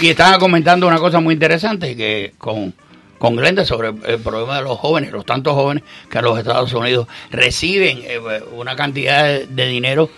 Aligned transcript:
Y 0.00 0.08
estaban 0.08 0.40
comentando 0.40 0.86
una 0.86 0.98
cosa 0.98 1.20
muy 1.20 1.34
interesante 1.34 1.94
que 1.96 2.32
con, 2.38 2.72
con 3.18 3.36
Glenda 3.36 3.64
sobre 3.64 3.88
el 3.88 4.18
problema 4.20 4.56
de 4.56 4.62
los 4.62 4.78
jóvenes, 4.78 5.12
los 5.12 5.26
tantos 5.26 5.54
jóvenes 5.54 5.84
que 6.10 6.18
en 6.18 6.24
los 6.24 6.38
Estados 6.38 6.72
Unidos 6.72 7.06
reciben 7.30 7.98
eh, 8.02 8.18
una 8.52 8.74
cantidad 8.76 9.24
de, 9.24 9.46
de 9.46 9.66
dinero 9.66 10.10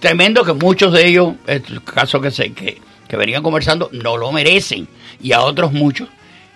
tremendo 0.00 0.44
que 0.44 0.54
muchos 0.54 0.92
de 0.92 1.06
ellos, 1.06 1.34
el 1.46 1.84
caso 1.84 2.20
que, 2.20 2.30
se, 2.30 2.52
que, 2.52 2.78
que 3.06 3.16
venían 3.16 3.42
conversando, 3.42 3.88
no 3.92 4.16
lo 4.16 4.32
merecen. 4.32 4.88
Y 5.22 5.32
a 5.32 5.42
otros 5.42 5.72
muchos 5.72 6.08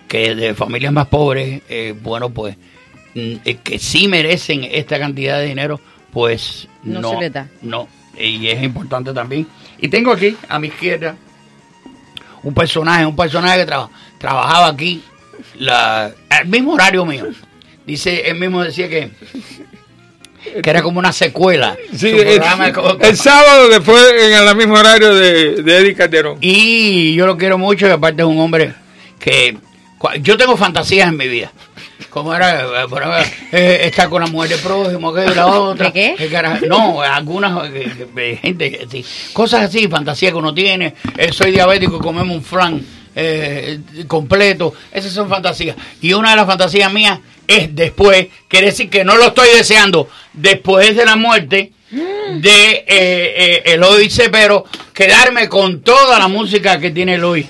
que 0.07 0.35
de 0.35 0.53
familias 0.55 0.91
más 0.91 1.07
pobres, 1.07 1.61
eh, 1.69 1.95
bueno, 2.01 2.29
pues 2.31 2.57
mm, 3.13 3.33
eh, 3.45 3.57
que 3.63 3.79
sí 3.79 4.07
merecen 4.07 4.63
esta 4.63 4.99
cantidad 4.99 5.39
de 5.39 5.45
dinero, 5.45 5.79
pues 6.11 6.67
No 6.83 7.01
no. 7.01 7.11
se 7.11 7.17
les 7.17 7.33
da. 7.33 7.47
No, 7.61 7.87
y 8.19 8.47
es 8.47 8.61
importante 8.63 9.13
también. 9.13 9.47
Y 9.79 9.87
tengo 9.87 10.11
aquí 10.11 10.35
a 10.49 10.59
mi 10.59 10.67
izquierda 10.67 11.15
un 12.45 12.53
personaje, 12.53 13.05
un 13.05 13.15
personaje 13.15 13.59
que 13.59 13.65
traba- 13.65 13.89
trabajaba 14.17 14.67
aquí 14.67 15.03
la, 15.59 16.13
al 16.29 16.47
mismo 16.47 16.73
horario 16.73 17.05
mío. 17.05 17.25
Dice, 17.85 18.29
él 18.29 18.39
mismo 18.39 18.63
decía 18.63 18.87
que, 18.87 19.11
que 20.63 20.69
era 20.69 20.81
como 20.81 20.99
una 20.99 21.11
secuela. 21.11 21.75
Sí, 21.95 22.07
el, 22.09 22.41
el 23.01 23.17
sábado 23.17 23.67
después 23.69 24.01
en 24.17 24.33
el 24.47 24.55
mismo 24.55 24.75
horario 24.75 25.13
de, 25.13 25.61
de 25.61 25.77
Eddie 25.77 25.95
Calderón. 25.95 26.37
Y 26.39 27.13
yo 27.15 27.25
lo 27.27 27.37
quiero 27.37 27.57
mucho 27.57 27.87
y 27.87 27.91
aparte 27.91 28.21
es 28.21 28.27
un 28.27 28.39
hombre 28.39 28.73
que... 29.19 29.57
Yo 30.21 30.37
tengo 30.37 30.55
fantasías 30.55 31.09
en 31.09 31.17
mi 31.17 31.27
vida. 31.27 31.51
Como 32.15 32.33
era, 32.33 32.61
eh, 32.61 33.25
eh, 33.51 33.79
estar 33.83 34.07
con 34.07 34.21
la 34.21 34.27
mujer 34.29 34.51
de 34.51 34.57
prójimo, 34.59 35.13
que 35.13 35.25
la 35.35 35.47
otra. 35.47 35.87
¿De 35.87 35.91
qué? 35.91 36.15
No, 36.65 37.01
algunas 37.01 37.69
eh, 37.73 38.39
gente, 38.41 38.87
sí, 38.89 39.03
cosas 39.33 39.63
así, 39.63 39.89
fantasías 39.89 40.31
que 40.31 40.37
uno 40.37 40.53
tiene. 40.53 40.95
eh, 41.17 41.33
soy 41.33 41.51
diabético, 41.51 41.99
comemos 41.99 42.37
un 42.37 42.41
flan 42.41 42.81
completo. 44.07 44.73
Esas 44.93 45.11
son 45.11 45.27
fantasías. 45.27 45.75
Y 46.01 46.13
una 46.13 46.29
de 46.29 46.35
las 46.37 46.45
fantasías 46.45 46.89
mías 46.93 47.19
es 47.45 47.75
después, 47.75 48.27
quiere 48.47 48.67
decir 48.67 48.89
que 48.89 49.03
no 49.03 49.17
lo 49.17 49.25
estoy 49.25 49.49
deseando, 49.49 50.07
después 50.31 50.95
de 50.95 51.05
la 51.05 51.17
muerte 51.17 51.73
de 51.91 52.71
eh, 52.71 52.85
eh, 52.87 53.63
Eloy 53.65 54.09
Cepero, 54.09 54.63
quedarme 54.93 55.49
con 55.49 55.81
toda 55.81 56.17
la 56.17 56.29
música 56.29 56.79
que 56.79 56.91
tiene 56.91 57.15
Eloy. 57.15 57.45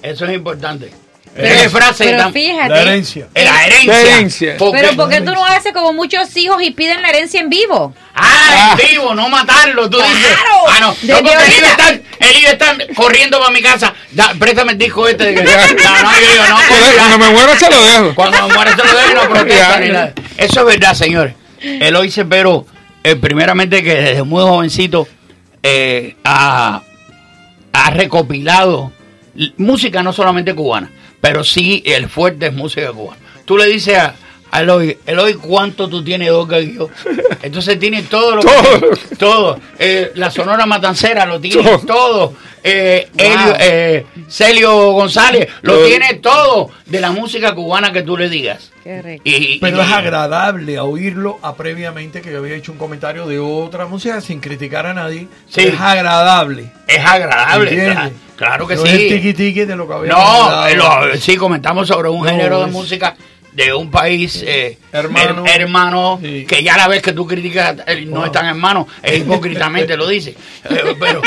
Eso 0.00 0.26
es 0.26 0.32
importante. 0.32 0.99
Tres 1.34 1.70
frases 1.70 2.06
Pero 2.08 2.18
tan- 2.18 2.32
fíjate. 2.32 2.68
La 2.68 2.82
herencia. 2.82 3.28
Eh, 3.34 3.44
La 3.44 3.64
herencia. 3.64 3.92
La 3.92 4.00
herencia. 4.00 4.56
Porque- 4.58 4.80
Pero 4.80 4.96
¿por 4.96 5.08
qué 5.08 5.20
tú 5.20 5.32
no 5.32 5.44
haces 5.46 5.72
como 5.72 5.92
muchos 5.92 6.36
hijos 6.36 6.60
y 6.62 6.72
piden 6.72 7.00
la 7.02 7.08
herencia 7.10 7.40
en 7.40 7.48
vivo? 7.48 7.94
Ah, 8.14 8.76
en 8.78 8.88
vivo, 8.90 9.14
no 9.14 9.28
matarlo, 9.28 9.88
tú 9.88 9.96
Claro. 9.98 10.12
dices. 10.14 10.36
Ah, 10.68 10.76
no, 10.80 10.86
no 10.88 10.94
porque 11.18 11.32
él 11.32 11.38
ahorita. 11.38 11.58
iba 11.58 11.66
a 11.68 11.70
estar, 11.70 11.94
él 11.94 12.36
iba 12.40 12.48
a 12.48 12.52
estar 12.52 12.94
corriendo 12.94 13.38
para 13.38 13.52
mi 13.52 13.62
casa. 13.62 13.94
Da, 14.10 14.34
préstame 14.38 14.72
el 14.72 14.78
disco 14.78 15.06
este. 15.08 15.24
De 15.26 15.34
que, 15.34 15.42
no, 15.42 15.50
no, 15.50 15.56
yo 16.20 16.32
digo, 16.32 16.44
no, 16.48 16.56
pues, 16.68 16.94
Cuando 16.96 17.18
me 17.18 17.30
muera 17.30 17.58
se 17.58 17.70
lo 17.70 17.84
dejo. 17.84 18.14
Cuando 18.14 18.48
me 18.48 18.54
muera 18.54 18.70
se 18.72 18.76
lo 18.78 18.84
dejo 18.92 19.10
y 19.10 19.14
no 19.14 19.28
protesta 19.28 19.80
ni 19.80 19.88
nada. 19.88 20.12
Eso 20.36 20.60
es 20.60 20.66
verdad, 20.66 20.94
señores. 20.94 21.34
Eloy 21.62 22.10
Cepero, 22.10 22.66
eh, 23.04 23.16
primeramente 23.16 23.82
que 23.84 23.94
desde 23.94 24.22
muy 24.24 24.42
jovencito 24.42 25.06
eh, 25.62 26.16
ha, 26.24 26.82
ha 27.72 27.90
recopilado 27.90 28.92
música 29.58 30.02
no 30.02 30.12
solamente 30.12 30.54
cubana, 30.54 30.90
pero 31.20 31.44
sí 31.44 31.82
el 31.86 32.08
fuerte 32.08 32.46
es 32.46 32.52
música 32.52 32.92
cubana. 32.92 33.20
Tú 33.44 33.56
le 33.56 33.66
dices 33.66 33.98
a, 33.98 34.14
Eloy, 34.52 34.98
Eloy, 35.06 35.34
¿cuánto 35.34 35.88
tú 35.88 36.02
tienes 36.02 36.28
de 36.28 36.32
Olga 36.32 36.58
Guilló? 36.58 36.88
Entonces 37.42 37.78
tiene 37.78 38.02
todo 38.02 38.36
lo 38.36 38.42
Todo. 38.42 38.80
que... 38.80 39.16
Todo. 39.16 39.60
Eh, 39.78 40.12
la 40.14 40.30
Sonora 40.30 40.66
Matancera 40.66 41.24
lo 41.26 41.40
tiene 41.40 41.62
Todo. 41.62 41.78
todo. 41.80 42.34
Eh, 42.62 43.08
Wow. 43.14 43.54
Eh, 43.58 44.04
Celio 44.28 44.90
González 44.92 45.48
lo 45.62 45.74
Todo. 45.74 45.86
tiene 45.86 46.14
todo 46.14 46.70
de 46.86 47.00
la 47.00 47.10
música 47.10 47.54
cubana 47.54 47.90
que 47.92 48.02
tú 48.02 48.16
le 48.18 48.28
digas. 48.28 48.70
Qué 48.84 49.00
rico. 49.00 49.22
Y, 49.24 49.58
Pero 49.60 49.78
y- 49.78 49.80
es 49.80 49.90
agradable 49.92 50.76
a 50.76 50.84
oírlo 50.84 51.38
a 51.42 51.54
previamente 51.54 52.20
que 52.20 52.30
yo 52.32 52.38
había 52.38 52.56
hecho 52.56 52.72
un 52.72 52.78
comentario 52.78 53.26
de 53.26 53.38
otra 53.38 53.86
música 53.86 54.20
sin 54.20 54.40
criticar 54.40 54.84
a 54.86 54.92
nadie. 54.94 55.28
Sí. 55.48 55.62
Es 55.62 55.80
agradable. 55.80 56.70
Es 56.86 57.04
agradable, 57.04 57.74
claro, 57.92 58.10
claro 58.36 58.66
que 58.66 58.76
no 58.76 58.82
sí. 58.82 58.88
Es 58.88 58.94
el 58.94 59.08
tiqui 59.08 59.34
tiqui 59.34 59.64
de 59.64 59.76
lo 59.76 59.86
que 59.88 59.94
había 59.94 60.12
No, 60.12 60.68
lo- 61.06 61.16
sí, 61.16 61.36
comentamos 61.36 61.88
sobre 61.88 62.08
un 62.10 62.22
No, 62.24 62.30
género 62.30 62.60
de 62.60 62.66
es- 62.66 62.72
música 62.72 63.16
de 63.52 63.74
un 63.74 63.90
país 63.90 64.42
eh, 64.46 64.78
Hermano. 64.92 65.44
her- 65.44 65.60
hermano, 65.60 66.18
Sí. 66.22 66.44
que 66.46 66.62
ya 66.62 66.76
la 66.76 66.86
vez 66.88 67.02
que 67.02 67.12
tú 67.12 67.26
criticas 67.26 67.76
eh, 67.86 68.04
no 68.06 68.16
Wow. 68.18 68.26
es 68.26 68.32
tan 68.32 68.46
hermano, 68.46 68.86
es 69.02 69.18
hipócritamente 69.18 69.96
lo 69.96 70.06
dice. 70.06 70.34
Eh, 70.70 70.94
pero 71.00 71.20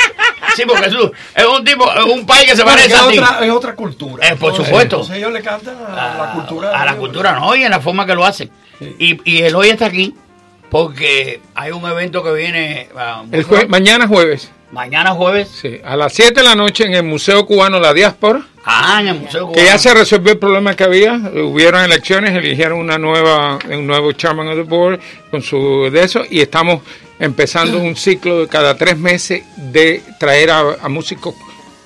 sí, 0.55 0.63
porque 0.67 0.85
es 0.87 0.93
un, 0.93 1.11
es 1.35 1.45
un 1.45 1.65
tipo, 1.65 1.91
es 1.91 2.05
un 2.05 2.25
país 2.25 2.45
que 2.45 2.55
se 2.55 2.63
Bueno, 2.63 2.77
parece 2.77 2.95
a 2.95 3.07
ti. 3.09 3.17
otra, 3.19 3.45
es 3.45 3.51
otra 3.51 3.75
cultura. 3.75 4.27
Eh, 4.27 4.35
por 4.35 4.49
Entonces, 4.51 4.65
supuesto. 4.67 4.95
Entonces 4.97 5.17
ellos 5.17 5.33
le 5.33 5.41
cantan 5.41 5.75
a, 5.85 6.17
la 6.17 6.31
cultura. 6.33 6.81
a 6.81 6.85
la 6.85 6.95
cultura, 6.95 7.33
no, 7.33 7.55
y 7.55 7.63
en 7.63 7.71
la 7.71 7.79
forma 7.81 8.05
que 8.05 8.15
lo 8.15 8.23
hacen. 8.23 8.49
Sí. 8.79 8.95
Y, 8.99 9.31
y 9.31 9.41
él 9.41 9.55
hoy 9.55 9.69
está 9.69 9.87
aquí 9.87 10.13
porque 10.69 11.41
hay 11.55 11.71
un 11.71 11.85
evento 11.85 12.23
que 12.23 12.31
viene 12.33 12.87
ah, 12.97 13.23
El 13.31 13.45
jue- 13.45 13.67
mañana 13.67 14.07
jueves, 14.07 14.49
mañana 14.73 15.11
jueves. 15.11 15.47
sí, 15.61 15.79
a 15.83 15.95
las 15.95 16.13
7 16.13 16.33
de 16.41 16.43
la 16.43 16.55
noche 16.55 16.85
en 16.85 16.95
el 16.95 17.03
Museo 17.03 17.45
Cubano 17.45 17.79
La 17.79 17.93
Diáspora, 17.93 18.45
Ah, 18.65 18.99
en 19.01 19.07
el 19.09 19.19
Museo 19.19 19.51
que 19.51 19.59
ya 19.59 19.63
Cubano. 19.65 19.79
se 19.79 19.93
resolvió 19.93 20.33
el 20.33 20.39
problema 20.39 20.75
que 20.75 20.83
había. 20.85 21.13
Hubieron 21.15 21.81
elecciones, 21.83 22.31
eligieron 22.35 22.79
una 22.79 22.97
nueva, 22.97 23.59
un 23.69 23.85
nuevo 23.85 24.11
chairman 24.13 24.47
of 24.47 24.55
the 24.55 24.61
board 24.63 24.99
con 25.29 25.41
su 25.41 25.89
de 25.91 26.03
eso 26.03 26.23
y 26.29 26.39
estamos 26.41 26.81
empezando 27.19 27.77
un 27.77 27.95
ciclo 27.95 28.39
de 28.39 28.47
cada 28.47 28.75
tres 28.77 28.97
meses 28.97 29.43
de 29.57 30.01
traer 30.19 30.49
a, 30.51 30.59
a 30.81 30.89
músicos 30.89 31.35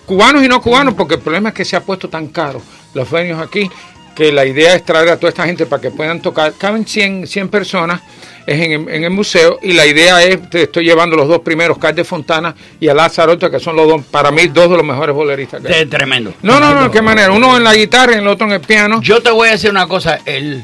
cubanos 0.05 0.43
y 0.43 0.47
no 0.47 0.61
cubanos, 0.61 0.93
porque 0.93 1.15
el 1.15 1.21
problema 1.21 1.49
es 1.49 1.55
que 1.55 1.65
se 1.65 1.75
ha 1.75 1.81
puesto 1.81 2.07
tan 2.09 2.27
caro 2.27 2.61
los 2.93 3.09
venues 3.11 3.39
aquí 3.39 3.69
que 4.17 4.31
la 4.31 4.45
idea 4.47 4.73
es 4.73 4.83
traer 4.83 5.09
a 5.09 5.17
toda 5.17 5.29
esta 5.29 5.45
gente 5.45 5.67
para 5.67 5.79
que 5.79 5.91
puedan 5.91 6.19
tocar. 6.21 6.53
Caben 6.57 6.87
100, 6.87 7.27
100 7.27 7.49
personas 7.49 8.01
es 8.47 8.59
en, 8.59 8.71
el- 8.71 8.89
en 8.89 9.03
el 9.03 9.11
museo 9.11 9.59
y 9.61 9.73
la 9.73 9.85
idea 9.85 10.23
es, 10.23 10.49
te 10.49 10.63
estoy 10.63 10.85
llevando 10.85 11.15
los 11.15 11.27
dos 11.27 11.41
primeros, 11.41 11.77
Car 11.77 11.93
de 11.93 12.03
Fontana 12.03 12.55
y 12.79 12.87
a 12.87 12.95
Lazarote, 12.95 13.51
que 13.51 13.59
son 13.59 13.75
los 13.75 13.87
dos, 13.87 14.01
para 14.09 14.31
mí, 14.31 14.47
dos 14.47 14.71
de 14.71 14.77
los 14.77 14.85
mejores 14.85 15.13
boleristas 15.13 15.61
que. 15.61 15.81
Eh, 15.81 15.85
Tremendo. 15.85 16.33
No, 16.41 16.59
no, 16.59 16.73
no, 16.73 16.89
qué 16.89 17.01
manera. 17.03 17.31
Uno 17.31 17.55
en 17.57 17.63
la 17.63 17.75
guitarra 17.75 18.13
y 18.15 18.17
el 18.17 18.27
otro 18.27 18.47
en 18.47 18.53
el 18.53 18.61
piano. 18.61 19.01
Yo 19.03 19.21
te 19.21 19.29
voy 19.29 19.49
a 19.49 19.51
decir 19.51 19.69
una 19.69 19.87
cosa. 19.87 20.19
El, 20.25 20.63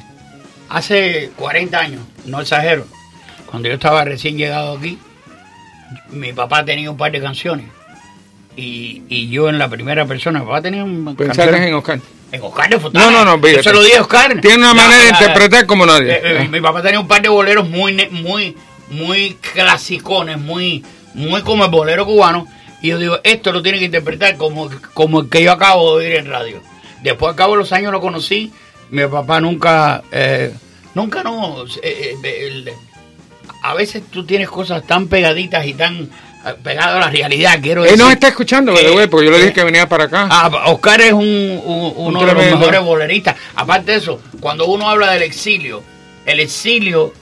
hace 0.69 1.29
40 1.35 1.77
años, 1.79 2.01
no 2.25 2.41
exagero, 2.41 2.87
cuando 3.45 3.67
yo 3.69 3.75
estaba 3.75 4.03
recién 4.03 4.35
llegado 4.35 4.77
aquí, 4.77 4.97
mi 6.09 6.33
papá 6.33 6.65
tenía 6.65 6.89
un 6.89 6.97
par 6.97 7.11
de 7.11 7.21
canciones. 7.21 7.67
Y, 8.55 9.01
y 9.09 9.29
yo 9.29 9.49
en 9.49 9.57
la 9.57 9.67
primera 9.69 10.05
persona, 10.05 10.39
mi 10.39 10.45
papá 10.45 10.61
tenía 10.61 10.83
un 10.83 11.15
Pensaste 11.15 11.67
en 11.67 11.73
Oscar. 11.73 11.99
en 12.31 12.41
Oscar 12.41 12.69
de 12.69 12.79
Fontana. 12.79 13.05
No, 13.11 13.25
no, 13.25 13.37
no, 13.37 13.47
Yo 13.47 13.63
se 13.63 13.73
lo 13.73 13.81
dije 13.81 13.97
a 13.97 14.01
Oscar. 14.01 14.39
Tiene 14.41 14.57
una 14.57 14.73
manera 14.73 15.03
de 15.03 15.09
interpretar 15.09 15.65
como 15.65 15.85
nadie. 15.85 16.11
eh, 16.13 16.21
eh, 16.43 16.47
mi 16.49 16.61
papá 16.61 16.81
tenía 16.81 16.99
un 16.99 17.07
par 17.07 17.21
de 17.21 17.29
boleros 17.29 17.67
muy, 17.67 17.93
muy, 18.11 18.55
muy 18.89 19.37
clasicones, 19.53 20.37
muy, 20.37 20.83
muy 21.15 21.41
como 21.41 21.65
el 21.65 21.71
bolero 21.71 22.05
cubano. 22.05 22.47
Y 22.81 22.89
yo 22.89 22.99
digo, 22.99 23.19
esto 23.23 23.51
lo 23.51 23.63
tiene 23.63 23.79
que 23.79 23.85
interpretar 23.85 24.37
como, 24.37 24.69
como 24.93 25.21
el 25.21 25.29
que 25.29 25.41
yo 25.41 25.51
acabo 25.51 25.97
de 25.97 26.05
oír 26.05 26.15
en 26.17 26.25
radio. 26.27 26.61
Después, 27.01 27.29
al 27.31 27.35
cabo 27.35 27.53
de 27.53 27.59
los 27.59 27.71
años, 27.73 27.91
lo 27.91 28.01
conocí. 28.01 28.51
Mi 28.91 29.05
papá 29.07 29.41
nunca, 29.41 30.03
eh, 30.11 30.53
nunca 30.93 31.23
no. 31.23 31.63
eh, 31.81 32.15
a 33.63 33.73
veces 33.73 34.03
tú 34.11 34.25
tienes 34.25 34.49
cosas 34.49 34.85
tan 34.85 35.07
pegaditas 35.07 35.65
y 35.65 35.73
tan 35.73 36.09
pegadas 36.63 36.95
a 36.95 36.99
la 36.99 37.09
realidad. 37.09 37.59
Quiero 37.61 37.83
Él 37.83 37.91
decir. 37.91 38.03
nos 38.03 38.11
está 38.13 38.27
escuchando, 38.27 38.73
Eh, 38.77 39.07
porque 39.09 39.25
yo 39.25 39.31
le 39.31 39.37
dije 39.37 39.49
eh, 39.49 39.53
que 39.53 39.63
venía 39.63 39.87
para 39.87 40.05
acá. 40.05 40.27
Ah, 40.29 40.49
Oscar 40.67 41.01
es 41.01 41.13
un, 41.13 41.19
un- 41.65 41.93
uno 41.95 42.25
de 42.25 42.33
los 42.33 42.43
mejores 42.59 42.81
boleristas. 42.81 43.35
Aparte 43.55 43.91
de 43.93 43.97
eso, 43.97 44.19
cuando 44.39 44.65
uno 44.67 44.89
habla 44.89 45.11
del 45.11 45.23
exilio, 45.23 45.83
el 46.25 46.39
exilio 46.39 47.13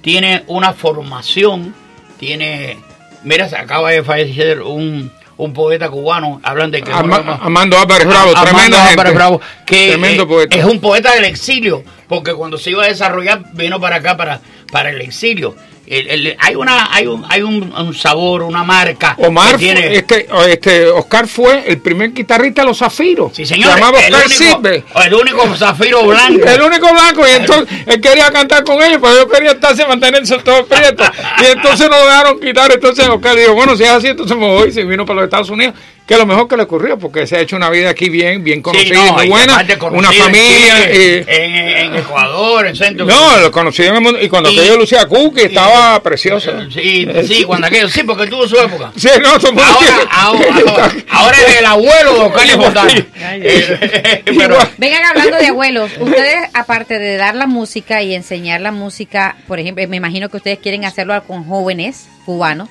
tiene 0.00 0.44
una 0.46 0.72
formación, 0.72 1.74
tiene... 2.18 2.78
Mira, 3.24 3.48
se 3.48 3.56
acaba 3.56 3.90
de 3.90 4.02
fallecer 4.02 4.60
un, 4.62 5.12
un 5.36 5.52
poeta 5.52 5.88
cubano, 5.88 6.40
hablan 6.42 6.70
de 6.72 6.82
que... 6.82 6.92
Ama- 6.92 7.38
Amando 7.40 7.78
Álvarez 7.78 8.06
Bravo, 8.08 8.30
Amando 8.30 8.42
tremenda 8.50 8.78
Álvarez 8.88 8.96
gente. 9.12 9.12
Bravo, 9.14 9.40
que 9.64 9.88
Tremendo 9.90 10.24
eh, 10.24 10.26
poeta. 10.26 10.56
es 10.56 10.64
un 10.64 10.80
poeta 10.80 11.14
del 11.14 11.24
exilio, 11.24 11.84
porque 12.08 12.34
cuando 12.34 12.58
se 12.58 12.70
iba 12.70 12.82
a 12.84 12.88
desarrollar 12.88 13.44
vino 13.52 13.80
para 13.80 13.96
acá, 13.96 14.16
para, 14.16 14.40
para 14.72 14.90
el 14.90 15.00
exilio. 15.00 15.54
El- 15.84 16.08
el- 16.08 16.36
hay 16.38 16.54
una 16.54 16.94
hay 16.94 17.06
un 17.06 17.24
hay 17.28 17.42
un, 17.42 17.72
un 17.76 17.94
sabor, 17.94 18.42
una 18.42 18.62
marca 18.62 19.14
Omar, 19.18 19.52
que 19.52 19.58
tiene... 19.58 19.94
este, 19.96 20.28
este, 20.48 20.86
Oscar 20.88 21.26
fue 21.26 21.64
el 21.66 21.78
primer 21.78 22.12
guitarrista 22.12 22.62
de 22.62 22.68
los 22.68 22.78
Zafiros. 22.78 23.32
Sí, 23.34 23.44
señor. 23.44 23.74
Llamaba 23.74 23.98
el, 23.98 24.14
Oscar 24.14 24.26
único, 24.26 24.44
Silve. 24.56 24.84
el 25.04 25.14
único 25.14 25.56
zafiro 25.56 26.04
blanco. 26.06 26.46
El 26.48 26.62
único 26.62 26.88
blanco, 26.92 27.26
y 27.26 27.30
entonces 27.32 27.78
él 27.86 28.00
quería 28.00 28.30
cantar 28.30 28.62
con 28.64 28.80
ellos, 28.82 28.98
pero 29.02 29.16
yo 29.16 29.28
quería 29.28 29.50
estarse 29.52 29.84
mantenerse 29.86 30.38
todo 30.38 30.64
prieto. 30.66 31.02
Y 31.42 31.46
entonces 31.46 31.90
nos 31.90 32.00
dejaron 32.00 32.40
quitar. 32.40 32.70
Entonces 32.72 33.08
Oscar 33.08 33.36
dijo: 33.36 33.54
Bueno, 33.54 33.76
si 33.76 33.82
es 33.82 33.90
así, 33.90 34.06
entonces 34.08 34.36
me 34.36 34.46
voy. 34.46 34.68
Y 34.68 34.72
se 34.72 34.84
vino 34.84 35.04
para 35.04 35.16
los 35.16 35.24
Estados 35.24 35.50
Unidos, 35.50 35.74
que 36.06 36.16
lo 36.16 36.26
mejor 36.26 36.46
que 36.48 36.56
le 36.56 36.62
ocurrió, 36.62 36.96
porque 36.98 37.26
se 37.26 37.36
ha 37.36 37.40
hecho 37.40 37.56
una 37.56 37.70
vida 37.70 37.90
aquí 37.90 38.08
bien, 38.08 38.44
bien 38.44 38.58
Sí, 38.58 38.62
conocida, 38.62 38.94
no, 38.94 39.08
y 39.08 39.12
muy 39.12 39.28
buena. 39.28 39.64
Una 39.90 40.10
en 40.10 40.14
familia. 40.22 40.76
Chile, 40.92 41.24
y- 41.26 41.30
en, 41.32 41.54
en 41.54 41.96
Ecuador, 41.96 42.66
en 42.66 42.76
Centro. 42.76 43.04
no, 43.06 43.38
lo 43.38 43.50
conocí 43.50 43.82
en 43.82 43.94
el 43.96 44.00
mundo. 44.00 44.20
Y 44.22 44.28
cuando 44.28 44.48
aquello 44.50 44.76
Lucía 44.76 45.06
que 45.34 45.44
estaba 45.44 45.71
estaba 45.72 46.02
precioso. 46.02 46.52
Sí, 46.70 47.06
sí, 47.26 47.44
cuando 47.44 47.66
aquello, 47.66 47.88
sí, 47.88 48.02
porque 48.02 48.26
tuvo 48.26 48.46
su 48.46 48.56
época. 48.56 48.92
Sí, 48.96 49.08
no, 49.22 49.38
somos- 49.40 49.62
Ahora, 49.64 50.08
ahora, 50.10 50.46
ahora, 50.66 50.92
ahora 51.10 51.36
es 51.46 51.58
el 51.58 51.66
abuelo 51.66 52.14
de 52.14 52.20
Oscar 52.20 52.46
Fontana. 52.48 53.06
Pero, 54.24 54.58
Vengan 54.78 55.04
hablando 55.04 55.36
de 55.38 55.46
abuelos. 55.48 55.90
Ustedes, 56.00 56.48
aparte 56.54 56.98
de 56.98 57.16
dar 57.16 57.34
la 57.34 57.46
música 57.46 58.02
y 58.02 58.14
enseñar 58.14 58.60
la 58.60 58.72
música, 58.72 59.36
por 59.46 59.58
ejemplo, 59.58 59.86
me 59.88 59.96
imagino 59.96 60.28
que 60.28 60.36
ustedes 60.38 60.58
quieren 60.58 60.84
hacerlo 60.84 61.20
con 61.24 61.44
jóvenes 61.44 62.06
cubanos. 62.24 62.68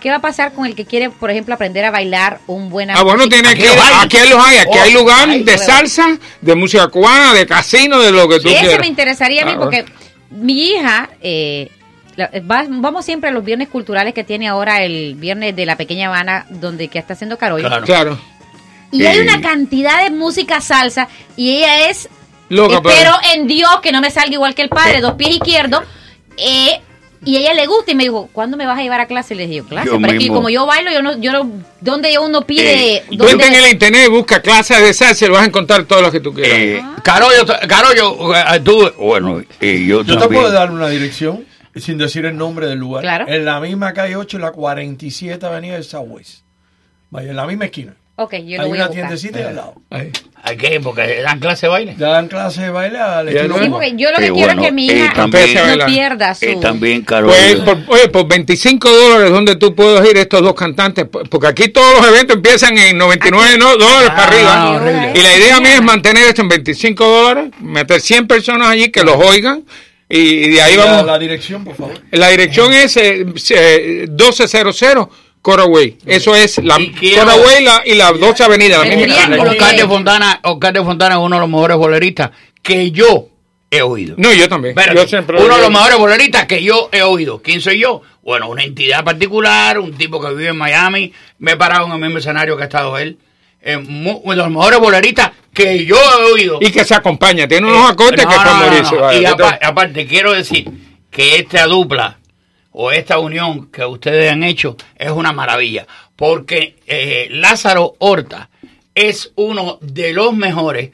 ¿Qué 0.00 0.10
va 0.10 0.16
a 0.16 0.20
pasar 0.20 0.52
con 0.52 0.66
el 0.66 0.74
que 0.74 0.84
quiere, 0.84 1.10
por 1.10 1.30
ejemplo, 1.30 1.54
aprender 1.54 1.84
a 1.84 1.92
bailar 1.92 2.40
un 2.48 2.70
buen 2.70 2.90
Ah, 2.90 3.02
bueno, 3.04 3.28
tiene 3.28 3.48
Aquí 3.48 3.60
que 3.62 3.68
los 3.68 3.76
hay. 3.78 3.94
aquí 4.00 4.16
los 4.28 4.44
hay, 4.44 4.56
aquí 4.58 4.70
Oh, 4.78 4.82
hay 4.82 4.92
lugar 4.92 5.28
de 5.28 5.58
salsa, 5.58 6.18
de 6.40 6.54
música 6.56 6.88
cubana, 6.88 7.32
de 7.34 7.46
casino, 7.46 8.00
de 8.00 8.10
lo 8.10 8.28
que 8.28 8.40
tú 8.40 8.48
Eso 8.48 8.58
quieras. 8.60 8.80
me 8.80 8.88
interesaría 8.88 9.42
a 9.42 9.44
mí 9.46 9.52
Ah, 9.54 9.58
porque 9.60 9.84
mi 10.30 10.70
hija, 10.72 11.08
eh, 11.20 11.70
va- 12.18 12.66
vamos 12.68 13.04
siempre 13.04 13.30
a 13.30 13.32
los 13.32 13.44
viernes 13.44 13.68
culturales 13.68 14.14
que 14.14 14.24
tiene 14.24 14.48
ahora 14.48 14.82
el 14.82 15.14
viernes 15.14 15.54
de 15.56 15.66
la 15.66 15.76
pequeña 15.76 16.08
Habana, 16.08 16.46
donde 16.50 16.88
que 16.88 16.98
está 16.98 17.14
haciendo 17.14 17.38
Carolla. 17.38 17.68
Claro. 17.68 17.84
Claro. 17.86 18.18
Y 18.90 19.06
hay 19.06 19.18
Eh. 19.18 19.22
una 19.22 19.40
cantidad 19.40 20.02
de 20.04 20.10
música 20.10 20.60
salsa 20.60 21.08
y 21.36 21.56
ella 21.56 21.88
es, 21.88 22.08
Loca, 22.50 22.76
espero 22.76 23.12
en 23.34 23.46
Dios 23.46 23.70
que 23.82 23.90
no 23.92 24.00
me 24.02 24.10
salga 24.10 24.32
igual 24.34 24.54
que 24.54 24.62
el 24.62 24.68
padre, 24.68 25.00
dos 25.00 25.14
pies 25.14 25.36
izquierdos. 25.36 25.82
eh, 26.38 26.80
y 27.24 27.36
a 27.36 27.40
ella 27.40 27.54
le 27.54 27.66
gusta 27.68 27.92
y 27.92 27.94
me 27.94 28.02
dijo, 28.02 28.28
¿cuándo 28.32 28.56
me 28.56 28.66
vas 28.66 28.76
a 28.78 28.82
llevar 28.82 29.00
a 29.00 29.06
clase? 29.06 29.34
Y 29.34 29.36
le 29.36 29.42
dije, 29.46 29.58
yo, 29.58 29.66
clase, 29.66 29.86
Yo 29.88 29.98
pero 30.00 30.34
como 30.34 30.48
yo 30.50 30.66
bailo, 30.66 30.90
yo 30.90 31.02
no, 31.02 31.16
yo 31.18 31.30
no, 31.30 31.48
¿dónde 31.80 32.18
uno 32.18 32.42
pide? 32.42 32.96
Eh, 32.96 33.04
Tú 33.16 33.28
entra 33.28 33.46
en 33.46 33.54
el 33.54 33.68
internet, 33.70 34.08
busca 34.10 34.42
clases 34.42 34.82
de 34.82 34.92
salsa 34.92 35.26
y 35.26 35.28
vas 35.28 35.42
a 35.42 35.44
encontrar 35.44 35.84
todo 35.84 36.02
lo 36.02 36.10
que 36.10 36.18
tú 36.18 36.34
quieras. 36.34 36.52
eh, 36.58 36.82
Carollo, 37.04 37.46
Carollo, 37.68 38.34
eh, 38.34 38.60
tú, 38.64 38.90
bueno, 38.98 39.40
yo 39.60 40.02
Yo 40.02 40.18
te 40.18 40.26
puedo 40.28 40.50
dar 40.50 40.72
una 40.72 40.88
dirección 40.88 41.44
sin 41.76 41.98
decir 41.98 42.24
el 42.26 42.36
nombre 42.36 42.66
del 42.66 42.78
lugar. 42.78 43.02
Claro. 43.02 43.26
En 43.28 43.44
la 43.44 43.60
misma 43.60 43.92
calle 43.92 44.16
8, 44.16 44.36
en 44.36 44.42
la 44.42 44.52
47 44.52 45.44
avenida 45.46 45.76
de 45.76 45.82
Southwest. 45.82 46.40
Vaya, 47.10 47.30
en 47.30 47.36
la 47.36 47.46
misma 47.46 47.66
esquina. 47.66 47.94
Ok, 48.16 48.34
yo 48.46 48.58
lo 48.58 48.62
Hay 48.64 48.68
voy 48.68 48.78
a 48.78 48.82
una 48.82 48.86
buscar. 48.88 48.90
tiendecita 48.92 49.38
ahí 49.38 49.44
al 49.46 49.56
lado. 49.56 49.74
Ahí. 49.90 50.10
¿A 50.44 50.54
qué? 50.54 50.80
Porque 50.80 51.22
dan 51.22 51.38
clase 51.40 51.66
de 51.66 51.70
baile. 51.70 51.94
Dan 51.96 52.28
clase 52.28 52.62
de 52.62 52.70
baile 52.70 52.98
al 52.98 53.28
estilo 53.28 53.58
Sí, 53.58 53.68
porque 53.70 53.94
yo 53.96 54.10
lo 54.10 54.18
que 54.18 54.26
Eh, 54.26 54.32
quiero 54.32 54.46
bueno, 54.48 54.62
es 54.62 54.66
que 54.68 54.72
mi 54.72 54.90
eh, 54.90 54.96
hija 54.98 55.12
también- 55.14 55.78
no 55.78 55.86
pierda 55.86 56.34
su... 56.34 56.44
Eh, 56.44 56.58
también, 56.60 57.02
Carollo. 57.02 57.32
Pues, 57.34 57.54
por, 57.60 57.78
oye, 57.96 58.08
por 58.08 58.28
25 58.28 58.90
dólares, 58.90 59.30
donde 59.30 59.56
tú 59.56 59.74
puedes 59.74 60.08
ir 60.10 60.16
estos 60.18 60.42
dos 60.42 60.54
cantantes? 60.54 61.06
Porque 61.30 61.46
aquí 61.46 61.68
todos 61.68 62.00
los 62.00 62.08
eventos 62.10 62.36
empiezan 62.36 62.76
en 62.76 62.98
99 62.98 63.56
no, 63.58 63.76
dólares 63.76 64.10
Ah, 64.12 64.16
para 64.16 64.28
arriba. 64.28 64.70
horrible. 64.72 65.12
Y 65.14 65.22
la 65.22 65.36
idea 65.36 65.60
mía 65.60 65.74
es 65.76 65.82
mantener 65.82 66.24
esto 66.24 66.42
en 66.42 66.48
25 66.48 67.04
dólares, 67.06 67.50
meter 67.60 68.00
100 68.00 68.26
personas 68.26 68.68
allí 68.68 68.90
que 68.90 69.04
los 69.04 69.16
oigan. 69.16 69.64
Y, 70.14 70.50
de 70.50 70.60
ahí 70.60 70.76
la, 70.76 70.84
vamos. 70.84 71.06
la 71.06 71.18
dirección, 71.18 71.64
por 71.64 71.74
favor. 71.74 71.94
La 72.10 72.28
dirección 72.28 72.72
es 72.74 72.96
eh, 72.98 73.24
eh, 73.50 74.06
1200 74.08 75.08
Coraway. 75.40 75.96
Eso 76.04 76.34
es 76.36 76.58
la 76.62 76.74
Coraway 76.76 77.64
la- 77.64 77.82
y 77.86 77.94
la 77.94 78.12
12 78.12 78.44
Avenida. 78.44 78.84
La 78.84 78.94
misma. 78.96 79.42
Oscar 79.42 79.74
de 79.74 79.86
Fontana, 79.86 80.40
Oscar 80.44 80.72
de 80.74 80.82
Fontana 80.84 81.14
es 81.14 81.20
uno 81.20 81.36
de 81.36 81.40
los 81.40 81.48
mejores 81.48 81.76
boleristas 81.78 82.30
que 82.62 82.90
yo 82.90 83.28
he 83.70 83.80
oído. 83.80 84.14
No, 84.18 84.32
yo 84.34 84.48
también. 84.48 84.78
Espérate, 84.78 85.00
yo 85.00 85.08
siempre 85.08 85.42
uno 85.42 85.56
de 85.56 85.62
los 85.62 85.70
mejores 85.70 85.96
boleristas 85.98 86.46
que 86.46 86.62
yo 86.62 86.90
he 86.92 87.02
oído. 87.02 87.40
¿Quién 87.42 87.60
soy 87.62 87.80
yo? 87.80 88.02
Bueno, 88.22 88.50
una 88.50 88.62
entidad 88.62 89.02
particular, 89.02 89.78
un 89.78 89.94
tipo 89.94 90.20
que 90.20 90.28
vive 90.34 90.48
en 90.50 90.56
Miami. 90.58 91.12
Me 91.38 91.52
he 91.52 91.56
parado 91.56 91.86
en 91.86 91.92
el 91.92 91.98
mismo 91.98 92.18
escenario 92.18 92.56
que 92.56 92.64
ha 92.64 92.66
estado 92.66 92.98
él. 92.98 93.16
Eh, 93.64 93.76
los 93.76 94.50
mejores 94.50 94.78
boleristas 94.80 95.30
que 95.54 95.84
yo 95.84 95.96
he 95.96 96.32
oído. 96.32 96.58
Y 96.60 96.70
que 96.70 96.84
se 96.84 96.94
acompaña. 96.94 97.46
Tiene 97.46 97.68
unos 97.68 97.90
acordes 97.90 98.24
Eh, 98.24 98.24
No, 98.24 98.30
que 98.30 98.36
es 98.36 98.44
no, 98.44 98.54
morirse. 98.96 99.20
Y 99.20 99.24
apa- 99.24 99.58
aparte, 99.62 100.06
quiero 100.06 100.32
decir 100.32 100.68
que 101.10 101.36
esta 101.36 101.66
dupla 101.66 102.18
o 102.72 102.90
esta 102.90 103.18
unión 103.18 103.70
que 103.70 103.84
ustedes 103.84 104.32
han 104.32 104.42
hecho 104.42 104.76
es 104.96 105.10
una 105.10 105.32
maravilla. 105.32 105.86
Porque 106.16 106.76
eh, 106.86 107.28
Lázaro 107.30 107.94
Horta 107.98 108.48
es 108.94 109.32
uno 109.36 109.78
de 109.80 110.12
los 110.12 110.34
mejores, 110.34 110.90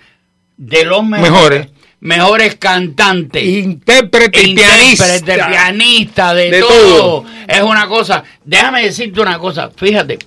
de 0.57 0.85
los 0.85 1.05
mejores, 1.05 1.31
Mejores. 1.33 1.67
mejores 2.01 2.55
cantantes. 2.57 3.45
Intérprete 3.45 4.43
y 4.43 4.55
pianista. 4.55 5.07
Pianista, 5.49 6.35
de, 6.35 6.51
De 6.51 6.61
todo. 6.61 6.97
todo. 6.99 7.25
Es 7.47 7.63
una 7.63 7.87
cosa. 7.87 8.25
Déjame 8.45 8.83
decirte 8.85 9.21
una 9.21 9.39
cosa. 9.39 9.71
Fíjate, 9.75 10.19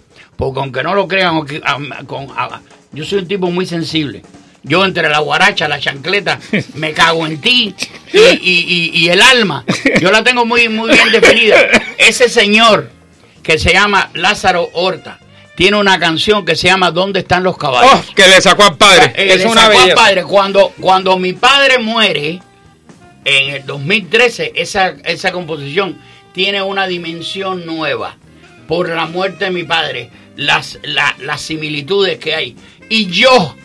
porque 0.42 0.60
aunque 0.60 0.82
no 0.82 0.96
lo 0.96 1.08
crean, 1.08 1.36
aunque- 1.36 1.62
a- 1.64 2.04
con- 2.06 2.28
a- 2.36 2.62
yo 2.92 3.06
soy 3.06 3.20
un 3.20 3.28
tipo 3.28 3.52
muy 3.52 3.68
sensible. 3.68 4.24
Yo 4.64 4.84
entre 4.86 5.08
la 5.08 5.20
guaracha, 5.20 5.68
la 5.68 5.80
chancleta, 5.80 6.40
me 6.74 6.94
cago 6.94 7.28
en 7.28 7.40
ti 7.40 7.76
y, 8.12 8.18
y- 8.18 8.32
y- 8.42 8.92
y 9.04 9.10
el 9.10 9.22
alma. 9.22 9.64
Yo 10.02 10.12
la 10.12 10.24
tengo 10.24 10.44
muy, 10.46 10.68
muy 10.68 10.90
bien 10.92 11.12
definida. 11.12 11.58
Ese 12.00 12.28
señor 12.28 12.90
que 13.44 13.60
se 13.60 13.72
llama 13.74 14.10
Lázaro 14.16 14.68
Horta 14.74 15.20
tiene 15.56 15.78
una 15.78 16.00
canción 16.00 16.44
que 16.44 16.56
se 16.56 16.68
llama 16.68 16.90
¿Dónde 16.90 17.20
están 17.20 17.44
los 17.44 17.56
caballos? 17.58 17.92
Oh, 18.10 18.14
que 18.16 18.28
le 18.28 18.42
sacó 18.42 18.64
al 18.64 18.78
padre. 18.78 19.14
Eh, 19.16 19.34
es 19.34 19.38
le 19.44 19.46
una 19.48 19.62
sacó 19.62 19.74
al 19.78 19.84
belleza. 19.84 19.96
padre. 19.96 20.24
Cuando, 20.24 20.74
cuando 20.80 21.18
mi 21.20 21.34
padre 21.34 21.78
muere, 21.78 22.40
en 23.26 23.50
el 23.54 23.66
2013, 23.66 24.54
esa, 24.56 24.96
esa 25.06 25.32
composición 25.32 25.98
tiene 26.34 26.62
una 26.64 26.88
dimensión 26.88 27.66
nueva. 27.68 28.16
Por 28.68 28.90
la 28.90 29.06
muerte 29.06 29.46
de 29.46 29.52
mi 29.52 29.64
padre, 29.64 30.10
las, 30.36 30.80
la- 30.84 31.16
las 31.20 31.42
similitudes 31.42 32.18
que 32.20 32.36
hay. 32.36 32.56
Y 32.90 33.08
yo 33.08 33.56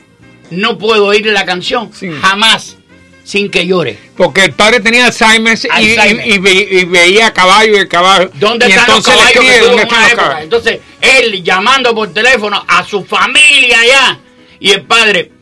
no 0.50 0.78
puedo 0.78 1.06
oír 1.06 1.26
la 1.26 1.44
canción 1.44 1.90
Sí. 1.92 2.08
jamás 2.22 2.76
sin 3.24 3.50
que 3.50 3.66
llore. 3.66 3.98
Porque 4.16 4.44
el 4.44 4.52
padre 4.52 4.78
tenía 4.80 5.06
Alzheimer, 5.06 5.58
y- 5.60 5.68
Alzheimer. 5.68 6.26
Y, 6.28 6.34
y 6.34 6.38
ve- 6.38 6.68
y 6.70 6.84
veía 6.84 7.32
caballo 7.32 7.72
y 7.72 7.76
el 7.80 7.88
caballo. 7.88 8.30
¿Dónde 8.34 8.68
y 8.68 8.72
están 8.72 8.86
los 8.94 9.04
caballos 9.04 9.32
que 9.32 9.38
escribe, 9.40 9.66
¿dónde 9.66 9.82
están 9.82 10.02
los 10.02 10.14
caballos? 10.14 10.42
Entonces, 10.44 10.78
él 11.00 11.42
llamando 11.42 11.92
por 11.94 12.12
teléfono 12.14 12.64
a 12.68 12.84
su 12.84 13.04
familia 13.04 13.80
allá. 13.80 14.18
Y 14.60 14.70
el 14.70 14.82
padre, 14.82 15.32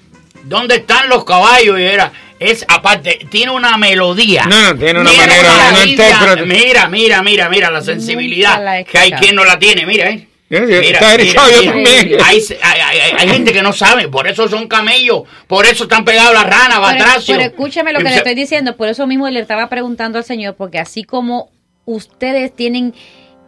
¿dónde 0.45 0.77
están 0.77 1.11
los 1.11 1.25
caballos? 1.27 1.79
Y 1.79 1.83
era, 1.83 2.11
es 2.39 2.65
aparte, 2.69 3.27
tiene 3.31 3.51
una 3.53 3.77
melodía. 3.77 4.47
No, 4.47 4.73
no, 4.73 4.79
tiene 4.79 5.01
una 5.01 5.11
Mira 5.11 5.27
manera. 5.27 6.37
Mira, 6.47 6.89
mira, 6.89 7.23
mira, 7.23 7.49
mira 7.51 7.71
la 7.71 7.83
sensibilidad. 7.83 8.65
la 8.65 8.83
que 8.83 8.99
hay 8.99 9.13
quien 9.13 9.35
no 9.37 9.45
la 9.45 9.59
tiene, 9.59 9.85
mira, 9.87 10.09
eh. 10.09 10.27
Sí, 10.49 10.57
sí, 10.57 10.63
Mira, 10.67 10.81
está 10.83 11.07
mira, 11.07 11.11
derecho, 11.17 11.41
yo 11.51 11.61
mira. 11.61 11.73
también. 11.73 12.19
Hay, 12.25 12.39
hay- 12.63 12.81
hay- 12.81 13.11
hay 13.19 13.29
gente 13.29 13.53
que 13.53 13.63
no 13.63 13.73
sabe, 13.73 14.09
por 14.09 14.29
eso 14.29 14.47
son 14.49 14.69
camellos, 14.69 15.23
por 15.47 15.65
eso 15.65 15.85
están 15.85 16.05
pegados 16.05 16.35
las 16.35 16.45
ranas, 16.45 16.69
Pero, 16.79 16.81
batracios. 16.83 17.39
pero 17.39 17.41
escúchame 17.51 17.93
lo 17.93 17.99
que 18.01 18.11
le 18.11 18.17
estoy 18.17 18.35
diciendo, 18.35 18.77
por 18.77 18.89
eso 18.89 19.07
mismo 19.07 19.29
le 19.31 19.41
estaba 19.41 19.69
preguntando 19.69 20.19
al 20.19 20.25
Señor, 20.25 20.55
porque 20.55 20.79
así 20.79 21.03
como 21.03 21.51
ustedes 21.87 22.55
tienen 22.55 22.95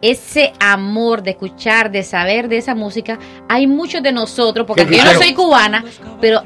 ese 0.01 0.53
amor 0.59 1.23
de 1.23 1.31
escuchar, 1.31 1.91
de 1.91 2.03
saber 2.03 2.47
de 2.49 2.57
esa 2.57 2.73
música, 2.75 3.17
hay 3.47 3.67
muchos 3.67 4.01
de 4.03 4.11
nosotros, 4.11 4.65
porque 4.67 4.85
Que 4.87 4.97
yo 4.97 5.03
no 5.05 5.13
soy 5.13 5.33
cubana, 5.33 5.85
pero 6.19 6.43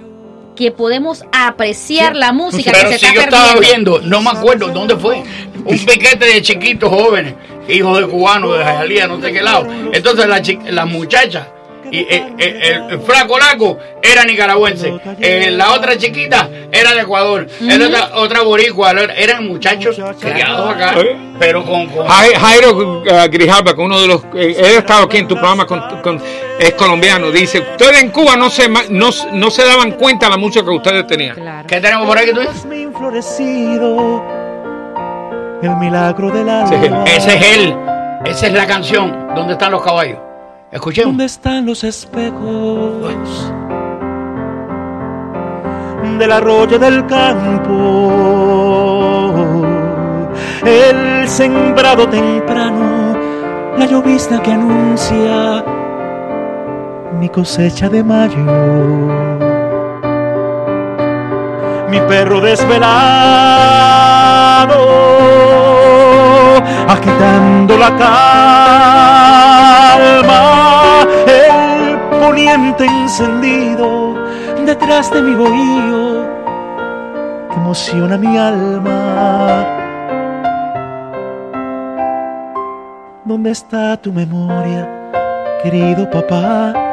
que 0.56 0.70
podemos 0.72 1.24
apreciar 1.32 2.16
la 2.16 2.34
música 2.34 2.72
Pero 2.74 2.90
que 2.90 2.94
se 2.96 3.00
si 3.00 3.06
está 3.06 3.16
yo 3.16 3.22
estaba 3.22 3.54
perdiendo. 3.54 4.00
viendo, 4.00 4.08
no 4.10 4.22
me 4.22 4.38
acuerdo 4.38 4.68
dónde 4.68 4.96
fue, 4.98 5.24
un 5.66 5.86
piquete 5.86 6.25
de 6.25 6.42
chiquitos 6.42 6.90
jóvenes, 6.90 7.36
hijos 7.68 8.00
de 8.00 8.08
cubanos 8.08 8.58
de 8.58 8.63
Jayalía, 8.63 9.08
no 9.08 9.22
sé 9.22 9.32
qué 9.32 9.41
lado. 9.41 9.68
Entonces 9.94 10.27
la, 10.27 10.41
chi- 10.41 10.60
la 10.70 10.86
muchacha 10.86 11.48
y 11.94 12.00
eh, 12.10 12.25
eh, 12.38 12.80
el, 12.91 13.01
flaco 13.01 13.38
laco 13.38 13.77
era 14.01 14.24
nicaragüense, 14.24 14.94
eh, 15.20 15.51
la 15.51 15.74
otra 15.74 15.98
chiquita 15.98 16.48
era 16.72 16.94
de 16.94 17.01
Ecuador, 17.01 17.46
era 17.68 17.86
otra, 17.86 18.12
otra 18.15 18.41
boricua, 18.44 18.91
eran 18.91 19.46
muchachos 19.46 20.00
criados 20.22 20.74
acá, 20.74 20.96
pero 21.38 21.65
con, 21.65 21.88
con- 21.88 22.08
Jai- 22.08 22.34
Jairo 22.36 22.77
uh, 23.01 23.03
Grijalba, 23.30 23.75
que 23.75 23.82
uno 23.82 24.00
de 24.00 24.08
los. 24.08 24.24
eh, 24.36 24.56
él 24.58 24.75
ha 24.77 24.80
estado 24.80 25.03
aquí 25.03 25.18
en 25.18 25.27
tu 25.27 25.36
programa, 25.36 25.65
con, 25.65 25.82
con- 26.01 26.22
es 26.58 26.74
colombiano. 26.75 27.30
Dice: 27.30 27.60
Ustedes 27.60 28.01
en 28.01 28.10
Cuba 28.12 28.38
no 28.38 28.50
se, 28.50 28.70
no, 28.70 29.10
no 29.34 29.51
se 29.51 29.65
daban 29.65 29.91
cuenta 29.91 30.27
de 30.27 30.32
la 30.32 30.38
música 30.38 30.63
que 30.63 30.72
ustedes 30.72 31.06
tenían. 31.08 31.36
Claro. 31.36 31.68
¿Qué 31.68 31.82
tenemos 31.82 32.08
por 32.08 32.18
ahí 32.18 32.25
que 32.27 32.34
tú 32.34 32.41
el 35.62 35.75
milagro 35.77 36.32
del 36.32 36.50
alma. 36.50 36.68
Sí. 36.68 36.75
Ese 37.06 37.36
es 37.36 37.58
él, 37.58 37.75
esa 38.25 38.48
es 38.48 38.53
la 38.53 38.65
canción, 38.65 39.27
¿dónde 39.36 39.53
están 39.53 39.72
los 39.72 39.84
caballos? 39.84 40.20
Escuchemos. 40.72 41.12
¿Dónde 41.12 41.25
están 41.25 41.65
los 41.65 41.84
espejos 41.84 43.51
del 46.18 46.32
arroyo 46.32 46.80
del 46.80 47.06
campo? 47.06 48.41
El 50.65 51.27
sembrado 51.27 52.08
temprano, 52.08 53.18
la 53.77 53.86
llovizna 53.86 54.41
que 54.41 54.51
anuncia 54.51 55.63
mi 57.20 57.30
cosecha 57.30 57.89
de 57.89 58.03
mayo. 58.03 59.31
Mi 61.92 62.00
perro 62.00 62.40
desvelado, 62.40 62.82
agitando 66.88 67.78
la 67.78 67.90
calma, 69.98 70.42
el 71.28 72.00
poniente 72.22 72.86
encendido 72.86 74.16
detrás 74.66 75.12
de 75.12 75.22
mi 75.22 75.36
bohío 75.36 76.30
que 77.50 77.56
emociona 77.58 78.18
mi 78.18 78.38
alma. 78.38 79.66
¿Dónde 83.26 83.52
está 83.52 83.98
tu 83.98 84.14
memoria, 84.14 84.88
querido 85.62 86.10
papá? 86.10 86.91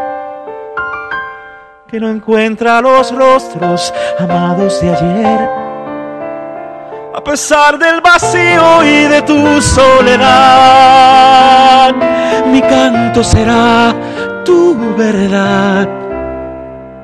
Que 1.88 1.98
no 1.98 2.10
encuentra 2.10 2.80
los 2.82 3.10
rostros 3.14 3.94
amados 4.18 4.78
de 4.82 4.90
ayer. 4.94 5.48
A 7.14 7.24
pesar 7.24 7.78
del 7.78 8.02
vacío 8.02 8.84
y 8.84 9.04
de 9.04 9.22
tu 9.22 9.62
soledad, 9.62 10.34
mi 12.46 12.60
canto 12.60 13.24
será 13.24 13.94
tu 14.44 14.76
verdad. 14.98 15.88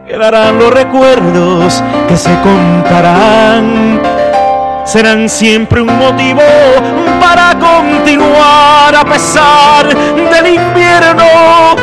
Quedarán 0.06 0.58
los 0.58 0.70
recuerdos 0.74 1.82
que 2.06 2.18
se 2.18 2.38
contarán 2.42 4.02
serán 4.84 5.28
siempre 5.28 5.80
un 5.80 5.98
motivo 5.98 6.42
para 7.20 7.58
continuar 7.58 8.94
a 8.94 9.04
pesar 9.04 9.88
del 9.88 10.54
invierno. 10.54 11.24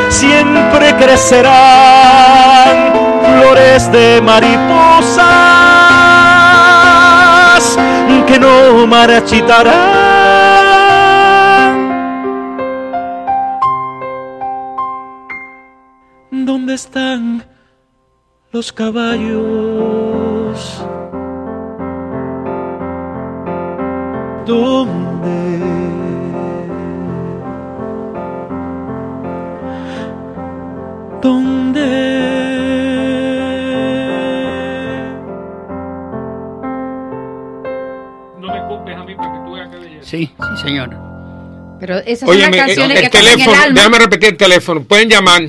Siempre 0.10 0.96
crecerán 0.96 2.91
flores 3.42 3.92
de 3.92 4.22
mariposas 4.22 5.26
que 8.28 8.38
no 8.40 8.86
marchitarán. 8.88 9.72
¿Dónde 16.32 16.76
están 16.76 17.44
los 18.52 18.72
caballos? 18.72 19.26
¿Dónde? 24.46 25.60
¿Dónde? 31.22 32.31
Sí, 40.12 40.30
sí, 40.38 40.62
señor. 40.62 40.90
Pero 41.80 41.98
esas 42.00 42.28
Oye, 42.30 42.42
son 42.44 42.52
las 42.52 42.60
el, 42.60 42.66
canciones 42.68 43.00
el 43.00 43.10
que 43.10 43.18
el 43.18 43.24
teléfono, 43.26 43.60
alma. 43.62 43.74
déjame 43.76 43.98
repetir 44.00 44.30
el 44.30 44.38
teléfono. 44.38 44.84
Pueden 44.84 45.10
llamar, 45.10 45.42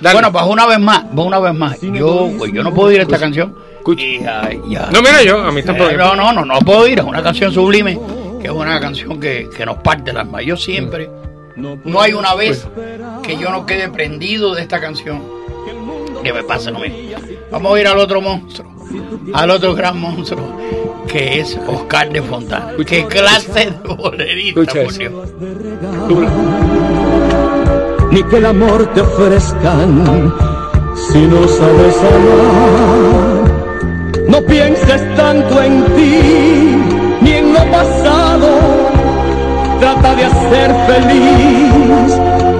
Dale. 0.00 0.14
Bueno, 0.14 0.32
pues 0.32 0.44
una 0.46 0.66
vez 0.66 0.78
más, 0.78 1.04
pues 1.14 1.26
una 1.26 1.38
vez 1.38 1.54
más. 1.54 1.80
Yo, 1.80 2.30
pues, 2.38 2.52
yo 2.52 2.62
no 2.62 2.72
puedo 2.74 2.92
ir 2.92 3.00
a 3.00 3.02
esta 3.02 3.18
canción. 3.18 3.54
Y. 3.96 4.18
No, 4.18 5.00
mira 5.02 5.22
yo, 5.24 5.42
a 5.42 5.52
mí 5.52 5.60
Eh, 5.60 5.62
tampoco. 5.62 5.92
no, 5.92 6.16
no, 6.16 6.32
no, 6.32 6.44
no 6.44 6.58
puedo 6.60 6.86
ir. 6.88 6.98
Es 6.98 7.04
una 7.04 7.22
canción 7.22 7.52
sublime, 7.52 7.98
que 8.40 8.46
es 8.48 8.52
una 8.52 8.80
canción 8.80 9.20
que, 9.20 9.48
que 9.56 9.64
nos 9.64 9.76
parte 9.78 10.10
el 10.10 10.16
alma. 10.18 10.42
Yo 10.42 10.56
siempre, 10.56 11.08
no 11.56 12.00
hay 12.00 12.12
una 12.12 12.34
vez 12.34 12.66
que 13.22 13.36
yo 13.38 13.50
no 13.50 13.64
quede 13.64 13.88
prendido 13.88 14.54
de 14.54 14.62
esta 14.62 14.80
canción 14.80 15.22
que 16.22 16.32
me 16.32 16.42
pase 16.42 16.70
lo 16.72 16.80
mismo. 16.80 16.98
Vamos 17.52 17.76
a 17.76 17.80
ir 17.80 17.86
al 17.86 17.98
otro 17.98 18.20
monstruo, 18.20 18.68
al 19.32 19.50
otro 19.50 19.72
gran 19.74 20.00
monstruo, 20.00 20.56
que 21.06 21.38
es 21.40 21.56
Oscar 21.68 22.10
de 22.10 22.20
Fontana. 22.22 22.72
¿Qué 22.84 23.06
clase 23.06 23.66
de 23.70 23.94
bolerista, 23.94 24.72
por. 24.72 24.92
Dios? 24.92 25.12
Ni 28.16 28.22
que 28.22 28.38
el 28.38 28.46
amor 28.46 28.86
te 28.94 29.02
ofrezcan 29.02 30.32
si 30.94 31.20
no 31.26 31.46
sabes 31.58 31.96
amar. 32.14 33.44
No 34.26 34.40
pienses 34.40 35.02
tanto 35.16 35.62
en 35.62 35.84
ti 35.96 36.78
ni 37.20 37.32
en 37.32 37.52
lo 37.52 37.62
pasado. 37.70 38.48
Trata 39.80 40.14
de 40.14 40.24
hacer 40.24 40.68
feliz 40.88 42.10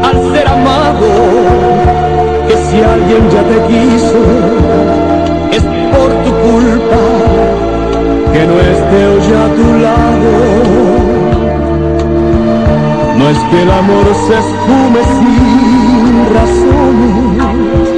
al 0.08 0.16
ser 0.32 0.46
amado. 0.46 1.08
Que 2.48 2.56
si 2.66 2.76
alguien 2.94 3.22
ya 3.34 3.42
te 3.52 3.58
quiso, 3.68 4.20
es 5.56 5.64
por 5.94 6.10
tu 6.24 6.30
culpa 6.48 7.02
que 8.32 8.42
no 8.50 8.56
esté 8.74 8.98
hoy 9.10 9.28
a 9.42 9.46
tu 9.56 9.66
lado. 9.84 10.95
No 13.18 13.28
es 13.30 13.38
que 13.50 13.62
el 13.62 13.70
amor 13.70 14.06
se 14.26 14.34
esfume 14.38 15.02
sin 15.18 16.26
razones, 16.36 17.88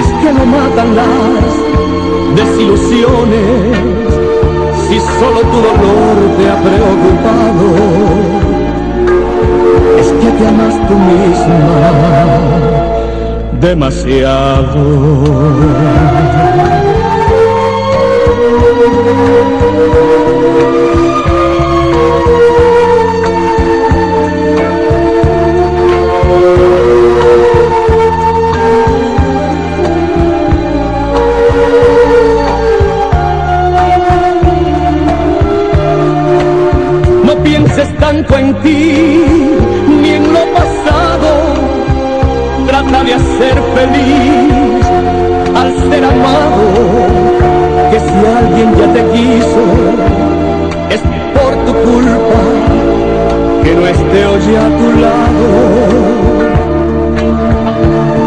es 0.00 0.08
que 0.20 0.32
no 0.32 0.44
matan 0.46 0.88
las 0.96 1.52
desilusiones. 2.36 4.08
Si 4.88 4.96
solo 4.98 5.40
tu 5.52 5.58
dolor 5.68 6.16
te 6.36 6.44
ha 6.50 6.56
preocupado, 6.68 7.66
es 10.00 10.08
que 10.20 10.30
te 10.38 10.46
amas 10.48 10.74
tú 10.88 10.94
misma 10.94 11.60
demasiado. 13.60 14.80
Tanto 38.00 38.38
en 38.38 38.54
ti 38.62 39.22
ni 40.02 40.08
en 40.08 40.32
lo 40.32 40.44
pasado. 40.54 41.30
Trata 42.66 43.04
de 43.04 43.14
hacer 43.14 43.56
feliz 43.76 44.84
al 45.54 45.68
ser 45.88 46.04
amado. 46.04 46.64
Que 47.90 47.98
si 48.00 48.18
alguien 48.38 48.68
ya 48.78 48.92
te 48.92 49.02
quiso, 49.12 49.62
es 50.94 51.00
por 51.34 51.52
tu 51.66 51.72
culpa 51.88 52.40
que 53.62 53.74
no 53.74 53.86
esté 53.86 54.26
hoy 54.26 54.56
a 54.64 54.66
tu 54.78 54.88
lado. 55.04 55.46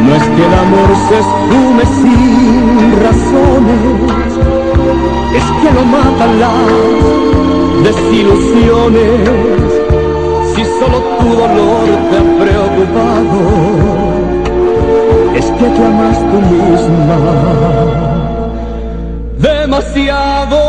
No 0.06 0.16
es 0.16 0.24
que 0.36 0.44
el 0.50 0.54
amor 0.66 0.90
se 1.08 1.16
esfume 1.24 1.84
sin 2.02 3.04
razones, 3.06 4.32
es 5.40 5.46
que 5.62 5.70
lo 5.74 5.84
matan 5.86 6.40
las 6.40 7.63
desilusiones. 7.84 9.70
Si 10.56 10.64
solo 10.80 10.98
tu 11.20 11.28
dolor 11.42 11.88
te 12.10 12.16
ha 12.18 12.26
preocupado, 12.44 13.40
es 15.36 15.46
que 15.46 15.66
te 15.76 15.84
amas 15.86 16.20
tú 16.30 16.38
misma 16.54 17.20
demasiado. 19.38 20.60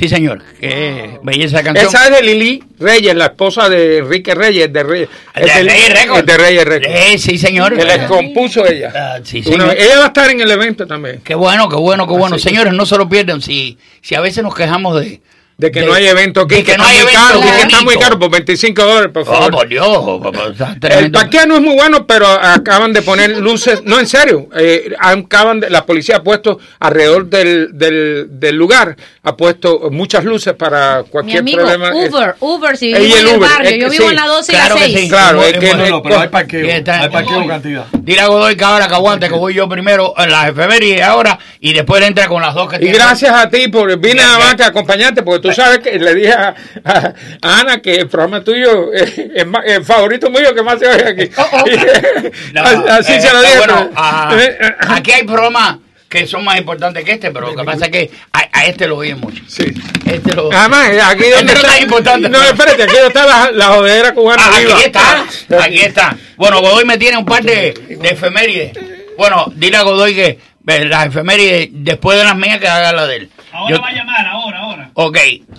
Sí, 0.00 0.08
señor. 0.08 0.42
Qué 0.58 1.18
belleza 1.22 1.58
de 1.58 1.64
canción. 1.64 1.86
Esa 1.88 2.04
es 2.06 2.10
de 2.16 2.22
Lili 2.22 2.64
Reyes, 2.78 3.14
la 3.14 3.26
esposa 3.26 3.68
de 3.68 3.98
Enrique 3.98 4.34
Reyes, 4.34 4.72
de 4.72 4.82
Reyes. 4.82 5.08
De 5.34 5.42
es 5.44 5.54
del- 5.56 5.66
Reyes 5.68 5.92
Records. 6.02 6.24
de 6.26 6.38
Reyes 6.38 6.64
Records. 6.64 6.94
Eh, 6.96 7.18
sí, 7.18 7.36
señor. 7.36 7.76
Que 7.76 7.84
les 7.84 7.98
compuso 8.06 8.66
ella. 8.66 8.90
Ah, 8.96 9.18
sí, 9.22 9.42
Una- 9.46 9.74
ella 9.74 9.98
va 9.98 10.04
a 10.04 10.06
estar 10.06 10.30
en 10.30 10.40
el 10.40 10.50
evento 10.50 10.86
también. 10.86 11.20
Qué 11.22 11.34
bueno, 11.34 11.68
qué 11.68 11.76
bueno, 11.76 12.06
qué 12.06 12.14
bueno. 12.14 12.36
Así 12.36 12.44
que- 12.44 12.48
Señores, 12.48 12.72
no 12.72 12.86
se 12.86 12.96
lo 12.96 13.08
pierdan. 13.10 13.42
Si, 13.42 13.76
si 14.00 14.14
a 14.14 14.20
veces 14.22 14.42
nos 14.42 14.54
quejamos 14.54 14.98
de... 14.98 15.20
De 15.60 15.70
que 15.70 15.82
no 15.82 15.92
hay 15.92 16.06
evento 16.06 16.40
aquí, 16.42 16.56
de 16.56 16.64
que 16.64 16.76
no 16.78 16.84
está 16.84 16.88
hay 16.88 17.02
muy 17.04 17.12
evento 17.12 17.28
caro, 17.28 17.40
que 17.40 17.62
está 17.62 17.80
muy 17.82 17.96
caro 17.96 18.18
por 18.18 18.30
25 18.30 18.82
dólares, 18.82 19.10
por 19.12 19.22
Oh, 19.22 19.26
favor. 19.26 19.50
por 19.52 19.68
Dios. 19.68 19.86
por- 19.86 20.20
por- 20.32 20.52
está 20.52 20.72
El 20.72 20.80
tremendo. 20.80 21.18
parqueo 21.18 21.46
no 21.46 21.54
es 21.56 21.60
muy 21.60 21.74
bueno, 21.74 22.06
pero 22.06 22.26
acaban 22.28 22.92
de 22.92 23.02
poner 23.02 23.36
luces. 23.38 23.82
No, 23.84 23.98
en 24.00 24.06
serio. 24.06 24.48
eh, 24.56 24.90
acaban 24.98 25.60
de, 25.60 25.70
la 25.70 25.84
policía 25.84 26.16
ha 26.16 26.22
puesto 26.22 26.58
alrededor 26.78 27.26
del, 27.28 27.70
del, 27.72 28.26
del 28.30 28.56
lugar, 28.56 28.96
ha 29.22 29.36
puesto 29.36 29.88
muchas 29.90 30.24
luces 30.24 30.54
para 30.54 31.02
Mi 31.02 31.08
cualquier 31.08 31.38
amigo, 31.40 31.58
problema. 31.58 31.88
Es- 31.90 32.10
Uber, 32.10 32.34
Uber, 32.40 32.76
si 32.76 32.92
el 32.92 33.04
en 33.04 33.12
el 33.18 33.26
Uber, 33.36 33.40
barrio, 33.40 33.70
es 33.70 33.76
yo 33.78 33.84
que 33.84 33.90
vivo 33.90 34.04
sí. 34.04 34.10
en 34.10 34.16
la 34.16 34.26
12 34.26 34.52
Claro 34.52 34.74
y 34.76 34.78
que 34.78 34.86
la 34.86 34.92
6. 34.94 35.00
sí. 35.04 35.08
Claro, 35.10 35.42
Es 35.42 35.58
que 35.58 35.66
es 35.70 35.90
No, 35.90 36.02
pero 36.02 36.20
hay 36.20 36.28
parqueo. 36.28 36.64
Y 36.66 36.70
está- 36.70 37.02
Hay 37.02 37.08
parqueo 37.10 37.46
cantidad. 37.46 37.84
Dile 38.00 38.20
a 38.20 38.26
Godoy 38.28 38.56
que 38.56 38.64
ahora 38.64 38.88
que 38.88 38.94
aguante, 38.94 39.28
que 39.28 39.34
voy 39.34 39.52
yo 39.54 39.68
primero 39.68 40.14
en 40.16 40.30
las 40.30 40.48
efemérides 40.48 41.02
ahora 41.02 41.38
y 41.60 41.72
después 41.74 42.02
entra 42.02 42.26
con 42.28 42.40
las 42.42 42.54
dos 42.54 42.68
que 42.70 42.76
Y 42.76 42.80
tiene. 42.80 42.94
gracias 42.94 43.32
a 43.34 43.48
ti, 43.50 43.68
por 43.68 43.94
vine 43.98 44.22
más 44.22 44.54
que 44.54 44.62
acompañarte, 44.64 45.22
porque 45.22 45.40
tú 45.48 45.49
sabes 45.52 45.78
que 45.80 45.98
le 45.98 46.14
dije 46.14 46.32
a, 46.32 46.54
a- 46.84 47.14
a 47.42 47.60
Ana 47.60 47.80
que 47.80 47.94
el 47.96 48.08
programa 48.08 48.42
tuyo 48.42 48.92
eh, 48.92 49.30
es 49.34 49.46
más- 49.46 49.64
el 49.66 49.84
favorito 49.84 50.30
mío 50.30 50.54
que 50.54 50.62
más 50.62 50.78
se 50.78 50.86
oye 50.88 51.08
aquí. 51.08 51.30
No, 52.52 52.62
Así 52.62 53.12
eh, 53.14 53.20
se 53.20 53.32
lo 53.32 53.40
dije. 53.42 53.58
bueno, 53.58 53.90
ah, 53.96 54.34
eh, 54.38 54.58
eh, 54.60 54.70
aquí 54.88 55.12
hay 55.12 55.22
programas 55.24 55.76
que 56.08 56.26
son 56.26 56.44
más 56.44 56.58
importantes 56.58 57.04
que 57.04 57.12
este, 57.12 57.30
pero 57.30 57.48
lo 57.50 57.56
que 57.56 57.62
pasa 57.64 57.84
es 57.86 57.90
que 57.92 58.10
a, 58.32 58.42
a 58.52 58.66
este 58.66 58.88
lo 58.88 58.96
oyen 58.96 59.20
mucho. 59.20 59.42
sí. 59.46 59.64
Este 60.06 60.32
lo... 60.34 60.52
Además, 60.52 60.88
aquí 61.04 61.22
Este 61.22 61.36
donde 61.36 61.52
está. 61.52 61.76
es 61.76 61.82
importante. 61.82 62.28
No, 62.28 62.42
espérate, 62.42 62.82
aquí 62.82 62.96
está 63.06 63.24
la, 63.26 63.50
la 63.52 63.66
jodedera 63.66 64.12
cubana 64.12 64.42
Ah, 64.44 64.58
viva. 64.58 64.74
aquí 64.74 64.84
está, 64.86 65.24
aquí 65.62 65.80
está. 65.80 66.16
Bueno, 66.36 66.60
Godoy 66.60 66.84
me 66.84 66.98
tiene 66.98 67.16
un 67.16 67.24
par 67.24 67.44
de, 67.44 67.72
de 68.00 68.08
efemérides. 68.08 68.72
Bueno, 69.16 69.52
dile 69.54 69.76
a 69.76 69.82
Godoy 69.82 70.14
que 70.14 70.38
las 70.64 71.06
efemérides, 71.06 71.68
después 71.72 72.18
de 72.18 72.24
las 72.24 72.36
mías, 72.36 72.58
que 72.58 72.66
haga 72.68 72.92
la 72.92 73.06
de 73.06 73.16
él. 73.16 73.30
Ahora 73.52 73.76
Yo- 73.76 73.82
va 73.82 73.88
a 73.88 73.92
llamar, 73.92 74.26
ahora, 74.26 74.59
ahora. 74.80 74.90
Ok. 74.94 75.18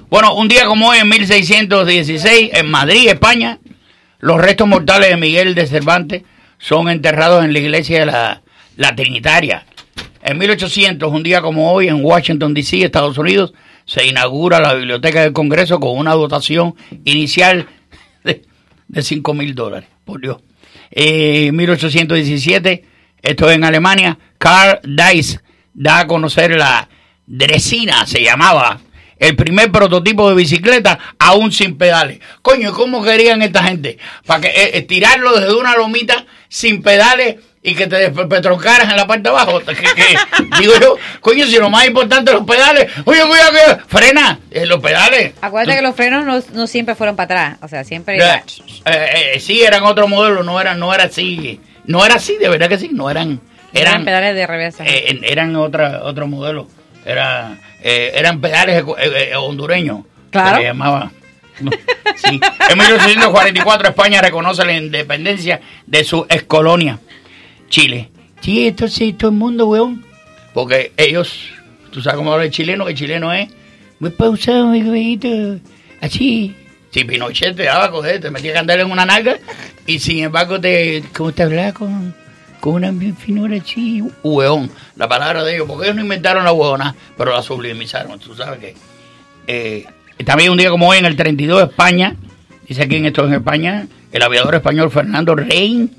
Bueno, 0.09 0.35
un 0.35 0.47
día 0.47 0.65
como 0.65 0.89
hoy, 0.89 0.99
en 0.99 1.09
1616, 1.09 2.51
en 2.53 2.69
Madrid, 2.69 3.09
España, 3.09 3.59
los 4.19 4.39
restos 4.39 4.67
mortales 4.67 5.09
de 5.09 5.17
Miguel 5.17 5.55
de 5.55 5.67
Cervantes 5.67 6.23
son 6.59 6.89
enterrados 6.89 7.43
en 7.43 7.53
la 7.53 7.59
iglesia 7.59 8.01
de 8.01 8.05
la, 8.07 8.41
la 8.77 8.95
Trinitaria. 8.95 9.65
En 10.23 10.37
1800, 10.37 11.11
un 11.11 11.23
día 11.23 11.41
como 11.41 11.71
hoy, 11.71 11.87
en 11.87 12.03
Washington, 12.03 12.53
D.C., 12.53 12.83
Estados 12.83 13.17
Unidos, 13.17 13.53
se 13.85 14.05
inaugura 14.05 14.59
la 14.59 14.75
Biblioteca 14.75 15.21
del 15.21 15.33
Congreso 15.33 15.79
con 15.79 15.97
una 15.97 16.13
dotación 16.13 16.75
inicial 17.03 17.67
de, 18.23 18.43
de 18.87 19.01
5 19.01 19.33
mil 19.33 19.55
dólares. 19.55 19.89
Por 20.05 20.21
Dios. 20.21 20.37
Eh, 20.91 21.47
En 21.47 21.55
1817, 21.55 22.85
esto 23.21 23.49
es 23.49 23.55
en 23.55 23.63
Alemania, 23.63 24.17
Carl 24.37 24.79
Zeiss 24.95 25.39
da 25.73 25.99
a 25.99 26.07
conocer 26.07 26.55
la 26.55 26.87
Dresina, 27.25 28.05
se 28.05 28.21
llamaba, 28.21 28.81
el 29.21 29.35
primer 29.37 29.71
prototipo 29.71 30.27
de 30.27 30.35
bicicleta 30.35 30.99
aún 31.17 31.51
sin 31.53 31.77
pedales. 31.77 32.19
Coño, 32.41 32.73
¿cómo 32.73 33.01
querían 33.01 33.41
esta 33.41 33.63
gente? 33.63 33.97
Para 34.25 34.41
que 34.41 34.47
eh, 34.49 34.71
eh, 34.73 34.81
tirarlo 34.81 35.39
desde 35.39 35.53
una 35.55 35.75
lomita 35.77 36.25
sin 36.49 36.81
pedales 36.81 37.35
y 37.63 37.75
que 37.75 37.85
te 37.85 38.09
petroncaras 38.09 38.89
en 38.89 38.97
la 38.97 39.05
parte 39.05 39.21
de 39.23 39.29
abajo. 39.29 39.59
Que- 39.59 39.75
que- 39.75 40.17
digo 40.59 40.73
yo, 40.81 40.97
coño, 41.21 41.45
si 41.45 41.57
lo 41.57 41.69
más 41.69 41.85
importante 41.85 42.31
los 42.33 42.43
pedales, 42.45 42.91
oye, 43.05 43.21
cuidado 43.21 43.51
que 43.51 43.83
frena 43.87 44.39
eh, 44.49 44.65
los 44.65 44.79
pedales. 44.81 45.33
Acuérdate 45.41 45.77
que 45.77 45.83
los 45.83 45.95
frenos 45.95 46.25
no, 46.25 46.41
no 46.59 46.65
siempre 46.65 46.95
fueron 46.95 47.15
para 47.15 47.25
atrás, 47.51 47.59
o 47.61 47.67
sea, 47.67 47.83
siempre... 47.83 48.17
Eh, 48.17 49.33
eh, 49.35 49.39
sí, 49.39 49.61
eran 49.61 49.83
otro 49.83 50.07
modelo, 50.07 50.41
no 50.41 50.59
eran, 50.59 50.79
no 50.79 50.91
era 50.93 51.03
así, 51.03 51.59
no 51.85 52.03
era 52.03 52.15
así, 52.15 52.37
de 52.37 52.49
verdad 52.49 52.67
que 52.67 52.79
sí, 52.79 52.89
no 52.91 53.11
eran, 53.11 53.39
eran 53.73 53.93
eran, 53.93 54.05
pedales 54.05 54.33
de 54.35 54.47
reversa. 54.47 54.83
eh, 54.87 55.19
eran 55.23 55.55
otra, 55.55 56.01
otro 56.03 56.25
modelo, 56.27 56.67
era, 57.05 57.57
eh, 57.81 58.11
eran 58.15 58.39
pedales 58.41 58.83
eh, 58.99 59.29
eh, 59.31 59.35
hondureños, 59.35 60.01
Claro. 60.29 60.55
se 60.57 60.61
le 60.61 60.67
llamaba. 60.67 61.11
No, 61.59 61.71
sí. 62.15 62.39
En 62.69 62.77
1844 62.77 63.89
España 63.89 64.21
reconoce 64.21 64.65
la 64.65 64.73
independencia 64.73 65.61
de 65.85 66.03
su 66.03 66.25
excolonia, 66.29 66.99
Chile. 67.69 68.09
Sí, 68.41 68.67
esto 68.67 68.87
sí, 68.87 69.13
todo 69.13 69.29
el 69.31 69.37
mundo, 69.37 69.67
weón. 69.67 70.03
Porque 70.53 70.91
ellos, 70.97 71.49
tú 71.91 72.01
sabes 72.01 72.17
cómo 72.17 72.33
habla 72.33 72.45
el 72.45 72.51
chileno, 72.51 72.85
que 72.85 72.91
el 72.91 72.97
chileno 72.97 73.31
es 73.31 73.49
muy 73.99 74.09
pausado, 74.09 74.65
muy 74.67 74.81
güeyito, 74.81 75.59
así. 76.01 76.55
Si 76.89 77.03
Pinochet 77.05 77.55
te 77.55 77.63
daba 77.63 77.85
a 77.85 77.91
coger, 77.91 78.19
te 78.19 78.31
metía 78.31 78.53
candela 78.53 78.81
en 78.81 78.91
una 78.91 79.05
nalga 79.05 79.37
y 79.85 79.99
sin 79.99 80.19
embargo 80.23 80.59
te, 80.59 81.03
¿cómo 81.15 81.31
te 81.31 81.43
hablaba 81.43 81.71
con, 81.71 82.13
con 82.61 82.75
una 82.75 82.91
bien 82.91 83.17
finura 83.17 83.57
así? 83.57 84.01
Hueón, 84.23 84.71
la 84.95 85.09
palabra 85.09 85.43
de 85.43 85.55
ellos, 85.55 85.67
porque 85.67 85.85
ellos 85.87 85.97
no 85.97 86.03
inventaron 86.03 86.45
la 86.45 86.53
hueona, 86.53 86.95
pero 87.17 87.33
la 87.33 87.41
sublimizaron, 87.41 88.17
tú 88.19 88.33
sabes 88.33 88.59
que. 88.59 88.75
Eh, 89.47 89.85
también 90.23 90.51
un 90.51 90.57
día 90.57 90.69
como 90.69 90.87
hoy, 90.87 90.99
en 90.99 91.05
el 91.05 91.15
32, 91.15 91.63
España, 91.63 92.15
dice 92.67 92.83
aquí 92.83 92.95
en 92.97 93.07
esto 93.07 93.25
en 93.25 93.33
España, 93.33 93.87
el 94.11 94.21
aviador 94.21 94.53
español 94.53 94.91
Fernando 94.91 95.35
Rein 95.35 95.91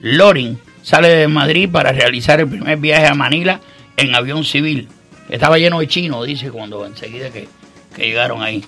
Loring 0.00 0.58
sale 0.82 1.08
de 1.08 1.28
Madrid 1.28 1.68
para 1.70 1.92
realizar 1.92 2.40
el 2.40 2.48
primer 2.48 2.76
viaje 2.78 3.06
a 3.06 3.14
Manila 3.14 3.60
en 3.96 4.12
avión 4.16 4.44
civil. 4.44 4.88
Estaba 5.28 5.58
lleno 5.58 5.78
de 5.78 5.86
chinos, 5.86 6.26
dice, 6.26 6.50
cuando 6.50 6.84
enseguida 6.84 7.30
que, 7.30 7.46
que 7.94 8.06
llegaron 8.06 8.42
ahí. 8.42 8.64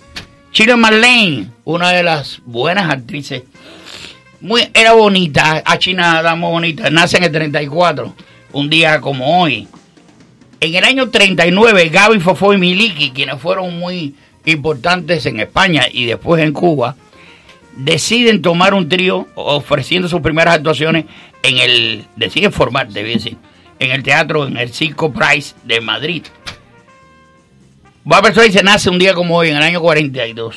Chile 0.53 0.77
Marlene, 0.77 1.49
una 1.65 1.91
de 1.91 2.05
las 2.05 2.41
buenas 2.45 2.89
actrices, 2.89 3.43
muy, 4.45 4.69
era 4.75 4.93
bonita, 4.93 5.63
a 5.65 5.79
China 5.79 6.23
muy 6.37 6.51
bonita, 6.51 6.91
nace 6.91 7.17
en 7.17 7.25
el 7.25 7.33
34, 7.33 8.15
un 8.53 8.69
día 8.69 9.01
como 9.01 9.41
hoy. 9.41 9.67
En 10.61 10.75
el 10.75 10.85
año 10.85 11.09
39, 11.09 11.89
Gaby 11.89 12.21
Fofó 12.21 12.53
y 12.53 12.59
Miliki, 12.59 13.11
quienes 13.13 13.41
fueron 13.41 13.79
muy 13.79 14.15
importantes 14.45 15.25
en 15.25 15.41
España 15.41 15.87
y 15.91 16.05
después 16.05 16.43
en 16.43 16.53
Cuba, 16.53 16.95
deciden 17.75 18.43
tomar 18.43 18.75
un 18.75 18.87
trío 18.87 19.27
ofreciendo 19.35 20.09
sus 20.09 20.21
primeras 20.21 20.57
actuaciones 20.57 21.07
en 21.43 21.59
el, 21.59 22.05
deciden 22.17 22.53
formar, 22.53 22.91
debí 22.91 23.15
decir, 23.15 23.39
en 23.79 23.93
el 23.93 24.03
teatro, 24.03 24.47
en 24.47 24.59
el 24.59 24.75
Circo 24.75 25.11
Price 25.11 25.55
de 25.65 25.81
Madrid. 25.81 26.23
Barbara 28.05 28.35
Streisand 28.35 28.67
nace 28.67 28.91
un 28.91 28.99
día 28.99 29.15
como 29.15 29.39
hoy, 29.39 29.49
en 29.49 29.57
el 29.57 29.63
año 29.63 29.81
42. 29.81 30.55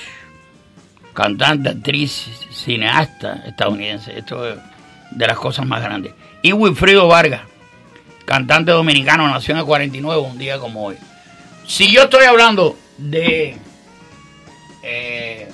Cantante, 1.17 1.69
actriz, 1.69 2.29
cineasta 2.51 3.41
estadounidense. 3.47 4.15
Esto 4.19 4.47
es 4.47 4.55
de 5.09 5.25
las 5.25 5.35
cosas 5.35 5.65
más 5.65 5.81
grandes. 5.81 6.13
Y 6.43 6.53
Wilfrido 6.53 7.07
Vargas, 7.07 7.41
cantante 8.25 8.71
dominicano, 8.71 9.27
nació 9.27 9.53
en 9.53 9.61
el 9.61 9.65
49, 9.65 10.21
un 10.21 10.37
día 10.37 10.59
como 10.59 10.85
hoy. 10.85 10.95
Si 11.65 11.91
yo 11.91 12.03
estoy 12.03 12.25
hablando 12.25 12.77
de... 12.99 13.57
eh, 14.83 15.51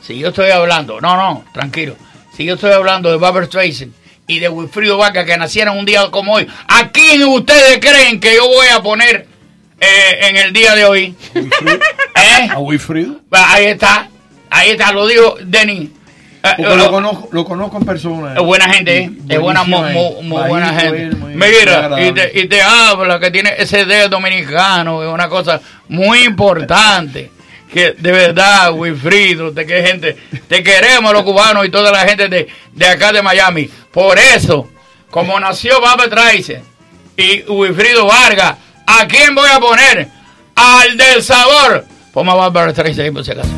si 0.00 0.18
yo 0.18 0.28
estoy 0.28 0.48
hablando, 0.48 0.98
no, 0.98 1.14
no, 1.14 1.44
tranquilo. 1.52 1.94
Si 2.34 2.46
yo 2.46 2.54
estoy 2.54 2.72
hablando 2.72 3.10
de 3.10 3.18
Barbara 3.18 3.44
Streisand 3.44 3.92
y 4.26 4.38
de 4.38 4.48
Wilfrido 4.48 4.96
Vaca 4.96 5.26
que 5.26 5.36
nacieron 5.36 5.76
un 5.76 5.84
día 5.84 6.10
como 6.10 6.32
hoy, 6.36 6.46
¿a 6.68 6.88
quién 6.88 7.22
ustedes 7.24 7.80
creen 7.80 8.18
que 8.18 8.34
yo 8.34 8.48
voy 8.48 8.68
a 8.68 8.82
poner 8.82 9.28
eh, 9.78 10.18
en 10.22 10.36
el 10.36 10.54
día 10.54 10.74
de 10.74 10.86
hoy? 10.86 11.14
¿Eh? 11.34 12.48
¿A 12.50 12.58
Wilfrido? 12.60 13.20
Ahí 13.30 13.66
está, 13.66 14.08
ahí 14.56 14.70
está, 14.70 14.92
lo 14.92 15.06
dijo 15.06 15.36
Denny. 15.44 15.92
Eh, 16.42 16.48
Porque 16.56 16.72
eh, 16.74 16.76
lo 16.76 16.90
conozco, 16.90 17.28
lo 17.32 17.44
conozco 17.44 17.78
en 17.78 17.84
persona. 17.86 18.34
es 18.34 18.40
buena 18.42 18.72
gente, 18.72 18.98
¿eh? 18.98 19.10
es 19.28 19.40
buena, 19.40 19.64
mu- 19.64 19.78
Buenísimo, 19.78 20.10
mu- 20.12 20.18
eh. 20.20 20.22
muy 20.22 20.48
buena 20.48 20.68
gente. 20.80 21.02
él, 21.02 21.16
muy- 21.16 21.34
muy 21.34 21.48
Mira, 21.48 21.72
y 21.72 21.74
agradable. 21.74 22.12
te, 22.12 22.40
y 22.40 22.48
te 22.48 22.62
habla 22.62 23.18
que 23.18 23.30
tiene 23.32 23.54
ese 23.58 23.84
dedo 23.84 24.08
dominicano, 24.10 25.02
es 25.02 25.08
una 25.12 25.28
cosa 25.28 25.60
muy 25.88 26.20
importante. 26.24 27.32
Que 27.72 27.92
de 27.98 28.12
verdad, 28.12 28.70
Wilfrido, 28.72 29.50
te, 29.52 29.66
que 29.66 29.82
gente, 29.82 30.16
te 30.46 30.62
queremos 30.62 31.12
los 31.12 31.24
cubanos 31.24 31.66
y 31.66 31.68
toda 31.68 31.90
la 31.90 32.06
gente 32.06 32.28
de, 32.28 32.46
de 32.72 32.86
acá 32.86 33.12
de 33.12 33.22
Miami. 33.22 33.68
Por 33.90 34.16
eso, 34.18 34.68
como 35.10 35.38
nació 35.40 35.80
Baba 35.80 36.08
Trace 36.08 36.62
y 37.16 37.42
Wilfrido 37.50 38.06
Vargas, 38.06 38.54
¿a 38.86 39.06
quién 39.08 39.34
voy 39.34 39.48
a 39.52 39.58
poner? 39.58 40.08
Al 40.54 40.96
del 40.96 41.22
sabor. 41.24 41.84
Ponme 42.12 42.30
a 42.30 42.34
Barbara 42.34 42.70
Streisand 42.70 43.06
ahí 43.06 43.10
por 43.10 43.24
si 43.24 43.32
acaso. 43.32 43.48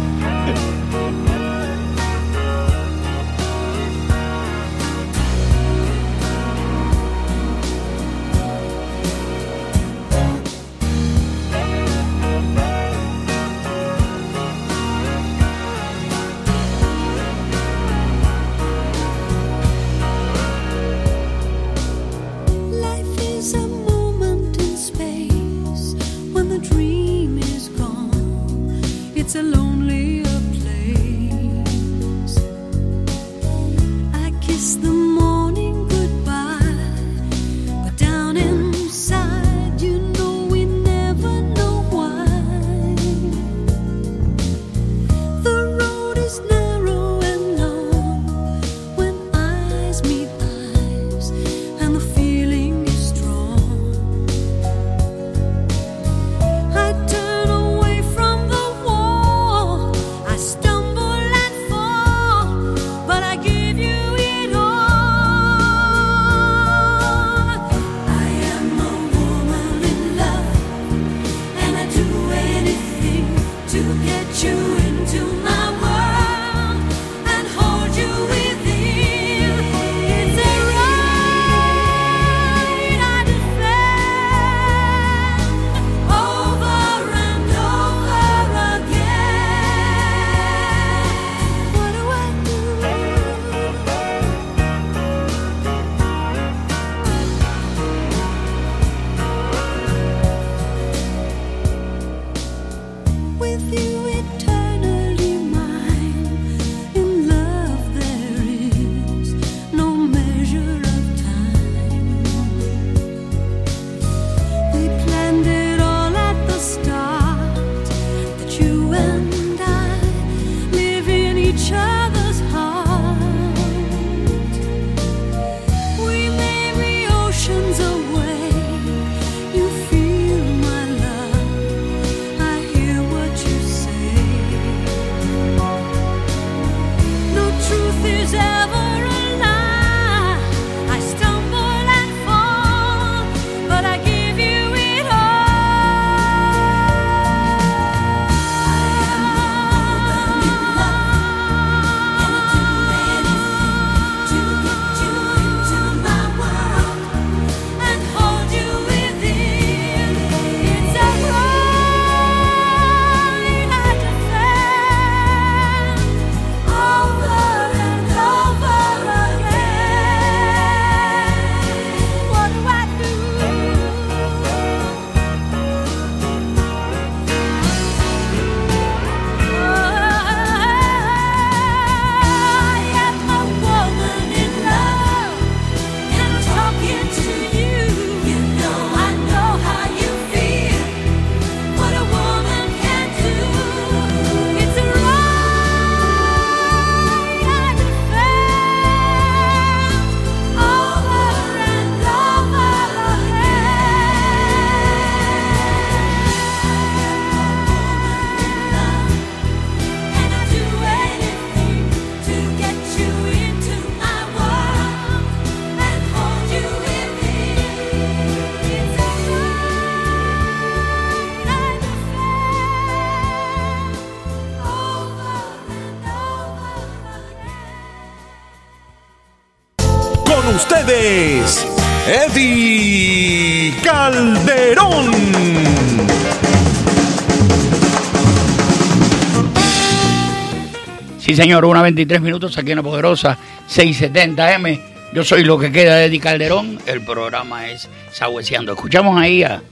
Señor, 241.39 241.65
una 241.67 241.83
23 241.83 242.21
minutos 242.21 242.59
aquí 242.59 242.73
en 242.73 242.79
la 242.79 242.83
poderosa 242.83 243.39
670M. 243.71 244.81
Yo 245.15 245.23
soy 245.23 245.45
lo 245.45 245.57
que 245.57 245.71
queda 245.71 245.95
de 245.95 246.07
Eddie 246.07 246.19
Calderón. 246.19 246.81
El 246.85 247.01
programa 247.03 247.69
es 247.69 247.89
Sabueceando. 248.11 248.73
Escuchamos 248.73 249.17
ahí 249.17 249.45
a, 249.45 249.63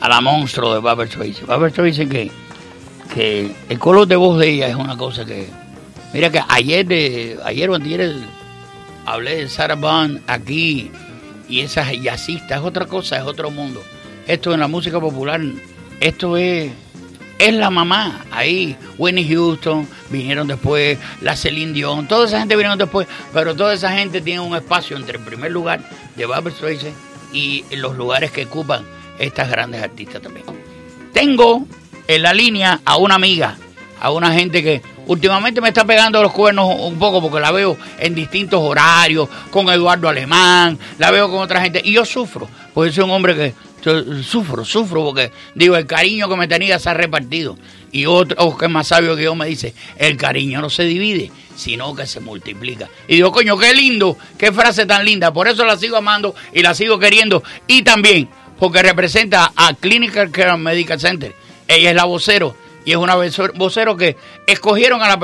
a 0.00 0.08
la 0.08 0.20
monstruo 0.20 0.72
de 0.72 0.78
Barbara 0.78 1.10
Streisand. 1.10 1.48
Barbara 1.48 1.70
Streisand 1.72 2.12
que, 2.12 2.30
que 3.12 3.50
el 3.68 3.78
color 3.80 4.06
de 4.06 4.14
voz 4.14 4.38
de 4.38 4.50
ella 4.50 4.68
es 4.68 4.76
una 4.76 4.96
cosa 4.96 5.24
que... 5.24 5.48
Mira 6.14 6.30
que 6.30 6.40
ayer, 6.48 6.86
de, 6.86 7.36
ayer 7.44 7.70
o 7.70 7.74
antier 7.74 8.14
hablé 9.04 9.34
de 9.38 9.48
Sarah 9.48 9.74
Vaughan 9.74 10.22
aquí 10.28 10.92
y 11.48 11.62
esas 11.62 11.90
jazzistas 12.00 12.60
es 12.60 12.64
otra 12.64 12.86
cosa, 12.86 13.16
es 13.16 13.24
otro 13.24 13.50
mundo. 13.50 13.82
Esto 14.28 14.54
en 14.54 14.60
la 14.60 14.68
música 14.68 15.00
popular, 15.00 15.40
esto 15.98 16.36
es 16.36 16.70
es 17.38 17.54
la 17.54 17.70
mamá. 17.70 18.24
Ahí, 18.30 18.76
Winnie 18.98 19.28
Houston, 19.28 19.88
vinieron 20.10 20.46
después, 20.46 20.98
la 21.20 21.36
Celine 21.36 21.72
Dion, 21.72 22.08
toda 22.08 22.26
esa 22.26 22.38
gente 22.38 22.56
vinieron 22.56 22.78
después, 22.78 23.06
pero 23.32 23.54
toda 23.54 23.74
esa 23.74 23.92
gente 23.92 24.20
tiene 24.20 24.40
un 24.40 24.56
espacio 24.56 24.96
entre 24.96 25.18
el 25.18 25.24
primer 25.24 25.52
lugar 25.52 25.80
de 26.14 26.26
Barbara 26.26 26.54
Streisand 26.54 26.94
y 27.32 27.64
los 27.76 27.96
lugares 27.96 28.30
que 28.30 28.44
ocupan 28.44 28.84
estas 29.18 29.50
grandes 29.50 29.82
artistas 29.82 30.22
también. 30.22 30.46
Tengo 31.12 31.66
en 32.06 32.22
la 32.22 32.32
línea 32.32 32.80
a 32.84 32.96
una 32.96 33.14
amiga, 33.14 33.56
a 34.00 34.10
una 34.10 34.32
gente 34.32 34.62
que 34.62 34.82
últimamente 35.06 35.60
me 35.60 35.68
está 35.68 35.84
pegando 35.84 36.22
los 36.22 36.32
cuernos 36.32 36.68
un 36.80 36.98
poco 36.98 37.20
porque 37.20 37.40
la 37.40 37.52
veo 37.52 37.76
en 37.98 38.14
distintos 38.14 38.60
horarios, 38.60 39.28
con 39.50 39.68
Eduardo 39.68 40.08
Alemán, 40.08 40.78
la 40.98 41.10
veo 41.10 41.30
con 41.30 41.40
otra 41.40 41.60
gente 41.60 41.80
y 41.84 41.92
yo 41.92 42.04
sufro, 42.04 42.48
porque 42.76 42.92
soy 42.92 43.04
un 43.04 43.10
hombre 43.12 43.34
que 43.34 43.54
sufro, 44.22 44.66
sufro 44.66 45.02
porque 45.02 45.32
digo, 45.54 45.76
el 45.78 45.86
cariño 45.86 46.28
que 46.28 46.36
me 46.36 46.46
tenía 46.46 46.78
se 46.78 46.90
ha 46.90 46.94
repartido. 46.94 47.56
Y 47.90 48.04
otro 48.04 48.54
que 48.58 48.66
es 48.66 48.70
más 48.70 48.88
sabio 48.88 49.16
que 49.16 49.22
yo 49.22 49.34
me 49.34 49.46
dice, 49.46 49.72
el 49.96 50.18
cariño 50.18 50.60
no 50.60 50.68
se 50.68 50.82
divide, 50.84 51.32
sino 51.56 51.94
que 51.96 52.06
se 52.06 52.20
multiplica. 52.20 52.86
Y 53.08 53.14
digo, 53.14 53.32
coño, 53.32 53.56
qué 53.56 53.72
lindo, 53.72 54.18
qué 54.36 54.52
frase 54.52 54.84
tan 54.84 55.06
linda, 55.06 55.32
por 55.32 55.48
eso 55.48 55.64
la 55.64 55.78
sigo 55.78 55.96
amando 55.96 56.34
y 56.52 56.60
la 56.60 56.74
sigo 56.74 56.98
queriendo. 56.98 57.42
Y 57.66 57.80
también 57.80 58.28
porque 58.58 58.82
representa 58.82 59.52
a 59.56 59.72
Clinical 59.72 60.30
Care 60.30 60.58
Medical 60.58 61.00
Center. 61.00 61.34
Ella 61.68 61.88
es 61.88 61.96
la 61.96 62.04
vocero 62.04 62.54
y 62.84 62.90
es 62.90 62.98
una 62.98 63.14
voce- 63.14 63.52
vocero 63.54 63.96
que 63.96 64.18
escogieron 64.46 65.00
a 65.00 65.08
la, 65.08 65.18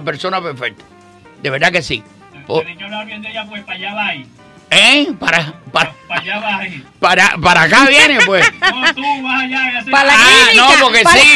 persona 0.00 0.42
perfecta. 0.42 0.82
De 1.40 1.50
verdad 1.50 1.70
que 1.70 1.82
sí. 1.82 2.02
Po- 2.48 2.64
Pero 2.64 2.80
yo 2.80 2.88
de 3.20 3.28
ella, 3.30 3.46
pues 3.48 3.62
para 3.62 3.78
allá 3.78 3.94
va. 3.94 4.35
¿Eh? 4.70 5.08
Para, 5.18 5.54
para, 5.72 5.92
Para 6.08 6.20
allá 6.20 6.70
para, 6.98 7.36
para 7.38 7.62
acá 7.62 7.86
viene, 7.86 8.18
pues. 8.26 8.44
No, 8.60 8.94
tú 8.94 9.22
vas 9.22 9.42
allá 9.44 9.72
y 9.72 9.76
haces- 9.76 9.90
Para 9.90 10.04
la 10.04 10.14
Ah, 10.14 10.44
clínica, 10.50 10.68
no, 10.76 10.82
porque 10.84 11.02
para- 11.02 11.20
sí, 11.20 11.28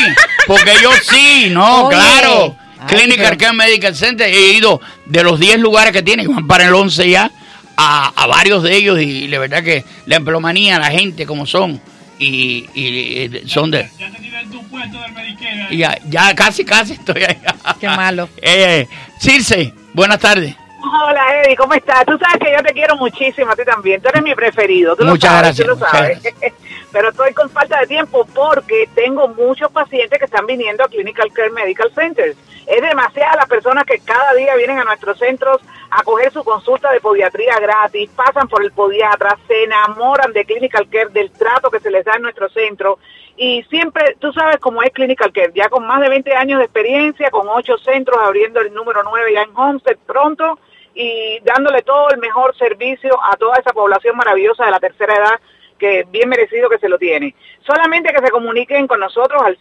porque 0.47 0.73
yo 0.83 0.91
sí, 1.03 1.49
no, 1.51 1.85
Oye. 1.87 1.97
claro. 1.97 2.57
Ay, 2.81 2.87
Clinical 2.89 3.37
pero- 3.39 3.53
Medical 3.53 3.95
Center, 3.95 4.29
he 4.33 4.53
ido 4.55 4.81
de 5.07 5.23
los 5.23 5.39
10 5.39 5.59
lugares 5.61 5.93
que 5.93 6.03
tiene, 6.03 6.23
que 6.25 6.29
van 6.33 6.47
para 6.47 6.65
el 6.65 6.75
11 6.75 7.09
ya, 7.11 7.31
a, 7.77 8.09
a 8.17 8.27
varios 8.27 8.63
de 8.63 8.75
ellos 8.77 9.01
y, 9.01 9.29
la 9.29 9.39
verdad 9.39 9.63
que 9.63 9.85
la 10.07 10.17
empleomanía, 10.17 10.79
la 10.79 10.91
gente 10.91 11.25
como 11.27 11.47
son, 11.47 11.81
y, 12.19 12.67
y, 12.75 13.19
eh, 13.37 13.43
son 13.47 13.71
de... 13.71 13.89
Ya 13.99 14.11
te 14.11 14.19
tienes 14.19 14.51
tu 14.51 14.63
puesto 14.69 15.01
del 15.01 15.13
Medicare. 15.13 15.67
y 15.71 15.77
Ya, 15.79 15.99
ya 16.09 16.35
casi, 16.35 16.65
casi 16.65 16.95
estoy 16.95 17.23
allá. 17.23 17.55
Qué 17.79 17.87
malo. 17.89 18.29
Eh, 18.43 18.87
Circe, 19.21 19.73
buenas 19.95 20.19
tardes. 20.19 20.55
Hola 20.83 21.43
Eddie, 21.43 21.57
¿cómo 21.57 21.75
estás? 21.75 22.07
Tú 22.07 22.17
sabes 22.19 22.39
que 22.39 22.53
yo 22.53 22.63
te 22.63 22.73
quiero 22.73 22.97
muchísimo, 22.97 23.51
a 23.51 23.57
ti 23.57 23.65
también. 23.65 24.01
Tú 24.01 24.09
eres 24.09 24.23
mi 24.23 24.35
preferido. 24.35 24.97
Tú 24.97 25.05
Muchas 25.05 25.31
lo 25.31 25.77
sabes, 25.77 26.23
gracias, 26.23 26.45
Tú 26.45 26.49
lo. 26.49 26.71
Pero 26.93 27.11
estoy 27.11 27.35
con 27.35 27.51
falta 27.51 27.81
de 27.81 27.87
tiempo 27.87 28.27
porque 28.35 28.89
tengo 28.95 29.29
muchos 29.29 29.71
pacientes 29.71 30.19
que 30.19 30.25
están 30.25 30.47
viniendo 30.47 30.83
a 30.83 30.89
Clinical 30.89 31.31
Care 31.33 31.51
Medical 31.51 31.93
Centers. 31.95 32.37
Es 32.67 32.83
demasiada 32.83 33.37
las 33.37 33.49
personas 33.49 33.85
que 33.85 33.99
cada 34.01 34.33
día 34.35 34.55
vienen 34.57 34.79
a 34.79 34.85
nuestros 34.85 35.19
centros 35.19 35.61
a 35.91 36.03
coger 36.03 36.33
su 36.33 36.43
consulta 36.45 36.91
de 36.93 37.01
podiatría 37.01 37.59
gratis, 37.59 38.11
pasan 38.15 38.49
por 38.49 38.63
el 38.65 38.73
podiatra, 38.73 39.37
se 39.47 39.65
enamoran 39.65 40.33
de 40.33 40.45
Clinical 40.45 40.89
Care, 40.89 41.11
del 41.11 41.31
trato 41.33 41.71
que 41.71 41.81
se 41.81 41.91
les 41.91 42.05
da 42.05 42.15
en 42.15 42.23
nuestro 42.23 42.49
centro. 42.49 42.99
Y 43.37 43.63
siempre, 43.65 44.17
tú 44.19 44.33
sabes 44.33 44.59
cómo 44.59 44.83
es 44.83 44.91
Clinical 44.93 45.33
Care, 45.33 45.53
ya 45.55 45.69
con 45.69 45.87
más 45.87 46.01
de 46.01 46.09
20 46.09 46.35
años 46.35 46.59
de 46.59 46.65
experiencia, 46.65 47.31
con 47.31 47.49
ocho 47.49 47.77
centros, 47.79 48.19
abriendo 48.21 48.61
el 48.61 48.73
número 48.73 49.03
9 49.03 49.33
ya 49.33 49.43
en 49.43 49.57
Homestead 49.57 49.97
pronto 50.07 50.59
y 51.01 51.41
dándole 51.45 51.81
todo 51.81 52.11
el 52.11 52.19
mejor 52.19 52.55
servicio 52.59 53.19
a 53.25 53.35
toda 53.39 53.57
esa 53.57 53.73
población 53.73 54.19
maravillosa 54.19 54.67
de 54.67 54.71
la 54.71 54.81
tercera 54.81 55.15
edad 55.15 55.41
que 55.79 56.05
bien 56.11 56.29
merecido 56.29 56.69
que 56.69 56.77
se 56.77 56.91
lo 56.91 56.99
tiene. 56.99 57.35
Solamente 57.67 58.13
que 58.13 58.21
se 58.21 58.31
comuniquen 58.31 58.87
con 58.87 59.01
nosotros 59.01 59.41
al 59.43 59.59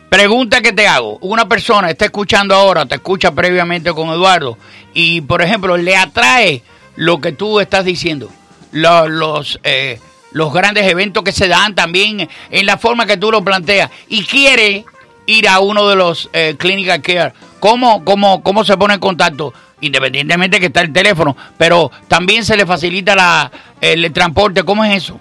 pregunta 0.09 0.61
que 0.61 0.73
te 0.73 0.87
hago. 0.87 1.19
Una 1.21 1.49
persona 1.49 1.91
está 1.91 2.05
escuchando 2.05 2.55
ahora, 2.55 2.87
te 2.87 2.95
escucha 2.97 3.33
previamente 3.33 3.93
con 3.93 4.09
Eduardo, 4.11 4.57
y 4.93 5.21
por 5.23 5.43
ejemplo, 5.43 5.77
le 5.77 5.97
atrae 5.97 6.63
lo 6.97 7.21
que 7.21 7.33
tú 7.33 7.59
estás 7.59 7.85
diciendo, 7.85 8.31
lo- 8.71 9.09
los, 9.09 9.59
eh, 9.65 9.99
los 10.31 10.53
grandes 10.53 10.87
eventos 10.89 11.25
que 11.25 11.33
se 11.33 11.49
dan 11.49 11.75
también 11.75 12.29
en 12.51 12.67
la 12.67 12.79
forma 12.79 13.05
que 13.07 13.17
tú 13.17 13.33
lo 13.33 13.43
planteas, 13.43 13.91
y 14.09 14.25
quiere 14.25 14.85
ir 15.27 15.49
a 15.49 15.59
uno 15.59 15.89
de 15.89 15.97
los 15.97 16.31
eh, 16.33 16.55
Clinical 16.57 17.03
Care. 17.03 17.33
¿Cómo, 17.65 18.05
cómo, 18.05 18.43
¿Cómo 18.43 18.63
se 18.63 18.77
pone 18.77 18.93
en 18.93 19.01
contacto? 19.01 19.55
Independientemente 19.81 20.61
que 20.61 20.67
está 20.67 20.83
el 20.83 20.93
teléfono, 20.93 21.35
pero 21.57 21.91
también 22.09 22.45
se 22.45 22.59
le 22.59 22.67
facilita 22.67 23.17
la, 23.17 23.51
el 23.81 24.13
transporte. 24.13 24.65
¿Cómo 24.65 24.85
es 24.85 24.95
eso? 24.95 25.19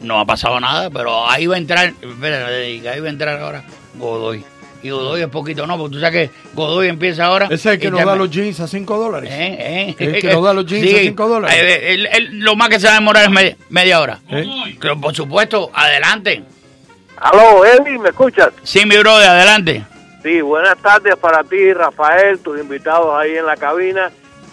no 0.00 0.20
ha 0.20 0.26
pasado 0.26 0.60
nada, 0.60 0.90
pero 0.90 1.30
ahí 1.30 1.46
va 1.46 1.54
a 1.54 1.58
entrar, 1.58 1.94
espérate, 2.02 2.86
ahí 2.86 3.00
va 3.00 3.06
a 3.06 3.10
entrar 3.10 3.40
ahora 3.40 3.64
Godoy. 3.94 4.44
Y 4.82 4.90
Godoy 4.90 5.22
es 5.22 5.28
poquito, 5.28 5.66
no, 5.66 5.78
porque 5.78 5.94
tú 5.94 6.00
sabes 6.00 6.28
que 6.28 6.34
Godoy 6.54 6.88
empieza 6.88 7.26
ahora. 7.26 7.46
Ese 7.46 7.54
es 7.54 7.66
el 7.66 7.78
que 7.78 7.90
nos 7.90 8.04
da 8.04 8.16
los 8.16 8.30
jeans 8.30 8.58
a 8.60 8.66
5 8.66 8.98
dólares. 8.98 9.30
Eh, 9.32 9.56
eh. 9.60 9.94
El 9.98 10.20
que 10.20 10.32
nos 10.32 10.42
da 10.44 10.52
los 10.54 10.66
jeans 10.66 10.92
a 10.94 10.98
cinco 11.02 11.28
dólares. 11.28 11.56
Eh, 11.56 11.94
el- 11.94 12.06
el- 12.06 12.40
lo 12.40 12.56
más 12.56 12.68
que 12.68 12.80
se 12.80 12.86
va 12.88 12.94
a 12.94 12.98
demorar 12.98 13.24
es 13.24 13.30
media, 13.30 13.56
media 13.70 14.00
hora. 14.00 14.18
¿Eh? 14.28 14.44
Pero, 14.80 15.00
por 15.00 15.14
supuesto, 15.14 15.70
adelante. 15.72 16.42
Aló, 17.16 17.64
Eddie, 17.64 17.98
¿me 17.98 18.08
escuchas? 18.08 18.50
Sí, 18.64 18.84
mi 18.84 18.96
brother, 18.96 19.28
adelante. 19.28 19.84
Sí, 20.24 20.40
buenas 20.40 20.76
tardes 20.78 21.14
para 21.16 21.44
ti, 21.44 21.72
Rafael, 21.72 22.40
tus 22.40 22.60
invitados 22.60 23.14
ahí 23.20 23.36
en 23.36 23.46
la 23.46 23.56
cabina 23.56 24.10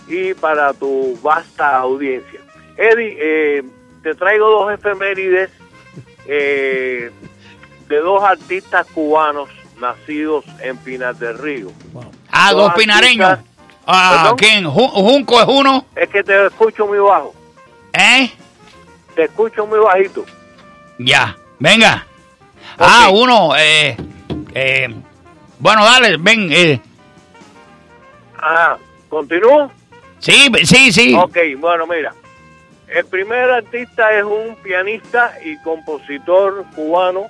y 0.07 0.33
para 0.35 0.73
tu 0.73 1.17
vasta 1.23 1.77
audiencia. 1.77 2.39
Eddie, 2.77 3.17
eh, 3.19 3.63
te 4.03 4.13
traigo 4.15 4.49
dos 4.49 4.73
efemérides 4.73 5.49
eh, 6.27 7.09
de 7.87 7.97
dos 7.97 8.23
artistas 8.23 8.85
cubanos 8.93 9.49
nacidos 9.79 10.45
en 10.61 10.77
Pinar 10.77 11.15
del 11.15 11.37
Río. 11.37 11.71
Ah, 12.31 12.51
dos 12.53 12.73
pinareños. 12.73 13.39
Ah. 13.87 14.33
¿quién? 14.37 14.65
Ju- 14.65 14.91
Junco 14.91 15.39
es 15.41 15.47
uno. 15.47 15.85
Es 15.95 16.09
que 16.09 16.23
te 16.23 16.45
escucho 16.47 16.85
muy 16.85 16.99
bajo. 16.99 17.33
¿Eh? 17.93 18.31
Te 19.15 19.23
escucho 19.23 19.65
muy 19.65 19.79
bajito. 19.79 20.25
Ya, 20.99 21.35
venga. 21.57 22.05
Ah, 22.77 23.09
uno. 23.11 23.55
Eh, 23.57 23.97
eh, 24.53 24.95
bueno, 25.57 25.83
dale, 25.83 26.17
ven. 26.17 26.49
Eh. 26.51 26.79
Ah, 28.37 28.77
¿continúo? 29.09 29.71
Sí, 30.19 30.51
sí, 30.63 30.91
sí. 30.91 31.15
Ok, 31.15 31.37
bueno, 31.57 31.87
mira. 31.87 32.13
El 32.87 33.05
primer 33.05 33.49
artista 33.51 34.11
es 34.17 34.23
un 34.23 34.55
pianista 34.63 35.33
y 35.43 35.57
compositor 35.63 36.65
cubano. 36.75 37.27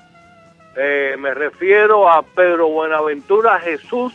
Eh, 0.75 1.15
me 1.19 1.34
refiero 1.34 2.10
a 2.10 2.21
Pedro 2.21 2.67
Buenaventura 2.69 3.60
Jesús 3.60 4.13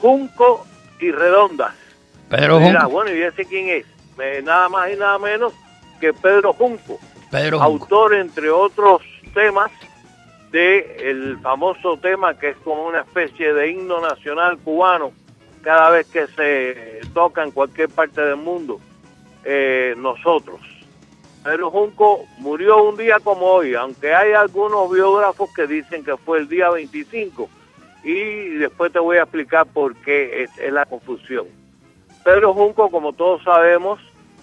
Junco 0.00 0.66
y 1.00 1.10
Redondas. 1.10 1.74
Pedro 2.28 2.60
Mira, 2.60 2.80
Junco. 2.82 2.90
bueno, 2.94 3.14
¿y 3.14 3.22
ese 3.22 3.44
quién 3.44 3.68
es? 3.68 3.86
Eh, 4.20 4.42
nada 4.44 4.68
más 4.68 4.90
y 4.92 4.96
nada 4.96 5.18
menos 5.18 5.52
que 6.00 6.12
Pedro 6.12 6.52
Junco, 6.52 6.98
Pedro 7.30 7.58
Junco. 7.58 7.84
autor, 7.84 8.14
entre 8.14 8.50
otros 8.50 9.02
temas, 9.34 9.70
de 10.50 10.96
el 11.10 11.38
famoso 11.40 11.96
tema 11.98 12.34
que 12.38 12.50
es 12.50 12.56
como 12.58 12.86
una 12.86 13.00
especie 13.00 13.52
de 13.52 13.70
himno 13.70 14.00
nacional 14.00 14.58
cubano 14.58 15.12
cada 15.62 15.90
vez 15.90 16.06
que 16.06 16.26
se 16.28 17.00
toca 17.12 17.42
en 17.42 17.50
cualquier 17.50 17.88
parte 17.90 18.20
del 18.22 18.36
mundo. 18.36 18.80
Eh, 19.44 19.94
nosotros. 19.96 20.60
Pedro 21.42 21.70
Junco 21.70 22.26
murió 22.38 22.82
un 22.82 22.96
día 22.96 23.18
como 23.22 23.46
hoy, 23.46 23.74
aunque 23.74 24.14
hay 24.14 24.32
algunos 24.32 24.90
biógrafos 24.90 25.50
que 25.54 25.66
dicen 25.66 26.04
que 26.04 26.16
fue 26.16 26.38
el 26.38 26.48
día 26.48 26.70
25. 26.70 27.48
Y 28.04 28.50
después 28.56 28.92
te 28.92 28.98
voy 28.98 29.18
a 29.18 29.22
explicar 29.22 29.66
por 29.66 29.94
qué 29.96 30.44
es, 30.44 30.72
la 30.72 30.86
confusión. 30.86 31.46
Pedro 32.24 32.54
Junco, 32.54 32.90
como 32.90 33.12
todos 33.12 33.42
sabemos, 33.42 34.00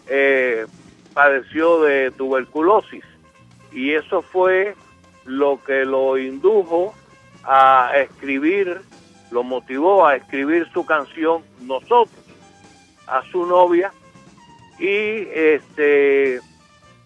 eh, 0.08 0.66
padeció 1.14 1.82
de 1.82 2.12
tuberculosis 2.12 3.04
y 3.72 3.94
eso 3.94 4.22
fue 4.22 4.76
lo 5.26 5.62
que 5.64 5.86
lo 5.86 6.18
indujo 6.18 6.94
a 7.44 7.92
escribir, 7.96 8.82
lo 9.32 9.44
motivó 9.44 10.06
a 10.06 10.16
escribir 10.16 10.68
su 10.72 10.86
canción 10.86 11.44
Nosotros 11.62 12.10
a 13.08 13.24
su 13.32 13.46
novia 13.46 13.92
y 14.80 15.28
este 15.34 16.40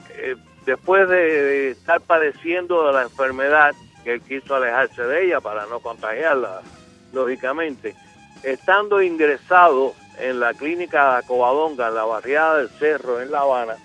eh, 0.09 0.35
después 0.65 1.07
de, 1.09 1.71
estar 1.71 2.01
padeciendo 2.01 2.87
de 2.87 2.93
la 2.93 3.03
enfermedad 3.03 3.73
que 4.03 4.13
él 4.13 4.21
quiso 4.21 4.55
alejarse 4.55 5.01
de 5.03 5.25
ella 5.25 5.41
para 5.41 5.65
no 5.65 5.79
contagiarla 5.79 6.61
lógicamente 7.13 7.95
estando 8.43 9.01
ingresado 9.01 9.93
en 10.19 10.39
la 10.39 10.53
clínica 10.53 11.21
Covadonga 11.27 11.89
en 11.89 11.95
la 11.95 12.05
barriada 12.05 12.57
del 12.57 12.69
Cerro 12.69 13.21
en 13.21 13.31
La 13.31 13.39
Habana 13.39 13.75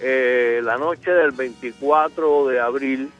eh, 0.00 0.60
la 0.62 0.76
noche 0.76 1.10
del 1.10 1.32
24 1.32 2.48
de 2.48 2.60
abril 2.60 3.10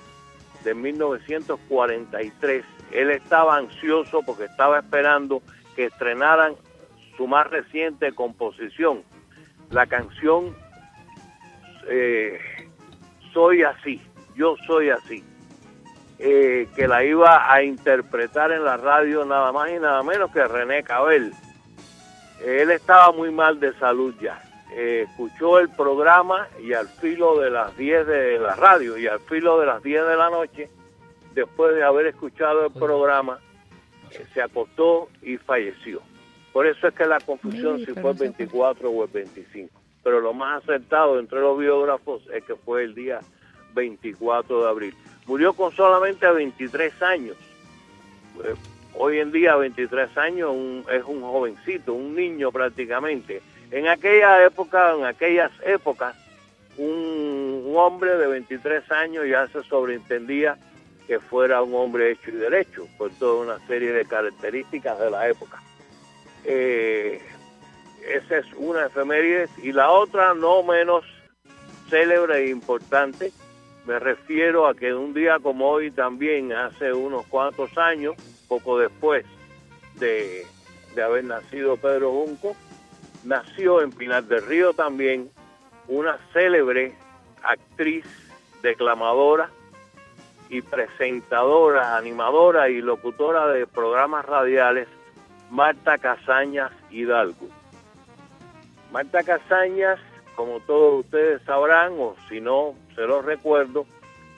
de 0.65 0.75
1943 0.75 2.65
él 2.93 3.11
estaba 3.11 3.57
ansioso 3.57 4.23
porque 4.23 4.45
estaba 4.45 4.79
esperando 4.79 5.43
que 5.75 5.87
estrenaran 5.87 6.55
su 7.17 7.27
más 7.27 7.49
reciente 7.49 8.13
composición 8.13 9.03
la 9.71 9.87
canción 9.87 10.55
eh, 11.89 12.39
Soy 13.33 13.63
así, 13.63 14.01
yo 14.35 14.57
soy 14.67 14.91
así, 14.91 15.25
eh, 16.19 16.69
que 16.77 16.87
la 16.87 17.03
iba 17.03 17.53
a 17.53 17.63
interpretar 17.63 18.53
en 18.53 18.65
la 18.65 18.77
radio 18.77 19.25
nada 19.25 19.53
más 19.53 19.71
y 19.71 19.79
nada 19.79 20.03
menos 20.03 20.31
que 20.31 20.45
René 20.45 20.83
Cabel. 20.83 21.33
Él 22.45 22.71
estaba 22.71 23.13
muy 23.13 23.31
mal 23.31 23.59
de 23.59 23.73
salud 23.75 24.15
ya. 24.21 24.41
Eh, 24.75 25.07
escuchó 25.09 25.59
el 25.59 25.69
programa 25.69 26.49
y 26.63 26.73
al 26.73 26.89
filo 26.89 27.39
de 27.39 27.51
las 27.51 27.77
10 27.77 28.07
de 28.07 28.39
la 28.39 28.55
radio 28.55 28.97
y 28.97 29.07
al 29.07 29.21
filo 29.21 29.61
de 29.61 29.67
las 29.67 29.83
10 29.83 30.07
de 30.07 30.17
la 30.17 30.31
noche, 30.31 30.71
después 31.35 31.75
de 31.75 31.85
haber 31.85 32.07
escuchado 32.07 32.67
el 32.67 32.73
programa, 32.73 33.39
eh, 34.11 34.25
se 34.33 34.43
acostó 34.43 35.09
y 35.23 35.37
falleció. 35.37 36.01
Por 36.53 36.67
eso 36.67 36.89
es 36.89 36.95
que 36.95 37.07
la 37.07 37.21
confusión 37.21 37.79
si 37.79 37.93
fue 37.93 38.13
el 38.13 38.19
24 38.19 38.91
o 38.91 39.05
el 39.05 39.11
25. 39.11 39.82
Pero 40.03 40.21
lo 40.21 40.33
más 40.33 40.63
acertado 40.63 41.19
entre 41.19 41.41
los 41.41 41.59
biógrafos 41.59 42.23
es 42.33 42.45
que 42.45 42.57
fue 42.57 42.85
el 42.85 42.95
día 42.95 43.21
24 43.75 44.65
de 44.65 44.69
abril. 44.69 44.95
Murió 45.27 45.53
con 45.53 45.73
solamente 45.73 46.31
23 46.31 47.03
años. 47.03 47.37
Eh, 48.45 48.55
Hoy 48.95 49.21
en 49.21 49.33
día 49.33 49.57
23 49.57 50.17
años 50.19 50.55
es 50.91 51.03
un 51.05 51.23
jovencito, 51.23 51.95
un 51.95 52.15
niño 52.15 52.53
prácticamente. 52.53 53.41
En 53.71 53.89
aquella 53.89 54.45
época, 54.45 54.95
en 54.95 55.07
aquellas 55.07 55.51
épocas, 55.65 56.15
un, 56.77 57.63
un 57.65 57.77
hombre 57.77 58.19
de 58.19 58.27
23 58.27 58.91
años 58.93 59.27
ya 59.27 59.49
se 59.49 59.63
sobreentendía 59.63 60.59
que 61.07 61.19
fuera 61.19 61.63
un 61.63 61.75
hombre 61.75 62.13
hecho 62.13 62.31
y 62.31 62.35
derecho, 62.35 62.87
por 62.99 63.11
toda 63.13 63.43
una 63.43 63.67
serie 63.67 63.93
de 63.93 64.05
características 64.05 64.99
de 64.99 65.11
la 65.11 65.29
época. 65.29 65.63
Eh, 66.45 67.21
esa 68.09 68.39
es 68.39 68.47
una 68.57 68.87
efeméride 68.87 69.49
y 69.63 69.73
la 69.73 69.91
otra 69.91 70.35
no 70.35 70.63
menos 70.63 71.05
célebre 71.89 72.45
e 72.45 72.51
importante. 72.51 73.33
Me 73.87 73.99
refiero 73.99 74.67
a 74.67 74.75
que 74.75 74.95
un 74.95 75.13
día 75.13 75.39
como 75.41 75.69
hoy 75.69 75.91
también, 75.91 76.53
hace 76.53 76.93
unos 76.93 77.27
cuantos 77.27 77.77
años, 77.77 78.15
poco 78.49 78.79
después 78.79 79.25
de, 79.97 80.47
de 80.95 81.03
haber 81.03 81.25
nacido 81.25 81.77
Pedro 81.77 82.13
Junco, 82.13 82.57
nació 83.25 83.83
en 83.83 83.91
Pinar 83.91 84.25
del 84.25 84.47
Río 84.47 84.73
también 84.73 85.31
una 85.89 86.19
célebre 86.33 86.95
actriz, 87.43 88.07
declamadora 88.63 89.51
y 90.49 90.63
presentadora, 90.63 91.97
animadora 91.97 92.69
y 92.69 92.81
locutora 92.81 93.49
de 93.49 93.67
programas 93.67 94.25
radiales, 94.25 94.87
Marta 95.51 95.99
Casañas 95.99 96.73
Hidalgo. 96.91 97.62
Marta 98.93 99.23
Casañas, 99.23 99.99
como 100.37 100.61
todos 100.61 101.07
ustedes 101.07 101.41
sabrán, 101.47 101.95
o 101.99 102.15
si 102.29 102.43
no, 102.43 102.75
se 102.95 103.01
los 103.03 103.25
recuerdo, 103.25 103.87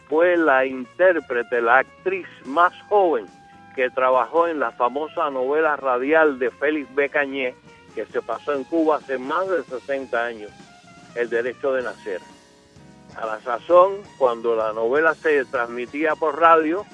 fue 0.09 0.37
la 0.37 0.65
intérprete, 0.65 1.61
la 1.61 1.79
actriz 1.79 2.27
más 2.45 2.73
joven 2.89 3.27
que 3.75 3.91
trabajó 3.91 4.47
en 4.47 4.61
la 4.61 4.71
famosa 4.71 5.29
novela 5.31 5.75
radial 5.75 6.39
de 6.39 6.53
Félix 6.53 6.95
Becañé, 6.95 7.57
que 7.97 8.07
se 8.07 8.23
pasó 8.23 8.53
en 8.53 8.63
Cuba 8.63 8.99
hace 8.99 9.19
más 9.19 9.49
de 9.49 9.65
60 9.65 10.25
años, 10.25 10.53
El 11.17 11.29
Derecho 11.31 11.73
de 11.73 11.83
Nacer. 11.83 12.21
A 13.21 13.27
la 13.27 13.41
sazón, 13.41 13.95
cuando 14.19 14.55
la 14.55 14.73
novela 14.73 15.15
se 15.15 15.45
transmitía 15.47 16.15
por 16.15 16.41
radio, 16.41 16.85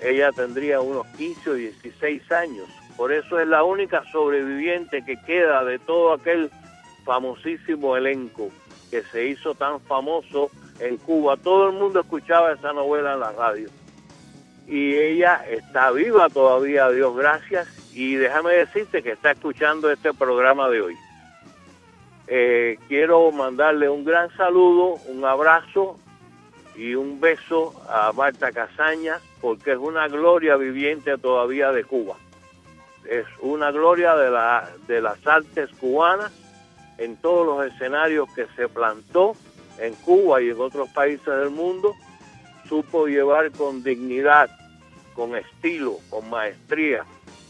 ella 0.00 0.30
tendría 0.30 0.80
unos 0.80 1.08
15 1.16 1.50
o 1.50 1.54
16 1.54 2.30
años. 2.30 2.68
Por 2.96 3.12
eso 3.12 3.40
es 3.40 3.48
la 3.48 3.64
única 3.64 4.04
sobreviviente 4.12 5.04
que 5.04 5.20
queda 5.22 5.64
de 5.64 5.78
todo 5.80 6.12
aquel 6.12 6.50
famosísimo 7.08 7.96
elenco 7.96 8.50
que 8.90 9.02
se 9.04 9.28
hizo 9.28 9.54
tan 9.54 9.80
famoso 9.80 10.50
en 10.78 10.98
Cuba. 10.98 11.38
Todo 11.38 11.68
el 11.68 11.72
mundo 11.72 12.00
escuchaba 12.00 12.52
esa 12.52 12.74
novela 12.74 13.14
en 13.14 13.20
la 13.20 13.32
radio. 13.32 13.70
Y 14.66 14.94
ella 14.94 15.42
está 15.48 15.90
viva 15.90 16.28
todavía, 16.28 16.90
Dios 16.90 17.16
gracias. 17.16 17.66
Y 17.94 18.16
déjame 18.16 18.52
decirte 18.52 19.02
que 19.02 19.12
está 19.12 19.30
escuchando 19.30 19.90
este 19.90 20.12
programa 20.12 20.68
de 20.68 20.82
hoy. 20.82 20.96
Eh, 22.26 22.78
quiero 22.88 23.32
mandarle 23.32 23.88
un 23.88 24.04
gran 24.04 24.28
saludo, 24.36 25.00
un 25.06 25.24
abrazo 25.24 25.98
y 26.76 26.94
un 26.94 27.22
beso 27.22 27.72
a 27.88 28.12
Marta 28.12 28.52
Casañas, 28.52 29.22
porque 29.40 29.72
es 29.72 29.78
una 29.78 30.08
gloria 30.08 30.56
viviente 30.56 31.16
todavía 31.16 31.72
de 31.72 31.84
Cuba. 31.84 32.16
Es 33.08 33.24
una 33.40 33.70
gloria 33.70 34.14
de, 34.14 34.30
la, 34.30 34.68
de 34.86 35.00
las 35.00 35.26
artes 35.26 35.70
cubanas 35.80 36.30
en 36.98 37.16
todos 37.16 37.46
los 37.46 37.72
escenarios 37.72 38.28
que 38.34 38.46
se 38.56 38.68
plantó 38.68 39.34
en 39.78 39.94
Cuba 39.94 40.42
y 40.42 40.50
en 40.50 40.60
otros 40.60 40.88
países 40.90 41.26
del 41.26 41.50
mundo, 41.50 41.94
supo 42.68 43.06
llevar 43.06 43.50
con 43.52 43.82
dignidad, 43.82 44.50
con 45.14 45.36
estilo, 45.36 45.98
con 46.10 46.28
maestría 46.28 47.04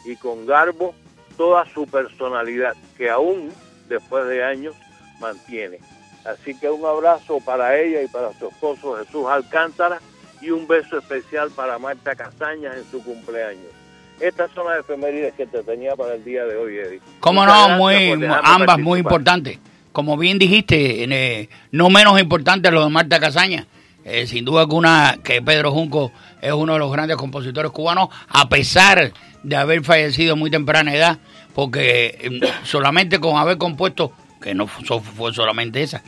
y 0.05 0.17
con 0.17 0.47
garbo 0.47 0.95
toda 1.37 1.65
su 1.73 1.87
personalidad, 1.87 2.77
que 2.97 3.11
aún 3.11 3.51
después 3.89 4.27
de 4.27 4.45
años 4.45 4.75
mantiene. 5.21 5.79
Así 6.25 6.59
que 6.59 6.69
un 6.69 6.85
abrazo 6.85 7.41
para 7.41 7.79
ella 7.79 8.03
y 8.03 8.09
para 8.09 8.33
su 8.35 8.49
esposo 8.49 8.97
Jesús 8.97 9.27
Alcántara 9.27 10.01
y 10.41 10.51
un 10.51 10.67
beso 10.69 10.99
especial 10.99 11.51
para 11.51 11.79
Marta 11.79 12.15
Castañas 12.15 12.77
en 12.77 12.85
su 12.91 13.03
cumpleaños. 13.03 13.73
Estas 14.21 14.51
son 14.53 14.67
las 14.67 14.81
efemérides 14.81 15.35
que 15.35 15.47
te 15.47 15.63
tenía 15.63 15.95
para 15.95 16.15
el 16.15 16.25
día 16.25 16.45
de 16.45 16.57
hoy, 16.57 16.77
Eddie. 16.77 17.01
Cómo 17.21 17.43
Muchas 17.43 17.69
no, 17.71 17.77
muy, 17.77 18.29
ambas 18.43 18.79
muy 18.79 19.01
importantes. 19.01 19.59
Como 19.93 20.17
bien 20.17 20.39
dijiste, 20.39 21.05
eh, 21.05 21.49
no 21.73 21.91
menos 21.91 22.21
importante 22.21 22.71
lo 22.71 22.85
de 22.85 22.91
Marta 22.91 23.21
Casaña. 23.21 23.67
Eh, 24.05 24.27
sin 24.27 24.45
duda 24.45 24.63
alguna 24.63 25.19
que 25.23 25.43
Pedro 25.43 25.71
Junco 25.71 26.13
es 26.41 26.53
uno 26.53 26.73
de 26.73 26.79
los 26.79 26.91
grandes 26.91 27.17
compositores 27.17 27.71
cubanos, 27.73 28.09
a 28.29 28.49
pesar 28.49 29.13
de 29.43 29.57
haber 29.57 29.85
fallecido 29.85 30.33
a 30.33 30.37
muy 30.37 30.51
temprana 30.51 30.95
edad, 30.95 31.19
porque 31.55 32.19
eh, 32.21 32.41
solamente 32.65 33.21
con 33.21 33.37
haber 33.37 33.59
compuesto, 33.59 34.13
que 34.41 34.55
no 34.55 34.67
fu- 34.67 35.01
fue 35.01 35.33
solamente 35.35 35.83
esa, 35.83 36.03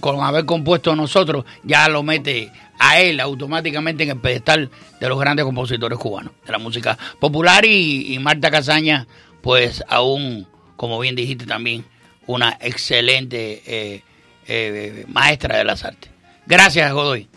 con 0.00 0.20
haber 0.22 0.44
compuesto 0.44 0.94
nosotros, 0.96 1.44
ya 1.62 1.88
lo 1.88 2.02
mete 2.02 2.50
a 2.78 3.00
él 3.00 3.20
automáticamente 3.20 4.02
en 4.04 4.10
el 4.10 4.20
pedestal 4.20 4.70
de 5.00 5.08
los 5.08 5.18
grandes 5.18 5.44
compositores 5.44 5.98
cubanos, 5.98 6.32
de 6.44 6.52
la 6.52 6.58
música 6.58 6.98
popular 7.20 7.64
y, 7.64 8.14
y 8.14 8.18
Marta 8.18 8.50
Casaña, 8.50 9.06
pues 9.42 9.84
aún, 9.88 10.46
como 10.76 10.98
bien 10.98 11.14
dijiste 11.14 11.46
también, 11.46 11.84
una 12.26 12.56
excelente 12.60 13.62
eh, 13.66 14.02
eh, 14.46 15.04
maestra 15.08 15.58
de 15.58 15.64
las 15.64 15.84
artes. 15.84 16.10
Gracias, 16.46 16.92
Godoy. 16.92 17.28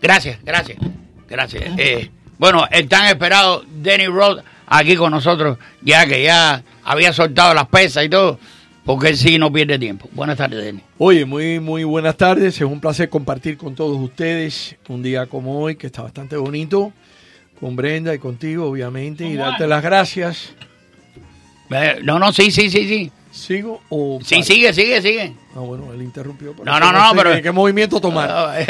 Gracias, 0.00 0.38
gracias, 0.44 0.78
gracias. 1.28 1.64
Eh, 1.78 2.10
bueno, 2.38 2.66
el 2.70 2.88
tan 2.88 3.06
esperado 3.06 3.64
Denny 3.66 4.06
Roth 4.06 4.44
aquí 4.66 4.96
con 4.96 5.10
nosotros, 5.10 5.58
ya 5.82 6.06
que 6.06 6.22
ya 6.22 6.62
había 6.84 7.12
soltado 7.12 7.54
las 7.54 7.66
pesas 7.68 8.04
y 8.04 8.08
todo, 8.08 8.38
porque 8.84 9.08
él 9.08 9.16
sí 9.16 9.38
no 9.38 9.52
pierde 9.52 9.78
tiempo. 9.78 10.08
Buenas 10.12 10.36
tardes, 10.36 10.64
Denis. 10.64 10.82
Oye, 10.98 11.24
muy, 11.24 11.58
muy 11.60 11.84
buenas 11.84 12.16
tardes. 12.16 12.54
Es 12.56 12.60
un 12.62 12.80
placer 12.80 13.08
compartir 13.08 13.56
con 13.56 13.74
todos 13.74 13.96
ustedes 13.98 14.76
un 14.88 15.02
día 15.02 15.26
como 15.26 15.60
hoy, 15.60 15.76
que 15.76 15.86
está 15.88 16.02
bastante 16.02 16.36
bonito, 16.36 16.92
con 17.60 17.74
Brenda 17.76 18.14
y 18.14 18.18
contigo, 18.18 18.66
obviamente, 18.66 19.24
y 19.26 19.32
¿Cómo 19.36 19.44
darte 19.48 19.66
las 19.66 19.82
gracias. 19.82 20.52
Eh, 21.70 21.98
No, 22.02 22.18
no, 22.18 22.32
sí, 22.32 22.50
sí, 22.50 22.70
sí, 22.70 22.86
sí. 22.86 23.10
¿Sigo 23.32 23.82
o.? 23.90 24.18
Sí, 24.24 24.36
paro? 24.36 24.46
sigue, 24.46 24.72
sigue, 24.72 25.02
sigue. 25.02 25.34
Ah, 25.54 25.58
bueno, 25.60 25.92
él 25.92 26.00
interrumpió. 26.02 26.54
No, 26.64 26.80
no, 26.80 26.92
no, 26.92 27.10
sé 27.10 27.16
pero- 27.16 27.32
¿Qué, 27.34 27.42
qué 27.42 27.50
movimiento 27.52 28.00
tomar? 28.00 28.30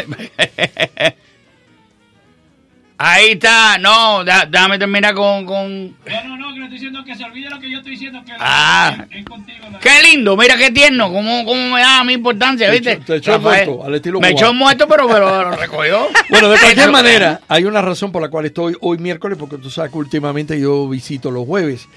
Ahí 2.98 3.32
está, 3.32 3.76
no, 3.78 4.24
da- 4.24 4.46
déjame 4.46 4.78
terminar 4.78 5.14
con, 5.14 5.44
con... 5.44 5.88
No, 5.90 6.24
no, 6.28 6.36
no, 6.38 6.48
que 6.54 6.60
le 6.60 6.64
estoy 6.64 6.78
diciendo 6.78 7.04
que 7.04 7.14
se 7.14 7.24
olvide 7.24 7.50
lo 7.50 7.60
que 7.60 7.70
yo 7.70 7.76
estoy 7.78 7.92
diciendo. 7.92 8.22
Que 8.24 8.32
Ah. 8.38 9.04
es, 9.10 9.18
es 9.18 9.24
contigo. 9.26 9.66
La... 9.70 9.78
Qué 9.78 9.90
lindo, 10.02 10.34
mira 10.34 10.56
qué 10.56 10.70
tierno, 10.70 11.12
cómo, 11.12 11.44
cómo 11.44 11.74
me 11.74 11.80
da 11.80 12.00
a 12.00 12.04
mi 12.04 12.14
importancia, 12.14 12.68
Te 12.68 12.72
¿viste? 12.72 12.96
te 12.96 13.16
echó 13.16 13.38
muerto, 13.38 13.84
al 13.84 13.94
estilo 13.96 14.18
Me 14.18 14.30
echó 14.30 14.54
muerto, 14.54 14.88
pero, 14.88 15.06
pero 15.08 15.50
lo 15.50 15.56
recogió. 15.56 16.06
Bueno, 16.30 16.48
de 16.48 16.58
cualquier 16.58 16.90
manera, 16.92 17.40
hay 17.48 17.64
una 17.64 17.82
razón 17.82 18.10
por 18.12 18.22
la 18.22 18.28
cual 18.30 18.46
estoy 18.46 18.74
hoy 18.80 18.96
miércoles, 18.96 19.36
porque 19.38 19.58
tú 19.58 19.68
sabes 19.70 19.92
que 19.92 19.98
últimamente 19.98 20.58
yo 20.58 20.88
visito 20.88 21.30
los 21.30 21.44
jueves. 21.46 21.88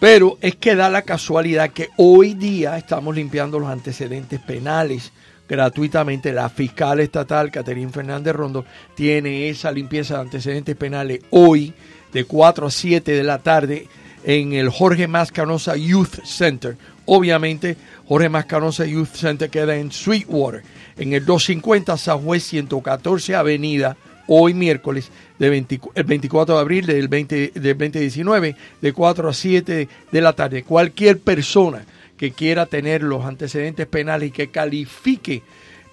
Pero 0.00 0.38
es 0.40 0.56
que 0.56 0.74
da 0.74 0.88
la 0.90 1.02
casualidad 1.02 1.70
que 1.70 1.88
hoy 1.96 2.32
día 2.34 2.76
estamos 2.78 3.14
limpiando 3.14 3.58
los 3.58 3.68
antecedentes 3.70 4.40
penales 4.40 5.12
gratuitamente. 5.48 6.32
La 6.32 6.48
fiscal 6.48 7.00
estatal, 7.00 7.50
Caterín 7.50 7.92
Fernández 7.92 8.34
Rondo, 8.34 8.64
tiene 8.94 9.48
esa 9.48 9.70
limpieza 9.72 10.14
de 10.14 10.20
antecedentes 10.20 10.76
penales 10.76 11.20
hoy 11.30 11.74
de 12.12 12.24
4 12.24 12.66
a 12.66 12.70
7 12.70 13.12
de 13.12 13.22
la 13.22 13.38
tarde 13.38 13.88
en 14.24 14.52
el 14.52 14.70
Jorge 14.70 15.06
Mascanosa 15.06 15.76
Youth 15.76 16.24
Center. 16.24 16.76
Obviamente, 17.04 17.76
Jorge 18.08 18.28
Mascanosa 18.28 18.84
Youth 18.84 19.14
Center 19.14 19.48
queda 19.48 19.76
en 19.76 19.92
Sweetwater, 19.92 20.62
en 20.96 21.12
el 21.12 21.24
250 21.24 21.96
Southwest 21.96 22.48
114 22.48 23.36
Avenida, 23.36 23.96
hoy 24.26 24.54
miércoles, 24.54 25.10
de 25.38 25.50
20 25.50 25.80
el 25.94 26.04
24 26.04 26.56
de 26.56 26.60
abril 26.60 26.86
del, 26.86 27.08
20, 27.08 27.52
del 27.54 27.78
2019, 27.78 28.56
de 28.80 28.92
4 28.92 29.28
a 29.28 29.32
7 29.32 29.88
de 30.10 30.20
la 30.20 30.32
tarde. 30.32 30.64
Cualquier 30.64 31.20
persona 31.20 31.84
que 32.16 32.32
quiera 32.32 32.66
tener 32.66 33.02
los 33.02 33.24
antecedentes 33.24 33.86
penales 33.86 34.28
y 34.28 34.32
que 34.32 34.48
califique 34.48 35.42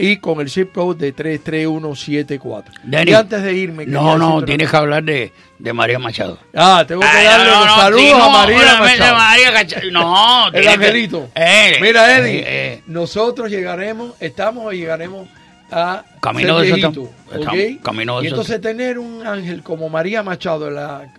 y 0.00 0.18
con 0.18 0.40
el 0.40 0.48
zip 0.48 0.72
code 0.72 0.98
de 1.04 1.12
33174. 1.12 2.72
Denny, 2.84 3.10
y 3.10 3.14
antes 3.14 3.42
de 3.42 3.52
irme... 3.52 3.84
No, 3.86 4.16
no, 4.16 4.44
tienes 4.44 4.70
que 4.70 4.76
hablar 4.76 5.02
de, 5.02 5.32
de 5.58 5.72
María 5.72 5.98
Machado. 5.98 6.38
Ah, 6.54 6.84
tengo 6.86 7.00
que 7.00 7.06
Ay, 7.08 7.24
darle 7.26 7.50
no, 7.50 7.58
los 7.58 7.66
no, 7.66 7.76
saludos 7.76 8.02
sí, 8.04 8.10
a 8.12 8.28
María 8.28 8.78
Machado. 8.78 9.16
María 9.16 9.90
No, 9.92 10.48
El 10.52 10.62
que- 10.62 10.68
angelito. 10.68 11.28
Eh, 11.34 11.78
Mira, 11.80 12.16
Eddie, 12.18 12.38
eh, 12.38 12.44
eh, 12.46 12.82
nosotros 12.86 13.50
llegaremos, 13.50 14.12
estamos 14.20 14.66
o 14.66 14.72
llegaremos 14.72 15.28
a 15.70 16.04
Camino 16.20 16.60
de 16.60 16.70
Santa- 16.70 16.88
viejito, 16.90 17.10
estamos- 17.32 17.48
¿ok? 17.76 17.82
camino 17.82 18.18
de 18.20 18.24
Y 18.24 18.28
entonces 18.28 18.60
tener 18.60 18.98
un 19.00 19.26
ángel 19.26 19.62
como 19.62 19.88
María 19.88 20.22
Machado, 20.22 20.70
la, 20.70 21.12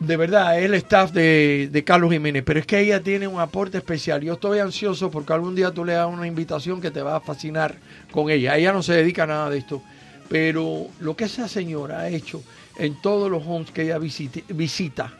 de 0.00 0.16
verdad, 0.16 0.58
es 0.58 0.64
el 0.66 0.74
staff 0.74 1.12
de, 1.12 1.68
de 1.72 1.84
Carlos 1.84 2.12
Jiménez, 2.12 2.42
pero 2.44 2.60
es 2.60 2.66
que 2.66 2.80
ella 2.80 3.00
tiene 3.02 3.26
un 3.26 3.40
aporte 3.40 3.78
especial. 3.78 4.20
Yo 4.22 4.34
estoy 4.34 4.58
ansioso 4.58 5.10
porque 5.10 5.32
algún 5.32 5.54
día 5.54 5.70
tú 5.70 5.84
le 5.84 5.92
das 5.94 6.08
una 6.12 6.26
invitación 6.26 6.80
que 6.80 6.90
te 6.90 7.00
va 7.02 7.16
a 7.16 7.20
fascinar 7.20 7.76
con 8.10 8.30
ella. 8.30 8.56
Ella 8.56 8.72
no 8.72 8.82
se 8.82 8.94
dedica 8.94 9.22
a 9.24 9.26
nada 9.26 9.50
de 9.50 9.58
esto, 9.58 9.82
pero 10.28 10.86
lo 11.00 11.16
que 11.16 11.24
esa 11.24 11.48
señora 11.48 12.00
ha 12.00 12.08
hecho 12.08 12.42
en 12.78 13.00
todos 13.00 13.30
los 13.30 13.42
homes 13.46 13.70
que 13.70 13.82
ella 13.82 13.98
visite- 13.98 14.44
visita, 14.48 15.12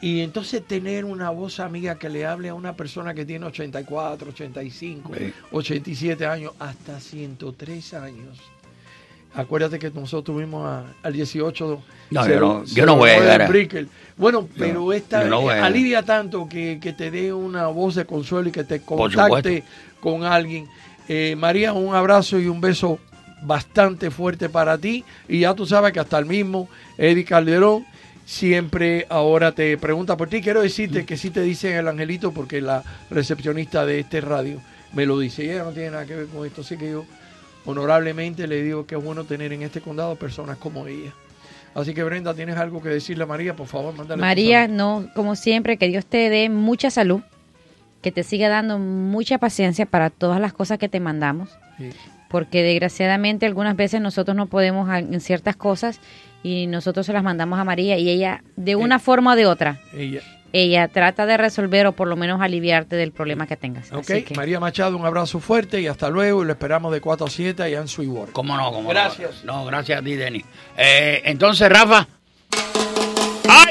y 0.00 0.20
entonces 0.20 0.62
tener 0.64 1.04
una 1.04 1.30
voz 1.30 1.58
amiga 1.58 1.96
que 1.98 2.08
le 2.08 2.24
hable 2.24 2.50
a 2.50 2.54
una 2.54 2.76
persona 2.76 3.14
que 3.14 3.24
tiene 3.24 3.46
84, 3.46 4.28
85, 4.30 5.12
Sí. 5.16 5.32
87 5.50 6.24
años, 6.26 6.52
hasta 6.60 7.00
103 7.00 7.94
años. 7.94 8.38
Acuérdate 9.34 9.78
que 9.78 9.90
nosotros 9.90 10.24
tuvimos 10.36 10.66
a- 10.66 10.84
al 11.02 11.12
18. 11.12 11.82
No, 12.10 12.24
se 12.24 12.30
yo 12.30 12.40
no- 12.40 12.64
yo 12.64 12.86
voy 12.96 13.10
a 13.10 13.12
llegar 13.20 13.42
a-. 13.42 13.46
Bueno, 14.16 14.48
pero 14.58 14.92
esta 14.92 15.24
no 15.30 15.42
alivia 15.66 16.02
tanto 16.02 16.48
que, 16.48 16.78
que 16.80 16.92
te 16.92 17.10
dé 17.10 17.32
una 17.32 17.66
voz 17.68 17.94
de 17.94 18.04
consuelo 18.04 18.48
y 18.48 18.52
que 18.52 18.64
te 18.64 18.80
contacte 18.80 19.62
con 20.00 20.24
alguien. 20.24 20.66
Eh, 21.08 21.36
María, 21.38 21.72
un 21.72 21.94
abrazo 21.94 22.38
y 22.38 22.48
un 22.48 22.60
beso 22.60 22.98
bastante 23.42 24.10
fuerte 24.10 24.48
para 24.48 24.76
ti. 24.78 25.04
Y 25.28 25.40
ya 25.40 25.54
tú 25.54 25.66
sabes 25.66 25.92
que 25.92 26.00
hasta 26.00 26.18
el 26.18 26.26
mismo 26.26 26.68
Eddie 26.96 27.24
Calderón 27.24 27.84
siempre 28.24 29.06
ahora 29.08 29.52
te 29.52 29.78
pregunta 29.78 30.16
por 30.16 30.28
ti. 30.28 30.40
Quiero 30.42 30.60
decirte 30.62 31.06
que 31.06 31.16
sí 31.16 31.30
te 31.30 31.40
dicen 31.42 31.74
el 31.76 31.86
angelito 31.88 32.32
porque 32.32 32.60
la 32.60 32.82
recepcionista 33.10 33.86
de 33.86 34.00
este 34.00 34.20
radio 34.20 34.60
me 34.92 35.06
lo 35.06 35.18
dice. 35.18 35.44
Y 35.44 35.50
ella 35.50 35.64
no 35.64 35.70
tiene 35.70 35.90
nada 35.92 36.06
que 36.06 36.16
ver 36.16 36.26
con 36.26 36.46
esto. 36.46 36.62
Así 36.62 36.76
que 36.76 36.90
yo 36.90 37.04
honorablemente 37.70 38.46
le 38.46 38.62
digo 38.62 38.86
que 38.86 38.94
es 38.96 39.04
bueno 39.04 39.24
tener 39.24 39.52
en 39.52 39.62
este 39.62 39.82
condado 39.82 40.16
personas 40.16 40.56
como 40.56 40.86
ella. 40.86 41.12
Así 41.74 41.92
que 41.92 42.02
Brenda, 42.02 42.32
¿tienes 42.34 42.56
algo 42.56 42.82
que 42.82 42.88
decirle 42.88 43.24
a 43.24 43.26
María? 43.26 43.54
Por 43.54 43.66
favor, 43.66 43.94
mándale. 43.94 44.20
María, 44.20 44.66
no, 44.68 45.06
como 45.14 45.36
siempre, 45.36 45.76
que 45.76 45.86
Dios 45.88 46.06
te 46.06 46.30
dé 46.30 46.48
mucha 46.48 46.90
salud, 46.90 47.20
que 48.00 48.10
te 48.10 48.22
siga 48.22 48.48
dando 48.48 48.78
mucha 48.78 49.36
paciencia 49.36 49.84
para 49.84 50.08
todas 50.08 50.40
las 50.40 50.54
cosas 50.54 50.78
que 50.78 50.88
te 50.88 50.98
mandamos, 50.98 51.50
Sí. 51.76 51.90
porque 52.30 52.62
desgraciadamente 52.62 53.44
algunas 53.44 53.76
veces 53.76 54.00
nosotros 54.00 54.34
no 54.34 54.46
podemos 54.46 54.88
en 54.90 55.20
ciertas 55.20 55.54
cosas 55.56 56.00
y 56.42 56.68
nosotros 56.68 57.04
se 57.04 57.12
las 57.12 57.22
mandamos 57.22 57.58
a 57.58 57.64
María 57.64 57.98
y 57.98 58.08
ella, 58.08 58.42
de 58.56 58.76
una 58.76 58.98
forma 58.98 59.34
o 59.34 59.36
de 59.36 59.44
otra, 59.46 59.78
Ella. 59.94 60.22
Ella 60.52 60.88
trata 60.88 61.26
de 61.26 61.36
resolver 61.36 61.86
o 61.86 61.92
por 61.92 62.08
lo 62.08 62.16
menos 62.16 62.40
aliviarte 62.40 62.96
del 62.96 63.12
problema 63.12 63.46
que 63.46 63.56
tengas. 63.56 63.92
Ok, 63.92 64.10
Así 64.10 64.22
que- 64.22 64.34
María 64.34 64.60
Machado, 64.60 64.96
un 64.96 65.04
abrazo 65.06 65.40
fuerte 65.40 65.80
y 65.80 65.86
hasta 65.86 66.08
luego. 66.10 66.42
Y 66.42 66.46
lo 66.46 66.52
esperamos 66.52 66.92
de 66.92 67.00
4 67.00 67.26
a 67.26 67.30
7 67.30 67.62
allá 67.62 67.80
en 67.80 67.88
Sweetwater. 67.88 68.32
¿Cómo 68.32 68.56
no? 68.56 68.66
¿Cómo 68.72 68.82
no? 68.82 68.88
Gracias. 68.88 69.44
No, 69.44 69.64
gracias 69.64 70.00
a 70.00 70.02
ti, 70.04 70.14
Denis. 70.16 70.44
Eh, 70.76 71.22
entonces, 71.24 71.68
Rafa. 71.68 72.06
¡Ay! 73.48 73.70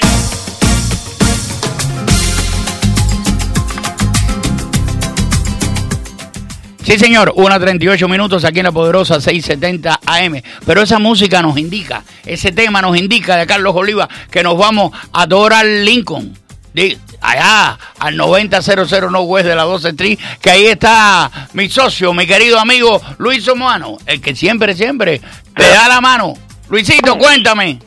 Sí, 6.83 6.97
señor, 6.97 7.33
una 7.35 7.59
38 7.59 8.07
minutos 8.07 8.45
aquí 8.45 8.59
en 8.59 8.65
la 8.65 8.71
poderosa 8.71 9.19
670 9.19 9.99
AM. 10.05 10.41
Pero 10.65 10.81
esa 10.81 10.99
música 10.99 11.41
nos 11.41 11.57
indica, 11.57 12.03
ese 12.25 12.53
tema 12.53 12.81
nos 12.81 12.97
indica 12.97 13.35
de 13.35 13.45
Carlos 13.45 13.75
Oliva 13.75 14.07
que 14.31 14.41
nos 14.41 14.57
vamos 14.57 14.91
a 15.11 15.25
Doral 15.25 15.83
Lincoln. 15.83 16.33
Allá, 17.21 17.77
al 17.99 18.15
9000 18.15 19.11
No 19.11 19.21
West 19.21 19.47
de 19.47 19.55
la 19.55 19.63
12 19.63 19.89
Street, 19.89 20.19
que 20.41 20.51
ahí 20.51 20.67
está 20.67 21.31
mi 21.53 21.69
socio, 21.69 22.13
mi 22.13 22.27
querido 22.27 22.59
amigo 22.59 23.01
Luis 23.17 23.43
Somoano, 23.43 23.97
el 24.05 24.21
que 24.21 24.35
siempre, 24.35 24.75
siempre 24.75 25.19
te 25.55 25.67
da 25.69 25.87
la 25.87 26.01
mano. 26.01 26.35
Luisito, 26.69 27.17
cuéntame. 27.17 27.79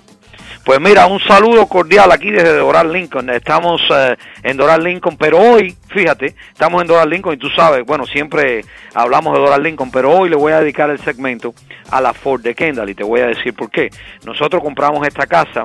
Pues 0.65 0.81
mira, 0.81 1.07
un 1.07 1.21
saludo 1.21 1.67
cordial 1.67 2.13
aquí 2.13 2.31
desde 2.31 2.57
Doral 2.57 2.93
Lincoln. 2.93 3.31
Estamos 3.31 3.81
eh, 3.91 4.17
en 4.43 4.57
Doral 4.57 4.85
Lincoln, 4.85 5.17
pero 5.17 5.39
hoy, 5.39 5.77
fíjate, 5.89 6.35
estamos 6.53 6.83
en 6.83 6.89
Doral 6.89 7.11
Lincoln 7.11 7.35
y 7.35 7.39
tú 7.39 7.49
sabes, 7.51 7.85
bueno, 7.87 8.07
siempre 8.07 8.65
hablamos 8.95 9.33
de 9.35 9.41
Doral 9.41 9.63
Lincoln, 9.63 9.91
pero 9.91 10.11
hoy 10.11 10.29
le 10.29 10.37
voy 10.37 10.53
a 10.53 10.61
dedicar 10.61 10.91
el 10.91 11.01
segmento 11.01 11.55
a 11.91 12.01
la 12.01 12.13
Ford 12.13 12.43
de 12.43 12.55
Kendall 12.55 12.91
y 12.91 12.95
te 12.95 13.05
voy 13.05 13.21
a 13.21 13.27
decir 13.27 13.55
por 13.55 13.71
qué. 13.71 13.91
Nosotros 14.25 14.63
compramos 14.63 15.07
esta 15.07 15.27
casa 15.27 15.65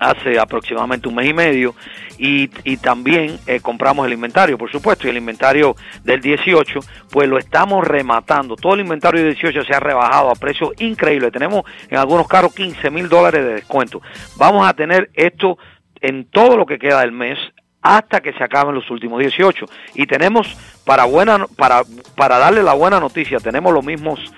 hace 0.00 0.38
aproximadamente 0.38 1.08
un 1.08 1.14
mes 1.14 1.28
y 1.28 1.34
medio 1.34 1.74
y, 2.18 2.50
y 2.64 2.76
también 2.76 3.38
eh, 3.46 3.60
compramos 3.60 4.06
el 4.06 4.12
inventario, 4.12 4.58
por 4.58 4.70
supuesto, 4.70 5.06
y 5.06 5.10
el 5.10 5.16
inventario 5.16 5.76
del 6.04 6.20
18, 6.20 6.80
pues 7.10 7.28
lo 7.28 7.38
estamos 7.38 7.86
rematando. 7.86 8.56
Todo 8.56 8.74
el 8.74 8.80
inventario 8.80 9.22
del 9.22 9.34
18 9.34 9.64
se 9.64 9.74
ha 9.74 9.80
rebajado 9.80 10.30
a 10.30 10.34
precios 10.34 10.70
increíbles. 10.78 11.32
Tenemos 11.32 11.64
en 11.88 11.98
algunos 11.98 12.26
carros 12.26 12.54
15 12.54 12.90
mil 12.90 13.08
dólares 13.08 13.44
de 13.44 13.54
descuento. 13.54 14.02
Vamos 14.36 14.66
a 14.66 14.74
tener 14.74 15.10
esto 15.14 15.58
en 16.00 16.24
todo 16.26 16.56
lo 16.56 16.66
que 16.66 16.78
queda 16.78 17.00
del 17.00 17.12
mes 17.12 17.38
hasta 17.80 18.20
que 18.20 18.32
se 18.32 18.42
acaben 18.42 18.74
los 18.74 18.90
últimos 18.90 19.20
18 19.20 19.64
y 19.94 20.06
tenemos 20.06 20.56
para 20.88 21.04
buena 21.04 21.46
para 21.54 21.82
para 22.16 22.38
darle 22.38 22.62
la 22.62 22.72
buena 22.72 22.98
noticia 22.98 23.40
tenemos 23.40 23.74
los 23.74 23.84
mismos 23.84 24.32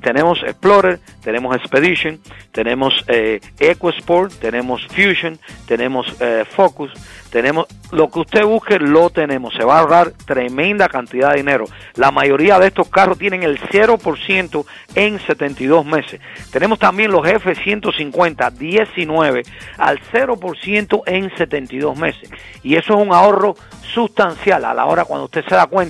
tenemos 0.00 0.42
Explorer 0.42 1.00
tenemos 1.22 1.54
Expedition 1.54 2.18
tenemos 2.50 3.04
eh, 3.08 3.40
EcoSport 3.58 4.32
tenemos 4.32 4.86
Fusion 4.86 5.38
tenemos 5.66 6.06
eh, 6.18 6.46
Focus 6.48 6.92
tenemos 7.32 7.66
lo 7.92 8.10
que 8.10 8.20
usted 8.20 8.44
busque 8.44 8.78
lo 8.78 9.08
tenemos. 9.08 9.54
Se 9.54 9.64
va 9.64 9.76
a 9.76 9.80
ahorrar 9.80 10.12
tremenda 10.26 10.90
cantidad 10.90 11.30
de 11.30 11.38
dinero. 11.38 11.64
La 11.94 12.10
mayoría 12.10 12.58
de 12.58 12.66
estos 12.66 12.90
carros 12.90 13.16
tienen 13.16 13.42
el 13.42 13.58
0% 13.58 14.66
en 14.94 15.18
72 15.18 15.86
meses. 15.86 16.20
Tenemos 16.50 16.78
también 16.78 17.10
los 17.10 17.22
F150 17.22 18.52
19 18.52 19.42
al 19.78 19.98
0% 20.12 21.02
en 21.06 21.36
72 21.36 21.96
meses. 21.98 22.28
Y 22.62 22.76
eso 22.76 22.94
es 22.94 23.00
un 23.00 23.14
ahorro 23.14 23.54
sustancial 23.94 24.66
a 24.66 24.74
la 24.74 24.84
hora 24.84 25.06
cuando 25.06 25.24
usted 25.24 25.44
se 25.48 25.54
da 25.54 25.66
cuenta 25.66 25.81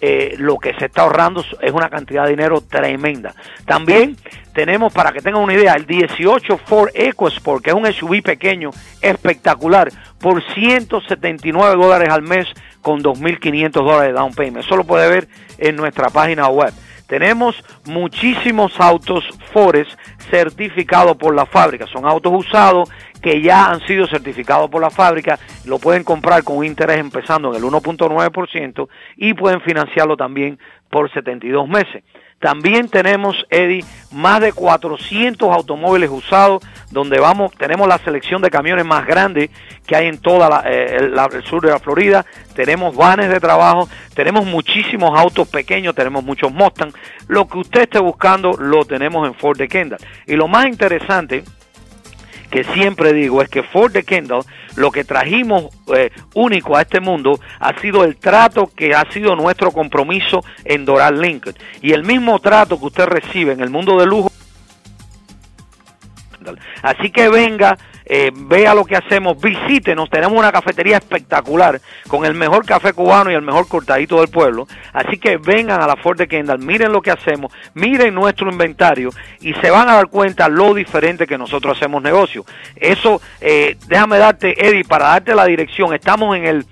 eh, 0.00 0.34
lo 0.38 0.58
que 0.58 0.74
se 0.74 0.86
está 0.86 1.02
ahorrando 1.02 1.42
es 1.60 1.72
una 1.72 1.88
cantidad 1.88 2.24
de 2.24 2.30
dinero 2.30 2.60
tremenda. 2.60 3.34
También 3.64 4.16
tenemos, 4.52 4.92
para 4.92 5.12
que 5.12 5.20
tengan 5.20 5.42
una 5.42 5.54
idea, 5.54 5.72
el 5.74 5.86
18 5.86 6.58
Ford 6.58 6.90
EcoSport, 6.94 7.64
que 7.64 7.70
es 7.70 7.76
un 7.76 7.90
SUV 7.90 8.22
pequeño, 8.22 8.70
espectacular, 9.00 9.88
por 10.20 10.42
179 10.54 11.76
dólares 11.76 12.08
al 12.10 12.22
mes 12.22 12.46
con 12.82 13.02
2.500 13.02 13.70
dólares 13.72 14.08
de 14.08 14.12
down 14.12 14.32
payment. 14.32 14.64
Eso 14.64 14.76
lo 14.76 14.84
puede 14.84 15.08
ver 15.10 15.28
en 15.58 15.76
nuestra 15.76 16.10
página 16.10 16.48
web. 16.48 16.72
Tenemos 17.06 17.62
muchísimos 17.84 18.78
autos 18.80 19.24
Ford 19.52 19.86
certificados 20.30 21.16
por 21.16 21.34
la 21.34 21.46
fábrica. 21.46 21.86
Son 21.86 22.04
autos 22.04 22.32
usados 22.34 22.90
que 23.26 23.42
ya 23.42 23.70
han 23.70 23.84
sido 23.88 24.06
certificados 24.06 24.70
por 24.70 24.80
la 24.80 24.88
fábrica. 24.88 25.36
Lo 25.64 25.80
pueden 25.80 26.04
comprar 26.04 26.44
con 26.44 26.58
un 26.58 26.64
interés 26.64 26.98
empezando 26.98 27.48
en 27.50 27.56
el 27.56 27.62
1.9% 27.68 28.88
y 29.16 29.34
pueden 29.34 29.60
financiarlo 29.62 30.16
también 30.16 30.60
por 30.88 31.12
72 31.12 31.68
meses. 31.68 32.04
También 32.38 32.88
tenemos, 32.88 33.34
Eddie, 33.50 33.84
más 34.12 34.40
de 34.40 34.52
400 34.52 35.52
automóviles 35.52 36.08
usados, 36.08 36.62
donde 36.92 37.18
vamos, 37.18 37.50
tenemos 37.56 37.88
la 37.88 37.98
selección 37.98 38.42
de 38.42 38.50
camiones 38.50 38.86
más 38.86 39.04
grande 39.04 39.50
que 39.88 39.96
hay 39.96 40.06
en 40.06 40.18
toda 40.18 40.62
eh, 40.64 40.96
el 41.00 41.44
sur 41.46 41.62
de 41.62 41.70
la 41.70 41.80
Florida. 41.80 42.24
Tenemos 42.54 42.94
vanes 42.94 43.28
de 43.28 43.40
trabajo, 43.40 43.88
tenemos 44.14 44.46
muchísimos 44.46 45.18
autos 45.18 45.48
pequeños, 45.48 45.96
tenemos 45.96 46.22
muchos 46.22 46.52
Mustang. 46.52 46.92
Lo 47.26 47.48
que 47.48 47.58
usted 47.58 47.80
esté 47.80 47.98
buscando 47.98 48.52
lo 48.52 48.84
tenemos 48.84 49.26
en 49.26 49.34
Ford 49.34 49.58
de 49.58 49.66
Kendall. 49.66 49.98
Y 50.28 50.36
lo 50.36 50.46
más 50.46 50.66
interesante 50.66 51.42
que 52.50 52.64
siempre 52.64 53.12
digo 53.12 53.42
es 53.42 53.48
que 53.48 53.62
Ford 53.62 53.92
de 53.92 54.04
Kendall 54.04 54.44
lo 54.76 54.90
que 54.90 55.04
trajimos 55.04 55.66
eh, 55.94 56.10
único 56.34 56.76
a 56.76 56.82
este 56.82 57.00
mundo 57.00 57.40
ha 57.58 57.78
sido 57.80 58.04
el 58.04 58.16
trato 58.16 58.66
que 58.66 58.94
ha 58.94 59.10
sido 59.10 59.34
nuestro 59.36 59.72
compromiso 59.72 60.44
en 60.64 60.84
Doral 60.84 61.20
Lincoln. 61.20 61.56
Y 61.82 61.92
el 61.92 62.04
mismo 62.04 62.38
trato 62.38 62.78
que 62.78 62.86
usted 62.86 63.06
recibe 63.06 63.52
en 63.52 63.60
el 63.60 63.70
mundo 63.70 63.98
de 63.98 64.06
lujo. 64.06 64.30
Así 66.82 67.10
que 67.10 67.28
venga, 67.28 67.76
eh, 68.08 68.30
vea 68.32 68.72
lo 68.72 68.84
que 68.84 68.96
hacemos, 68.96 69.40
visítenos, 69.40 70.08
tenemos 70.08 70.38
una 70.38 70.52
cafetería 70.52 70.96
espectacular 70.96 71.80
con 72.06 72.24
el 72.24 72.34
mejor 72.34 72.64
café 72.64 72.92
cubano 72.92 73.32
y 73.32 73.34
el 73.34 73.42
mejor 73.42 73.66
cortadito 73.66 74.20
del 74.20 74.28
pueblo. 74.28 74.68
Así 74.92 75.18
que 75.18 75.38
vengan 75.38 75.82
a 75.82 75.88
la 75.88 75.96
Ford 75.96 76.16
de 76.16 76.28
Kendall, 76.28 76.60
miren 76.60 76.92
lo 76.92 77.02
que 77.02 77.10
hacemos, 77.10 77.52
miren 77.74 78.14
nuestro 78.14 78.48
inventario 78.50 79.10
y 79.40 79.54
se 79.54 79.70
van 79.70 79.88
a 79.88 79.94
dar 79.94 80.06
cuenta 80.06 80.48
lo 80.48 80.72
diferente 80.72 81.26
que 81.26 81.36
nosotros 81.36 81.76
hacemos 81.76 82.00
negocio. 82.00 82.44
Eso, 82.76 83.20
eh, 83.40 83.76
déjame 83.88 84.18
darte, 84.18 84.54
Eddie, 84.64 84.84
para 84.84 85.06
darte 85.06 85.34
la 85.34 85.44
dirección, 85.44 85.92
estamos 85.92 86.36
en 86.36 86.46
el 86.46 86.66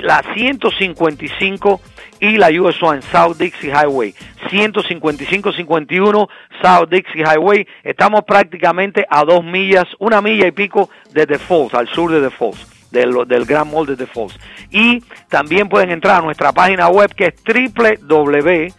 la 0.00 0.22
155 0.34 1.80
y 2.20 2.36
la 2.36 2.48
US 2.60 2.76
en 2.82 3.02
South 3.02 3.36
Dixie 3.38 3.70
Highway. 3.70 4.14
155-51 4.50 6.28
South 6.62 6.88
Dixie 6.90 7.24
Highway. 7.24 7.66
Estamos 7.82 8.22
prácticamente 8.24 9.06
a 9.08 9.24
dos 9.24 9.44
millas, 9.44 9.86
una 9.98 10.20
milla 10.20 10.46
y 10.46 10.52
pico 10.52 10.90
de 11.12 11.26
The 11.26 11.38
Falls, 11.38 11.74
al 11.74 11.88
sur 11.88 12.12
de 12.12 12.20
The 12.20 12.30
Falls. 12.30 12.66
Del, 12.90 13.14
del 13.28 13.44
Gran 13.44 13.70
Mall 13.70 13.86
de 13.86 13.96
The 13.96 14.06
Falls. 14.06 14.36
Y 14.70 15.00
también 15.28 15.68
pueden 15.68 15.90
entrar 15.90 16.20
a 16.20 16.24
nuestra 16.24 16.52
página 16.52 16.88
web 16.88 17.14
que 17.14 17.26
es 17.26 17.34
www 17.44 18.74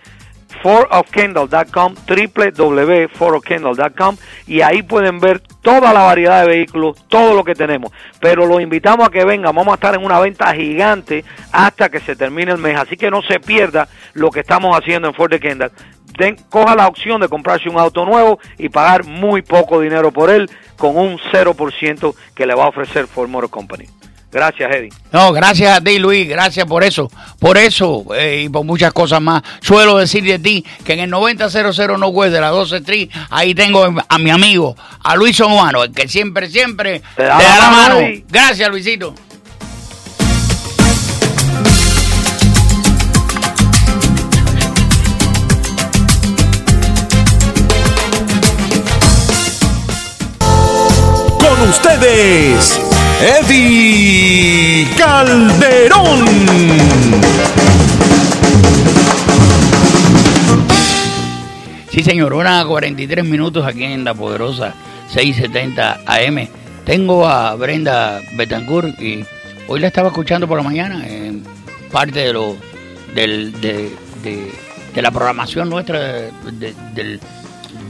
forofkendall.com, 0.62 1.96
www.forofkendall.com 2.08 4.18
y 4.48 4.62
ahí 4.62 4.84
pueden 4.84 5.20
ver 5.20 5.40
toda 5.62 5.94
la 5.94 6.02
variedad 6.02 6.42
de 6.42 6.48
vehículos, 6.48 6.98
todo 7.08 7.34
lo 7.36 7.44
que 7.44 7.56
tenemos. 7.56 7.92
Pero 8.20 8.46
los 8.46 8.62
invitamos 8.62 9.08
a 9.08 9.12
que 9.12 9.26
vengan, 9.26 9.56
vamos 9.56 9.72
a 9.72 9.76
estar 9.76 9.96
en 9.96 10.04
una 10.04 10.20
venta 10.20 10.54
gigante 10.54 11.24
hasta 11.52 11.90
que 11.90 12.00
se 12.00 12.16
termine 12.16 12.52
el 12.52 12.58
mes, 12.58 12.78
así 12.78 12.98
que 12.98 13.12
no 13.12 13.22
se 13.22 13.40
pierda 13.40 13.88
lo 14.14 14.30
que 14.32 14.42
estamos 14.42 14.78
haciendo 14.78 15.08
en 15.08 15.14
Ford 15.14 15.32
de 15.32 15.40
Kendall. 15.40 15.72
Den- 16.18 16.36
coja 16.50 16.76
la 16.76 16.88
opción 16.88 17.22
de 17.22 17.30
comprarse 17.30 17.70
un 17.70 17.80
auto 17.80 18.06
nuevo 18.06 18.40
y 18.58 18.70
pagar 18.70 19.06
muy 19.06 19.42
poco 19.42 19.80
dinero 19.80 20.12
por 20.12 20.30
él 20.30 20.50
con 20.78 20.98
un 20.98 21.18
0% 21.32 22.16
que 22.36 22.46
le 22.46 22.54
va 22.54 22.66
a 22.66 22.70
ofrecer 22.70 23.08
Ford 23.08 23.30
Motor 23.30 23.50
Company. 23.50 23.86
Gracias, 24.32 24.74
Eddie. 24.74 24.90
No, 25.12 25.34
gracias 25.34 25.78
a 25.78 25.82
ti, 25.82 26.00
Luis, 26.00 26.28
gracias 26.28 26.66
por 26.66 26.84
eso. 26.84 27.12
Por 27.38 27.58
eso 27.58 28.06
eh, 28.16 28.44
y 28.46 28.50
por 28.50 28.64
muchas 28.64 28.94
cosas 28.94 29.22
más. 29.22 29.44
Suelo 29.60 29.98
decir 29.98 30.24
de 30.24 30.40
ti 30.40 30.66
que 30.86 30.94
en 30.94 31.02
el 31.02 31.10
9000 31.10 32.00
no 32.00 32.08
West 32.08 32.34
de 32.34 32.40
la 32.40 32.50
12 32.50 32.78
Street, 32.78 33.10
ahí 33.30 33.54
tengo 33.54 33.94
a 34.08 34.18
mi 34.18 34.30
amigo, 34.30 34.76
a 35.04 35.16
Luis 35.16 35.40
Humano, 35.42 35.84
el 35.84 35.92
que 35.92 36.08
siempre, 36.08 36.50
siempre 36.50 37.02
te 37.16 37.24
da, 37.24 37.38
da 37.38 37.58
la 37.58 37.70
mano. 37.70 37.96
mano, 37.96 38.08
Eddie. 38.08 38.26
Gracias, 38.30 38.70
Luisito. 38.70 39.14
Con 51.40 51.70
ustedes, 51.70 52.91
Eddie 53.22 54.88
Calderón. 54.98 56.26
Sí, 61.92 62.04
señor, 62.04 62.34
una 62.34 62.66
43 62.66 63.26
minutos 63.26 63.66
aquí 63.66 63.84
en 63.84 64.04
la 64.06 64.14
poderosa 64.14 64.74
670 65.10 66.02
AM. 66.06 66.48
Tengo 66.86 67.28
a 67.28 67.54
Brenda 67.56 68.22
Betancourt 68.36 69.00
y 69.00 69.26
hoy 69.68 69.80
la 69.82 69.88
estaba 69.88 70.08
escuchando 70.08 70.48
por 70.48 70.58
la 70.58 70.64
mañana 70.64 71.06
en 71.08 71.44
parte 71.92 72.20
de 72.22 72.34
lo 72.34 72.56
del, 73.14 73.52
de, 73.62 73.92
la 74.96 75.12
programación 75.12 75.70
nuestra 75.70 76.00
de- 76.00 76.32
de- 76.54 76.74
del 76.96 77.20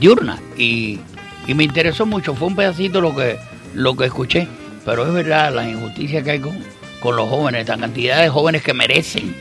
diurna 0.00 0.38
y, 0.58 0.98
y 1.46 1.54
me 1.54 1.64
interesó 1.64 2.04
mucho. 2.04 2.34
Fue 2.34 2.48
un 2.48 2.56
pedacito 2.56 3.00
lo 3.00 3.14
que 3.14 3.38
lo 3.74 3.96
que 3.96 4.04
escuché, 4.04 4.46
pero 4.84 5.06
es 5.06 5.12
verdad 5.12 5.54
la 5.54 5.68
injusticia 5.68 6.22
que 6.22 6.32
hay 6.32 6.38
con, 6.40 6.58
con 7.00 7.16
los 7.16 7.28
jóvenes, 7.28 7.68
la 7.68 7.78
cantidad 7.78 8.20
de 8.20 8.28
jóvenes 8.28 8.62
que 8.62 8.74
merecen. 8.74 9.34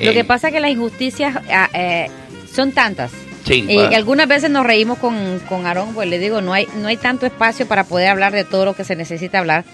Lo 0.00 0.10
eh, 0.10 0.14
que 0.14 0.24
pasa 0.24 0.48
es 0.48 0.54
que 0.54 0.60
las 0.60 0.70
injusticias 0.70 1.36
ah, 1.50 1.68
eh, 1.72 2.10
son 2.52 2.72
tantas. 2.72 3.12
Sí, 3.44 3.66
que 3.66 3.94
algunas 3.94 4.26
veces 4.26 4.50
nos 4.50 4.64
reímos 4.64 4.98
con, 4.98 5.38
con 5.48 5.66
Aarón, 5.66 5.92
pues 5.92 6.08
le 6.08 6.18
digo, 6.18 6.40
no 6.40 6.54
hay, 6.54 6.66
no 6.76 6.88
hay 6.88 6.96
tanto 6.96 7.26
espacio 7.26 7.68
para 7.68 7.84
poder 7.84 8.08
hablar 8.08 8.32
de 8.32 8.44
todo 8.44 8.64
lo 8.64 8.74
que 8.74 8.84
se 8.84 8.96
necesita 8.96 9.38
hablar. 9.38 9.64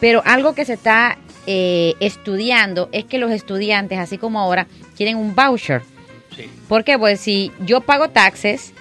Pero 0.00 0.22
algo 0.24 0.54
que 0.54 0.64
se 0.64 0.72
está 0.72 1.16
eh, 1.46 1.94
estudiando 2.00 2.88
es 2.90 3.04
que 3.04 3.18
los 3.18 3.30
estudiantes, 3.30 4.00
así 4.00 4.18
como 4.18 4.40
ahora, 4.40 4.66
quieren 4.96 5.16
un 5.18 5.36
voucher. 5.36 5.82
Sí. 6.34 6.50
¿Por 6.68 6.82
qué? 6.82 6.98
Pues 6.98 7.20
si 7.20 7.52
yo 7.60 7.80
pago 7.80 8.08
taxes 8.08 8.72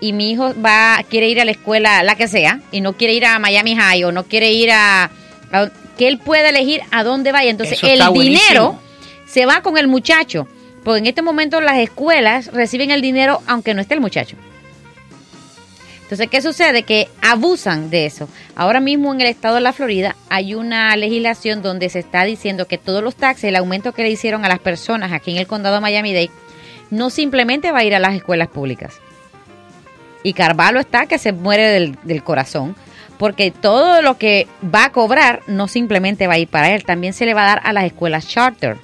y 0.00 0.12
mi 0.12 0.30
hijo 0.32 0.54
va 0.60 1.00
quiere 1.08 1.28
ir 1.28 1.40
a 1.40 1.44
la 1.44 1.50
escuela, 1.50 2.02
la 2.02 2.14
que 2.16 2.28
sea, 2.28 2.60
y 2.72 2.80
no 2.80 2.92
quiere 2.94 3.14
ir 3.14 3.24
a 3.26 3.38
Miami 3.38 3.76
High 3.76 4.04
o 4.04 4.12
no 4.12 4.24
quiere 4.24 4.52
ir 4.52 4.70
a... 4.70 5.10
a- 5.52 5.70
que 5.98 6.06
él 6.06 6.18
pueda 6.18 6.50
elegir 6.50 6.80
a 6.92 7.02
dónde 7.02 7.32
vaya. 7.32 7.50
Entonces 7.50 7.78
el 7.94 7.98
dinero 8.22 8.78
se 9.26 9.46
va 9.46 9.62
con 9.62 9.76
el 9.78 9.88
muchacho. 9.88 10.46
Porque 10.84 11.00
en 11.00 11.06
este 11.06 11.22
momento 11.22 11.60
las 11.60 11.78
escuelas 11.78 12.52
reciben 12.52 12.92
el 12.92 13.02
dinero 13.02 13.42
aunque 13.48 13.74
no 13.74 13.80
esté 13.80 13.94
el 13.94 14.00
muchacho. 14.00 14.36
Entonces, 16.02 16.28
¿qué 16.30 16.40
sucede? 16.40 16.84
Que 16.84 17.08
abusan 17.20 17.90
de 17.90 18.06
eso. 18.06 18.28
Ahora 18.56 18.80
mismo 18.80 19.12
en 19.12 19.20
el 19.20 19.26
estado 19.26 19.56
de 19.56 19.60
la 19.60 19.74
Florida 19.74 20.16
hay 20.30 20.54
una 20.54 20.96
legislación 20.96 21.60
donde 21.60 21.90
se 21.90 21.98
está 21.98 22.24
diciendo 22.24 22.66
que 22.66 22.78
todos 22.78 23.02
los 23.02 23.14
taxes, 23.16 23.44
el 23.44 23.56
aumento 23.56 23.92
que 23.92 24.02
le 24.04 24.10
hicieron 24.10 24.44
a 24.44 24.48
las 24.48 24.58
personas 24.60 25.12
aquí 25.12 25.32
en 25.32 25.36
el 25.36 25.46
condado 25.46 25.74
de 25.74 25.80
Miami-Dade, 25.82 26.30
no 26.90 27.10
simplemente 27.10 27.72
va 27.72 27.80
a 27.80 27.84
ir 27.84 27.94
a 27.94 27.98
las 27.98 28.14
escuelas 28.14 28.48
públicas. 28.48 28.94
Y 30.22 30.32
Carvalho 30.32 30.80
está 30.80 31.06
que 31.06 31.18
se 31.18 31.32
muere 31.32 31.68
del, 31.68 31.96
del 32.02 32.22
corazón 32.24 32.74
Porque 33.18 33.50
todo 33.50 34.02
lo 34.02 34.18
que 34.18 34.46
va 34.74 34.86
a 34.86 34.92
cobrar 34.92 35.40
no 35.46 35.68
simplemente 35.68 36.26
va 36.26 36.34
a 36.34 36.38
ir 36.38 36.48
para 36.48 36.70
él, 36.74 36.84
también 36.84 37.12
se 37.12 37.24
le 37.26 37.34
va 37.34 37.42
a 37.44 37.46
dar 37.46 37.60
a 37.64 37.72
las 37.72 37.84
escuelas 37.84 38.26
charter. 38.28 38.76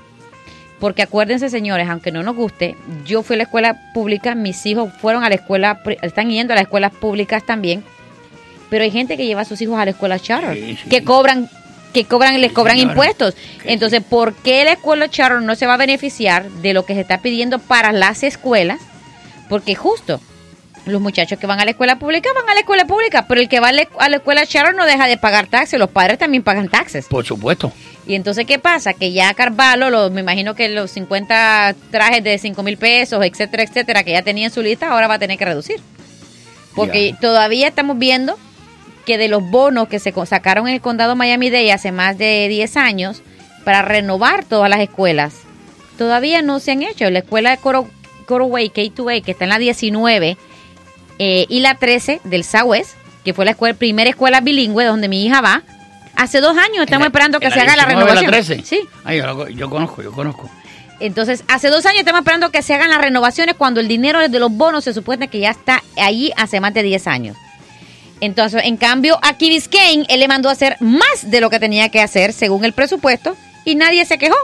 Porque 0.81 1.03
acuérdense, 1.03 1.49
señores, 1.51 1.89
aunque 1.89 2.11
no 2.13 2.23
nos 2.23 2.35
guste, 2.37 2.77
yo 3.07 3.23
fui 3.23 3.35
a 3.35 3.37
la 3.39 3.43
escuela 3.45 3.81
pública, 3.95 4.35
mis 4.35 4.67
hijos 4.67 4.91
fueron 5.01 5.23
a 5.25 5.29
la 5.29 5.37
escuela, 5.37 5.81
están 6.03 6.31
yendo 6.31 6.53
a 6.53 6.57
las 6.57 6.65
escuelas 6.65 6.93
públicas 6.93 7.45
también, 7.47 7.85
pero 8.71 8.83
hay 8.85 8.91
gente 8.91 9.17
que 9.17 9.25
lleva 9.25 9.43
a 9.43 9.45
sus 9.45 9.61
hijos 9.63 9.79
a 9.79 9.85
la 9.85 9.93
escuela 9.93 10.19
charter, 10.19 10.55
Sí, 10.57 10.79
sí. 10.83 10.89
que 10.89 11.05
cobran 11.05 11.49
que 11.93 12.05
cobran 12.07 12.41
les 12.41 12.51
cobran 12.53 12.77
impuestos. 12.79 13.37
Entonces, 13.63 14.03
¿por 14.03 14.35
qué 14.35 14.65
la 14.65 14.73
escuela 14.73 15.09
charter 15.09 15.43
no 15.43 15.55
se 15.55 15.65
va 15.67 15.75
a 15.75 15.77
beneficiar 15.79 16.51
de 16.51 16.75
lo 16.75 16.85
que 16.85 16.95
se 16.95 17.01
está 17.03 17.19
pidiendo 17.19 17.61
para 17.61 17.93
las 17.93 18.25
escuelas? 18.25 18.81
Porque 19.49 19.77
justo 19.77 20.21
los 20.87 21.01
muchachos 21.01 21.39
que 21.39 21.47
van 21.47 21.61
a 21.61 21.65
la 21.65 21.71
escuela 21.71 21.99
pública 21.99 22.29
van 22.35 22.49
a 22.49 22.55
la 22.55 22.61
escuela 22.61 22.85
pública, 22.85 23.27
pero 23.27 23.41
el 23.41 23.49
que 23.49 23.61
va 23.61 23.69
a 23.69 23.73
la, 23.73 23.89
a 23.99 24.09
la 24.09 24.17
escuela 24.17 24.47
charter 24.47 24.75
no 24.75 24.85
deja 24.85 25.07
de 25.07 25.17
pagar 25.17 25.47
taxes, 25.47 25.79
los 25.79 25.91
padres 25.91 26.19
también 26.19 26.43
pagan 26.43 26.69
taxes. 26.69 27.07
Por 27.07 27.25
supuesto. 27.25 27.73
Y 28.07 28.15
entonces, 28.15 28.45
¿qué 28.47 28.59
pasa? 28.59 28.93
Que 28.93 29.13
ya 29.13 29.33
Carvalho, 29.35 29.89
los, 29.91 30.11
me 30.11 30.21
imagino 30.21 30.55
que 30.55 30.69
los 30.69 30.91
50 30.91 31.75
trajes 31.91 32.23
de 32.23 32.39
5 32.39 32.63
mil 32.63 32.77
pesos, 32.77 33.25
etcétera, 33.25 33.63
etcétera, 33.63 34.05
que 34.05 34.13
ya 34.13 34.23
tenía 34.23 34.47
en 34.47 34.53
su 34.53 34.63
lista, 34.63 34.91
ahora 34.91 35.09
va 35.09 35.15
a 35.15 35.19
tener 35.19 35.39
que 35.39 35.45
reducir. 35.45 35.81
Porque 36.75 37.15
todavía 37.21 37.69
estamos 37.69 37.99
viendo 37.99 38.37
que 39.07 39.17
de 39.17 39.29
los 39.29 39.49
bonos 39.49 39.89
que 39.89 40.01
se 40.01 40.13
sacaron 40.27 40.67
en 40.69 40.75
el 40.75 40.81
condado 40.81 41.15
Miami-Dade 41.17 41.73
hace 41.73 41.93
más 41.93 42.19
de 42.19 42.49
10 42.49 42.77
años 42.77 43.23
para 43.65 43.83
renovar 43.83 44.45
todas 44.45 44.69
las 44.69 44.81
escuelas, 44.81 45.35
todavía 45.97 46.43
no 46.43 46.59
se 46.61 46.73
han 46.73 46.83
hecho. 46.83 47.09
La 47.11 47.21
escuela 47.21 47.51
de 47.51 47.59
Coro, 47.59 47.89
Coroway 48.27 48.71
K2A, 48.71 49.23
que 49.23 49.31
está 49.31 49.45
en 49.45 49.51
la 49.51 49.59
19, 49.59 50.37
eh, 51.19 51.47
y 51.49 51.61
la 51.61 51.75
13 51.77 52.21
del 52.25 52.45
Southwest, 52.45 52.93
que 53.25 53.33
fue 53.35 53.45
la 53.45 53.53
escuela, 53.53 53.75
primera 53.77 54.11
escuela 54.11 54.41
bilingüe 54.41 54.85
donde 54.85 55.09
mi 55.09 55.25
hija 55.25 55.41
va, 55.41 55.63
hace 56.17 56.41
dos 56.41 56.57
años 56.57 56.85
estamos 56.85 57.05
la- 57.05 57.09
esperando 57.09 57.41
que 57.41 57.51
se 57.51 57.61
haga 57.61 57.77
la 57.77 57.87
19, 57.87 58.15
renovación. 58.15 58.31
13. 58.31 58.63
Sí. 58.65 58.81
Ay, 59.05 59.19
yo, 59.19 59.49
yo 59.49 59.71
conozco, 59.71 60.03
yo 60.03 60.13
conozco. 60.13 60.51
Entonces, 61.01 61.43
hace 61.49 61.69
dos 61.69 61.85
años 61.87 62.01
estamos 62.01 62.21
esperando 62.21 62.51
que 62.51 62.63
se 62.63 62.73
hagan 62.75 62.89
las 62.91 63.01
renovaciones 63.01 63.57
cuando 63.57 63.81
el 63.81 63.89
dinero 63.89 64.21
de 64.29 64.39
los 64.39 64.51
bonos 64.53 64.85
se 64.85 64.95
supone 64.95 65.29
que 65.29 65.41
ya 65.41 65.51
está 65.51 65.83
ahí 65.97 66.33
hace 66.37 66.61
más 66.61 66.73
de 66.73 66.83
10 66.85 67.07
años. 67.09 67.37
Entonces, 68.21 68.63
en 68.65 68.77
cambio, 68.77 69.19
aquí 69.23 69.49
Biscayne, 69.51 70.07
él 70.09 70.21
le 70.21 70.29
mandó 70.29 70.49
a 70.49 70.53
hacer 70.53 70.77
más 70.81 71.31
de 71.31 71.41
lo 71.41 71.51
que 71.51 71.59
tenía 71.59 71.89
que 71.89 72.01
hacer 72.01 72.33
según 72.33 72.65
el 72.65 72.73
presupuesto 72.73 73.37
y 73.65 73.75
nadie 73.75 74.05
se 74.07 74.19
quejó. 74.19 74.37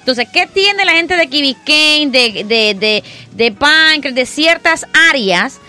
Entonces, 0.00 0.28
¿qué 0.30 0.46
tiene 0.46 0.84
la 0.84 0.92
gente 0.92 1.16
de 1.16 1.28
Key 1.28 1.40
Biscayne, 1.40 2.10
de, 2.10 2.44
de, 2.44 2.74
de, 2.74 3.04
de 3.32 3.52
Pancras, 3.52 4.14
de 4.14 4.26
ciertas 4.26 4.86
áreas 5.10 5.60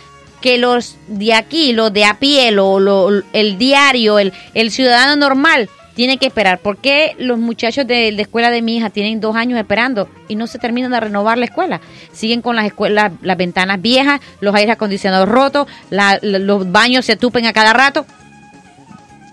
que 0.46 0.60
los 0.60 0.96
de 1.08 1.34
aquí, 1.34 1.74
los 1.74 1.92
de 1.92 2.06
a 2.06 2.20
pie, 2.20 2.52
lo- 2.52 2.80
lo- 2.80 3.10
el 3.34 3.58
diario, 3.58 4.20
el, 4.20 4.32
el 4.54 4.70
ciudadano 4.70 5.16
normal, 5.16 5.72
tiene 5.96 6.18
que 6.20 6.28
esperar? 6.28 6.60
¿Por 6.60 6.78
qué 6.78 7.16
los 7.18 7.40
muchachos 7.40 7.88
de 7.88 8.12
la 8.12 8.22
escuela 8.22 8.52
de 8.52 8.62
mi 8.62 8.78
hija 8.78 8.92
tienen 8.92 9.20
dos 9.20 9.36
años 9.36 9.58
esperando 9.58 10.08
y 10.28 10.36
no 10.36 10.46
se 10.46 10.60
terminan 10.60 10.92
de 10.92 11.00
renovar 11.00 11.40
la 11.40 11.46
escuela? 11.46 11.82
Siguen 12.14 12.44
con 12.44 12.56
las 12.56 12.66
escuelas, 12.68 13.12
las 13.24 13.38
ventanas 13.38 13.82
viejas, 13.82 14.22
los 14.40 14.54
aires 14.54 14.74
acondicionados 14.74 15.28
rotos, 15.28 15.66
la- 15.90 16.20
la- 16.22 16.38
los 16.38 16.72
baños 16.72 17.06
se 17.08 17.16
tupen 17.16 17.48
a 17.48 17.54
cada 17.54 17.74
rato. 17.74 18.06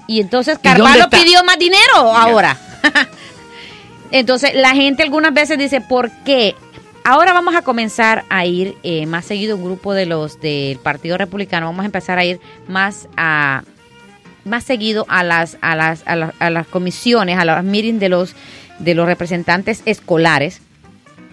Y 0.09 0.19
entonces 0.23 0.55
¿Y 0.63 0.67
dónde 0.67 0.83
Carvalho 0.83 1.11
pidió 1.11 1.45
más 1.45 1.59
dinero 1.59 1.95
ahora. 2.17 2.57
Entonces 4.11 4.53
la 4.55 4.71
gente 4.71 5.03
algunas 5.03 5.33
veces 5.35 5.59
dice, 5.59 5.81
¿por 5.83 6.11
qué? 6.25 6.55
Ahora 7.05 7.33
vamos 7.33 7.57
a 7.57 7.63
comenzar 7.63 8.25
a 8.29 8.47
ir 8.47 8.77
eh, 8.85 9.07
más 9.07 9.25
seguido 9.25 9.57
un 9.57 9.65
grupo 9.65 9.93
de 9.93 10.07
los 10.07 10.41
del 10.41 10.79
Partido 10.79 11.19
Republicano, 11.19 11.67
vamos 11.67 11.83
a 11.83 11.87
empezar 11.87 12.19
a 12.19 12.25
ir 12.25 12.39
más 12.69 13.09
a 13.17 13.65
más 14.45 14.65
seguido 14.65 15.05
a 15.09 15.25
las 15.25 15.57
a 15.61 15.75
las 15.75 16.03
a 16.07 16.15
las, 16.15 16.33
a 16.39 16.51
las 16.51 16.67
comisiones, 16.69 17.39
a 17.39 17.45
las 17.45 17.65
meetings 17.65 17.99
de 17.99 18.09
los 18.09 18.35
de 18.79 18.95
los 18.95 19.07
representantes 19.07 19.83
escolares, 19.85 20.61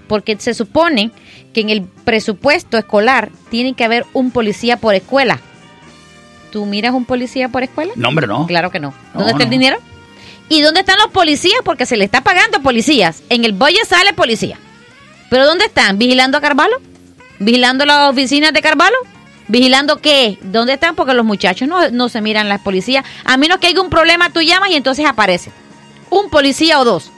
porque 0.07 0.37
se 0.39 0.55
supone 0.55 1.11
que 1.53 1.61
en 1.61 1.69
el 1.69 1.83
presupuesto 1.83 2.77
escolar 2.77 3.29
tiene 3.51 3.73
que 3.73 3.83
haber 3.83 4.05
un 4.13 4.31
policía 4.31 4.77
por 4.77 4.95
escuela. 4.95 5.39
¿Tú 6.51 6.65
miras 6.65 6.95
un 6.95 7.05
policía 7.05 7.49
por 7.49 7.61
escuela? 7.61 7.93
No, 7.95 8.09
hombre, 8.09 8.25
no. 8.25 8.47
Claro 8.47 8.71
que 8.71 8.79
no. 8.79 8.93
No, 9.13 9.19
¿Dónde 9.19 9.33
está 9.33 9.43
el 9.43 9.51
dinero? 9.51 9.77
¿Y 10.49 10.61
dónde 10.61 10.79
están 10.79 10.97
los 10.97 11.11
policías? 11.11 11.59
Porque 11.63 11.85
se 11.85 11.95
le 11.95 12.05
está 12.05 12.21
pagando 12.21 12.59
policías. 12.63 13.21
En 13.29 13.45
el 13.45 13.53
budget 13.53 13.85
sale 13.85 14.13
policía. 14.13 14.57
¿Pero 15.29 15.45
dónde 15.45 15.65
están? 15.65 15.97
¿Vigilando 15.97 16.37
a 16.37 16.41
Carvalho? 16.41 16.77
¿Vigilando 17.39 17.85
las 17.85 18.09
oficinas 18.09 18.51
de 18.53 18.61
Carvalho? 18.61 18.95
¿Vigilando 19.47 19.97
qué? 19.97 20.37
¿Dónde 20.41 20.73
están? 20.73 20.95
Porque 20.95 21.13
los 21.13 21.25
muchachos 21.25 21.67
no, 21.67 21.89
no 21.89 22.09
se 22.09 22.21
miran 22.21 22.49
las 22.49 22.61
policías. 22.61 23.05
A 23.25 23.37
menos 23.37 23.57
que 23.59 23.67
haya 23.67 23.81
un 23.81 23.89
problema, 23.89 24.31
tú 24.31 24.41
llamas 24.41 24.69
y 24.69 24.75
entonces 24.75 25.05
aparece. 25.05 25.51
Un 26.09 26.29
policía 26.29 26.79
o 26.79 26.85
dos. 26.85 27.11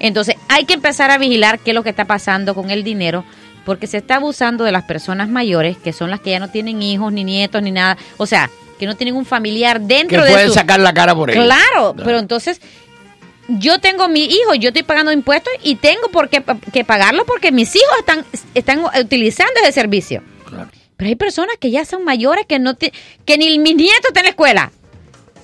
Entonces 0.00 0.34
hay 0.48 0.64
que 0.64 0.74
empezar 0.74 1.10
a 1.10 1.18
vigilar 1.18 1.58
qué 1.60 1.70
es 1.70 1.74
lo 1.74 1.82
que 1.84 1.90
está 1.90 2.04
pasando 2.04 2.54
con 2.54 2.70
el 2.70 2.82
dinero, 2.82 3.24
porque 3.64 3.86
se 3.86 3.98
está 3.98 4.16
abusando 4.16 4.64
de 4.64 4.72
las 4.72 4.82
personas 4.84 5.28
mayores, 5.28 5.76
que 5.76 5.92
son 5.92 6.10
las 6.10 6.20
que 6.20 6.30
ya 6.30 6.40
no 6.40 6.48
tienen 6.48 6.82
hijos, 6.82 7.12
ni 7.12 7.22
nietos, 7.22 7.62
ni 7.62 7.70
nada. 7.70 7.96
O 8.16 8.26
sea, 8.26 8.50
que 8.80 8.86
no 8.86 8.96
tienen 8.96 9.14
un 9.14 9.24
familiar 9.26 9.78
Que 9.80 9.86
dentro 9.86 10.24
de 10.24 10.30
pueden 10.32 10.48
su... 10.48 10.54
sacar 10.54 10.80
la 10.80 10.92
cara 10.92 11.14
por 11.14 11.30
ellos. 11.30 11.44
Claro, 11.44 11.92
Claro. 11.92 11.94
pero 12.04 12.18
entonces 12.18 12.60
yo 13.58 13.78
tengo 13.80 14.08
mi 14.08 14.24
hijo, 14.24 14.54
yo 14.54 14.68
estoy 14.68 14.82
pagando 14.82 15.12
impuestos 15.12 15.52
y 15.62 15.74
tengo 15.76 16.08
por 16.08 16.28
qué 16.28 16.42
que 16.72 16.84
pagarlo 16.84 17.24
porque 17.26 17.52
mis 17.52 17.74
hijos 17.74 17.98
están, 17.98 18.24
están 18.54 18.82
utilizando 19.00 19.52
ese 19.62 19.72
servicio. 19.72 20.22
Claro. 20.46 20.70
Pero 20.96 21.08
hay 21.08 21.16
personas 21.16 21.56
que 21.58 21.70
ya 21.70 21.84
son 21.84 22.04
mayores 22.04 22.46
que 22.46 22.58
no 22.58 22.74
ti- 22.74 22.92
que 23.24 23.38
ni 23.38 23.58
mis 23.58 23.74
nietos 23.76 24.06
están 24.08 24.22
en 24.22 24.26
la 24.26 24.30
escuela. 24.30 24.72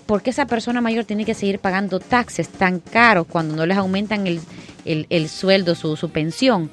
¿Por 0.06 0.22
qué 0.22 0.30
esa 0.30 0.46
persona 0.46 0.80
mayor 0.80 1.04
tiene 1.04 1.24
que 1.24 1.34
seguir 1.34 1.58
pagando 1.58 1.98
taxes 1.98 2.48
tan 2.48 2.78
caros 2.80 3.26
cuando 3.28 3.56
no 3.56 3.66
les 3.66 3.76
aumentan 3.76 4.26
el, 4.26 4.40
el- 4.84 5.06
el 5.10 5.28
sueldo, 5.28 5.74
su, 5.74 5.96
su 5.96 6.10
pensión? 6.10 6.70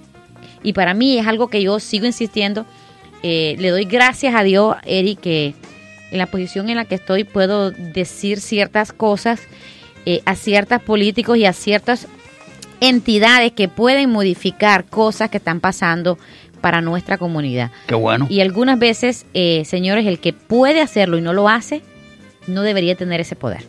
Y 0.62 0.74
para 0.74 0.94
mí 0.94 1.18
es 1.18 1.26
algo 1.28 1.48
que 1.48 1.62
yo 1.64 1.80
sigo 1.80 2.06
insistiendo. 2.06 2.66
Eh, 3.24 3.56
le 3.60 3.70
doy 3.70 3.86
gracias 3.86 4.36
a 4.36 4.44
Dios, 4.44 4.76
Eric, 4.86 5.20
que 5.22 5.56
en 6.12 6.18
la 6.20 6.28
posición 6.28 6.70
en 6.70 6.76
la 6.76 6.86
que 6.86 6.96
estoy 6.96 7.24
puedo 7.24 7.72
decir 7.72 8.40
ciertas 8.40 8.94
cosas 8.94 9.40
eh, 10.06 10.22
a 10.26 10.36
ciertos 10.36 10.82
políticos 10.82 11.38
y 11.38 11.46
a 11.46 11.54
ciertas 11.54 12.08
entidades 12.82 13.52
que 13.54 13.68
pueden 13.68 14.10
modificar 14.10 14.86
cosas 14.86 15.30
que 15.30 15.38
están 15.38 15.60
pasando 15.60 16.18
para 16.62 16.82
nuestra 16.82 17.18
comunidad. 17.18 17.72
Qué 17.88 17.96
bueno. 17.96 18.28
Y 18.30 18.42
algunas 18.42 18.80
veces, 18.80 19.26
eh, 19.34 19.64
señores, 19.66 20.06
el 20.06 20.20
que 20.20 20.34
puede 20.34 20.82
hacerlo 20.82 21.18
y 21.18 21.22
no 21.22 21.34
lo 21.34 21.50
hace, 21.50 21.82
no 22.48 22.62
debería 22.62 22.96
tener 22.96 23.22
ese 23.22 23.36
poder. 23.36 23.64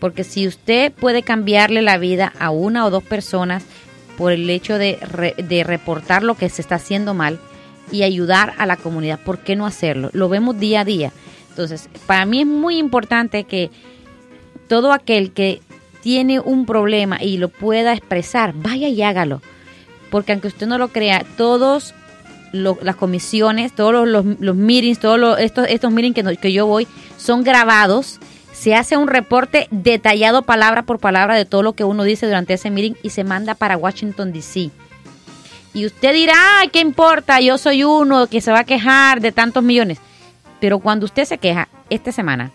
Porque 0.00 0.24
si 0.24 0.46
usted 0.46 0.92
puede 0.92 1.22
cambiarle 1.22 1.80
la 1.80 1.96
vida 1.96 2.32
a 2.38 2.50
una 2.50 2.84
o 2.84 2.90
dos 2.90 3.02
personas 3.02 3.64
por 4.18 4.32
el 4.32 4.48
hecho 4.50 4.76
de, 4.78 4.98
re- 5.00 5.34
de 5.36 5.64
reportar 5.64 6.22
lo 6.22 6.34
que 6.34 6.48
se 6.48 6.60
está 6.60 6.74
haciendo 6.74 7.14
mal 7.14 7.38
y 7.90 8.02
ayudar 8.02 8.52
a 8.58 8.66
la 8.66 8.76
comunidad, 8.76 9.20
¿por 9.20 9.38
qué 9.38 9.56
no 9.56 9.66
hacerlo? 9.66 10.10
Lo 10.12 10.28
vemos 10.28 10.58
día 10.58 10.80
a 10.80 10.84
día. 10.84 11.12
Entonces, 11.48 11.88
para 12.06 12.26
mí 12.26 12.40
es 12.40 12.46
muy 12.46 12.78
importante 12.78 13.44
que 13.44 13.70
todo 14.68 14.92
aquel 14.92 15.32
que 15.32 15.60
tiene 16.02 16.40
un 16.40 16.66
problema 16.66 17.22
y 17.22 17.38
lo 17.38 17.48
pueda 17.48 17.92
expresar, 17.92 18.52
vaya 18.54 18.88
y 18.88 19.02
hágalo. 19.02 19.40
Porque 20.10 20.32
aunque 20.32 20.48
usted 20.48 20.66
no 20.66 20.78
lo 20.78 20.88
crea, 20.88 21.24
todos 21.36 21.94
las 22.52 22.94
comisiones, 22.96 23.74
todos 23.74 24.06
los, 24.06 24.24
los, 24.38 24.54
meetings, 24.56 25.00
todos 25.00 25.18
los- 25.18 25.38
estos, 25.40 25.66
estos 25.68 25.90
meetings 25.92 26.14
que, 26.14 26.36
que 26.36 26.52
yo 26.52 26.66
voy, 26.66 26.86
son 27.16 27.42
grabados. 27.42 28.20
Se 28.52 28.74
hace 28.76 28.96
un 28.96 29.08
reporte 29.08 29.66
detallado 29.72 30.42
palabra 30.42 30.82
por 30.82 31.00
palabra 31.00 31.34
de 31.36 31.44
todo 31.44 31.62
lo 31.64 31.72
que 31.72 31.82
uno 31.84 32.04
dice 32.04 32.26
durante 32.26 32.54
ese 32.54 32.70
meeting 32.70 32.94
y 33.02 33.10
se 33.10 33.24
manda 33.24 33.54
para 33.56 33.76
Washington, 33.76 34.32
D.C. 34.32 34.70
Y 35.74 35.86
usted 35.86 36.12
dirá, 36.14 36.34
ay, 36.60 36.68
¿qué 36.68 36.78
importa? 36.78 37.40
Yo 37.40 37.58
soy 37.58 37.82
uno 37.82 38.28
que 38.28 38.40
se 38.40 38.52
va 38.52 38.60
a 38.60 38.64
quejar 38.64 39.20
de 39.20 39.32
tantos 39.32 39.64
millones. 39.64 39.98
Pero 40.60 40.78
cuando 40.78 41.04
usted 41.06 41.24
se 41.24 41.38
queja 41.38 41.68
esta 41.90 42.12
semana, 42.12 42.52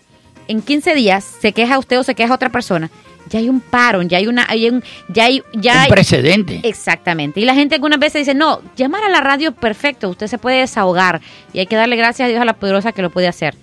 en 0.49 0.61
15 0.61 0.93
días 0.95 1.23
se 1.39 1.53
queja 1.53 1.79
usted 1.79 1.97
o 1.99 2.03
se 2.03 2.13
queja 2.15 2.33
otra 2.33 2.49
persona, 2.49 2.89
ya 3.29 3.39
hay 3.39 3.47
un 3.47 3.61
paro, 3.61 4.01
ya 4.01 4.17
hay 4.17 4.27
una, 4.27 4.45
hay 4.49 4.67
un, 4.69 4.83
ya 5.07 5.25
hay, 5.25 5.43
ya 5.53 5.73
Un 5.73 5.79
hay- 5.79 5.89
precedente. 5.89 6.59
Exactamente. 6.63 7.39
Y 7.39 7.45
la 7.45 7.53
gente 7.55 7.75
algunas 7.75 7.99
veces 7.99 8.21
dice, 8.25 8.33
no, 8.33 8.61
llamar 8.75 9.03
a 9.03 9.09
la 9.09 9.21
radio, 9.21 9.51
perfecto, 9.53 10.09
usted 10.09 10.27
se 10.27 10.37
puede 10.37 10.57
desahogar 10.59 11.21
y 11.53 11.59
hay 11.59 11.67
que 11.67 11.75
darle 11.77 11.95
gracias 11.95 12.25
a 12.25 12.29
Dios 12.29 12.41
a 12.41 12.45
la 12.45 12.53
poderosa 12.53 12.91
que 12.91 13.01
lo 13.01 13.09
puede 13.11 13.27
hacer. 13.27 13.55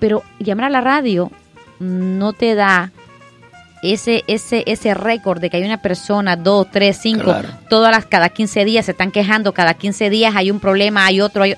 Pero 0.00 0.22
llamar 0.40 0.66
a 0.66 0.70
la 0.70 0.80
radio 0.80 1.30
no 1.78 2.32
te 2.32 2.54
da 2.54 2.90
ese, 3.82 4.24
ese, 4.26 4.64
ese 4.66 4.94
récord 4.94 5.40
de 5.40 5.50
que 5.50 5.58
hay 5.58 5.64
una 5.64 5.80
persona, 5.82 6.36
dos, 6.36 6.66
tres, 6.70 6.98
cinco, 7.00 7.24
Claro. 7.24 7.48
todas 7.68 7.92
las, 7.92 8.06
cada 8.06 8.28
15 8.30 8.64
días 8.64 8.86
se 8.86 8.92
están 8.92 9.10
quejando, 9.10 9.52
cada 9.52 9.74
15 9.74 10.10
días 10.10 10.34
hay 10.36 10.50
un 10.50 10.58
problema, 10.58 11.04
hay 11.06 11.20
otro, 11.20 11.42
hay... 11.44 11.54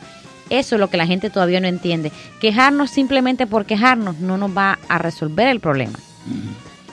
Eso 0.50 0.76
es 0.76 0.80
lo 0.80 0.88
que 0.88 0.96
la 0.96 1.06
gente 1.06 1.30
todavía 1.30 1.60
no 1.60 1.68
entiende. 1.68 2.12
Quejarnos 2.40 2.90
simplemente 2.90 3.46
por 3.46 3.66
quejarnos 3.66 4.18
no 4.18 4.36
nos 4.36 4.56
va 4.56 4.78
a 4.88 4.98
resolver 4.98 5.48
el 5.48 5.60
problema. 5.60 5.98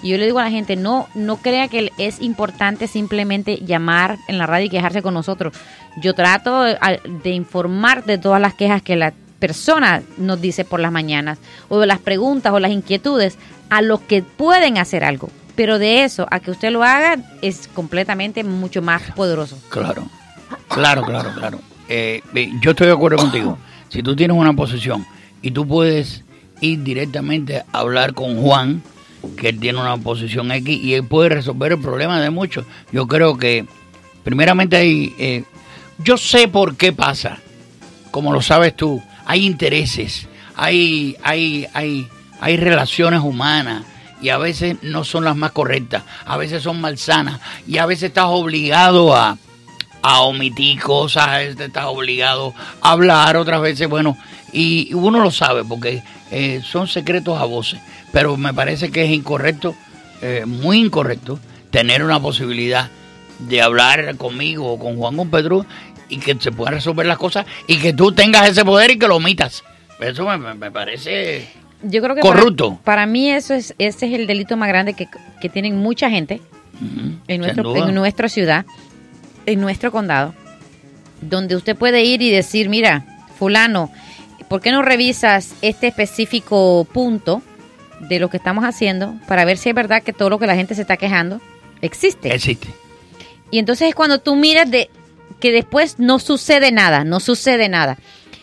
Y 0.02 0.10
yo 0.10 0.18
le 0.18 0.26
digo 0.26 0.40
a 0.40 0.44
la 0.44 0.52
gente, 0.52 0.76
no, 0.76 1.08
no 1.16 1.38
crea 1.38 1.70
que 1.70 1.92
es 1.98 2.22
importante 2.22 2.88
simplemente 2.88 3.58
llamar 3.58 4.18
en 4.28 4.38
la 4.38 4.46
radio 4.46 4.66
y 4.66 4.70
quejarse 4.70 5.02
con 5.02 5.14
nosotros. 5.14 5.54
Yo 6.02 6.14
trato 6.14 6.64
de, 6.64 6.78
de 7.24 7.30
informar 7.30 8.04
de 8.04 8.18
todas 8.18 8.42
las 8.42 8.54
quejas 8.54 8.82
que 8.82 8.96
las 8.96 9.14
persona 9.44 10.02
nos 10.16 10.40
dice 10.40 10.64
por 10.64 10.80
las 10.80 10.94
mañanas, 10.94 11.38
o 11.68 11.78
de 11.78 11.86
las 11.86 12.00
preguntas 12.00 12.54
o 12.54 12.62
las 12.62 12.72
inquietudes, 12.72 13.38
a 13.70 13.82
los 13.82 14.00
que 14.00 14.24
pueden 14.24 14.78
hacer 14.78 15.04
algo. 15.04 15.30
Pero 15.58 15.80
de 15.80 16.06
eso 16.06 16.28
a 16.32 16.40
que 16.40 16.50
usted 16.50 16.72
lo 16.72 16.82
haga 16.82 17.18
es 17.42 17.68
completamente 17.68 18.46
mucho 18.46 18.82
más 18.82 19.02
poderoso. 19.12 19.58
Claro, 19.68 20.08
claro, 20.70 21.04
claro, 21.04 21.34
claro. 21.36 21.60
Eh, 21.96 22.24
yo 22.60 22.72
estoy 22.72 22.88
de 22.88 22.94
acuerdo 22.94 23.18
contigo. 23.18 23.56
Si 23.90 24.02
tú 24.02 24.16
tienes 24.16 24.36
una 24.36 24.54
posición 24.54 25.06
y 25.44 25.52
tú 25.52 25.68
puedes 25.68 26.24
ir 26.60 26.82
directamente 26.82 27.60
a 27.60 27.80
hablar 27.80 28.16
con 28.16 28.42
Juan, 28.42 28.82
que 29.38 29.50
él 29.50 29.60
tiene 29.60 29.80
una 29.80 29.96
posición 29.98 30.52
X 30.52 30.76
y 30.84 30.96
él 30.96 31.04
puede 31.04 31.30
resolver 31.30 31.74
el 31.74 31.80
problema 31.80 32.20
de 32.20 32.32
muchos, 32.32 32.66
yo 32.92 33.08
creo 33.08 33.38
que 33.38 33.68
primeramente 34.24 34.76
hay... 34.76 35.14
eh, 35.20 35.44
yo 36.00 36.18
sé 36.18 36.48
por 36.48 36.78
qué 36.78 36.94
pasa, 36.94 37.38
como 38.10 38.34
lo 38.34 38.42
sabes 38.42 38.76
tú, 38.76 39.00
hay 39.28 39.46
intereses, 39.46 40.28
hay, 40.56 41.16
hay, 41.22 41.68
hay, 41.76 42.08
hay 42.40 42.58
relaciones 42.58 43.20
humanas 43.20 43.84
y 44.20 44.30
a 44.30 44.40
veces 44.40 44.78
no 44.82 45.04
son 45.04 45.26
las 45.26 45.36
más 45.36 45.52
correctas, 45.52 46.02
a 46.26 46.38
veces 46.38 46.64
son 46.64 46.82
malsanas 46.82 47.40
y 47.68 47.78
a 47.78 47.86
veces 47.86 48.06
estás 48.06 48.26
obligado 48.30 49.16
a, 49.16 49.38
a 50.04 50.22
omitir 50.22 50.80
cosas, 50.82 51.40
veces 51.40 51.60
estás 51.60 51.86
obligado 51.86 52.54
a 52.82 52.92
hablar, 52.92 53.38
otras 53.38 53.62
veces, 53.62 53.88
bueno, 53.88 54.18
y 54.52 54.94
uno 54.94 55.20
lo 55.20 55.32
sabe 55.32 55.64
porque 55.64 56.04
eh, 56.30 56.62
son 56.64 56.88
secretos 56.88 57.40
a 57.40 57.46
voces, 57.46 57.80
pero 58.12 58.38
me 58.38 58.54
parece 58.54 58.92
que 58.92 59.06
es 59.06 59.12
incorrecto, 59.12 59.76
eh, 60.22 60.44
muy 60.46 60.80
incorrecto, 60.80 61.40
tener 61.72 62.04
una 62.04 62.20
posibilidad 62.20 62.90
de 63.40 63.62
hablar 63.62 64.16
conmigo 64.18 64.74
o 64.74 64.78
con 64.78 64.98
Juan 64.98 65.16
con 65.16 65.30
Pedro 65.30 65.66
y 66.10 66.18
que 66.18 66.36
se 66.40 66.52
puedan 66.52 66.76
resolver 66.76 67.06
las 67.06 67.18
cosas 67.18 67.46
y 67.68 67.78
que 67.78 67.94
tú 67.94 68.12
tengas 68.12 68.48
ese 68.48 68.64
poder 68.66 68.92
y 68.92 69.00
que 69.00 69.08
lo 69.08 69.16
omitas. 69.16 69.64
Eso 70.00 70.26
me, 70.38 70.70
parece 70.70 71.48
Yo 71.82 72.02
creo 72.02 72.14
que 72.14 72.22
corrupto. 72.22 72.72
Para, 72.72 72.84
para 72.84 73.06
mí 73.06 73.32
eso 73.32 73.54
es 73.54 73.74
ese 73.78 74.08
es 74.08 74.20
el 74.20 74.28
delito 74.28 74.58
más 74.58 74.68
grande 74.68 74.96
que, 74.96 75.08
que 75.42 75.48
tienen 75.48 75.78
mucha 75.78 76.10
gente 76.10 76.42
en, 77.28 77.42
nuestro, 77.42 77.76
en 77.76 77.96
nuestra 77.96 78.28
ciudad, 78.28 78.66
en 79.46 79.62
nuestro 79.62 79.92
condado, 79.92 80.34
donde 81.22 81.56
usted 81.56 81.76
puede 81.76 82.04
ir 82.04 82.22
y 82.22 82.32
decir, 82.32 82.70
mira, 82.70 83.06
fulano, 83.38 83.92
¿por 84.48 84.62
qué 84.62 84.72
no 84.72 84.82
revisas 84.82 85.54
este 85.62 85.88
específico 85.88 86.88
punto 86.92 87.42
de 88.00 88.20
lo 88.20 88.30
que 88.30 88.38
estamos 88.38 88.64
haciendo 88.66 89.16
para 89.28 89.46
ver 89.46 89.58
si 89.58 89.70
es 89.70 89.76
verdad 89.76 90.04
que 90.04 90.14
todo 90.14 90.30
lo 90.30 90.40
que 90.40 90.48
la 90.48 90.56
gente 90.56 90.76
se 90.76 90.82
está 90.82 90.98
quejando 90.98 91.42
existe? 91.82 92.34
Existe. 92.34 92.68
Y 93.52 93.60
entonces 93.60 93.90
es 93.90 93.96
cuando 93.96 94.20
tú 94.20 94.36
miras 94.36 94.70
de 94.70 94.90
que 95.40 95.52
después 95.52 96.00
no 96.00 96.20
sucede 96.20 96.72
nada, 96.72 97.04
no 97.04 97.20
sucede 97.20 97.70
nada. 97.70 97.98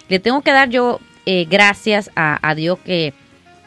Le 0.08 0.18
tengo 0.18 0.42
que 0.42 0.52
dar 0.52 0.68
yo 0.68 1.00
eh, 1.26 1.46
gracias 1.48 2.10
a, 2.14 2.38
a 2.48 2.54
Dios 2.54 2.78
que 2.84 3.14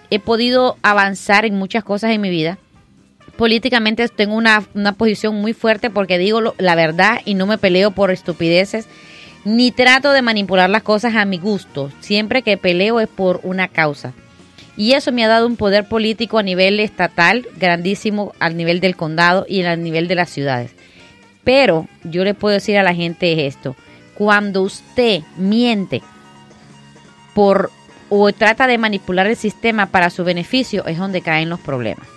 he 0.10 0.20
podido 0.20 0.78
avanzar 0.84 1.46
en 1.46 1.56
muchas 1.56 1.84
cosas 1.84 2.12
en 2.12 2.22
mi 2.22 2.30
vida. 2.30 2.58
Políticamente 3.38 4.08
tengo 4.10 4.36
una, 4.36 4.64
una 4.76 4.94
posición 4.94 5.36
muy 5.36 5.54
fuerte 5.54 5.90
porque 5.90 6.18
digo 6.18 6.54
la 6.58 6.76
verdad 6.76 7.20
y 7.26 7.34
no 7.34 7.48
me 7.48 7.58
peleo 7.58 7.92
por 7.92 8.12
estupideces, 8.12 8.88
ni 9.46 9.72
trato 9.72 10.12
de 10.12 10.22
manipular 10.22 10.70
las 10.70 10.84
cosas 10.84 11.16
a 11.16 11.26
mi 11.26 11.38
gusto. 11.38 11.92
Siempre 12.00 12.44
que 12.44 12.58
peleo 12.58 13.00
es 13.00 13.08
por 13.08 13.40
una 13.44 13.68
causa. 13.68 14.14
Y 14.76 14.94
eso 14.94 15.12
me 15.12 15.24
ha 15.24 15.28
dado 15.28 15.46
un 15.46 15.56
poder 15.56 15.88
político 15.88 16.40
a 16.40 16.44
nivel 16.44 16.80
estatal 16.80 17.48
grandísimo, 17.58 18.34
al 18.40 18.58
nivel 18.58 18.80
del 18.80 18.96
condado 18.96 19.46
y 19.48 19.64
al 19.64 19.84
nivel 19.84 20.08
de 20.08 20.16
las 20.16 20.30
ciudades. 20.30 20.72
Pero 21.44 21.88
yo 22.04 22.24
le 22.24 22.34
puedo 22.34 22.54
decir 22.54 22.78
a 22.78 22.84
la 22.84 22.96
gente 22.96 23.46
esto, 23.46 23.76
cuando 24.16 24.62
usted 24.62 25.22
miente 25.38 26.02
por 27.36 27.72
o 28.10 28.32
trata 28.32 28.68
de 28.68 28.78
manipular 28.78 29.28
el 29.28 29.36
sistema 29.36 29.88
para 29.88 30.10
su 30.10 30.24
beneficio 30.24 30.86
es 30.86 30.98
donde 30.98 31.22
caen 31.22 31.50
los 31.50 31.60
problemas. 31.60 32.13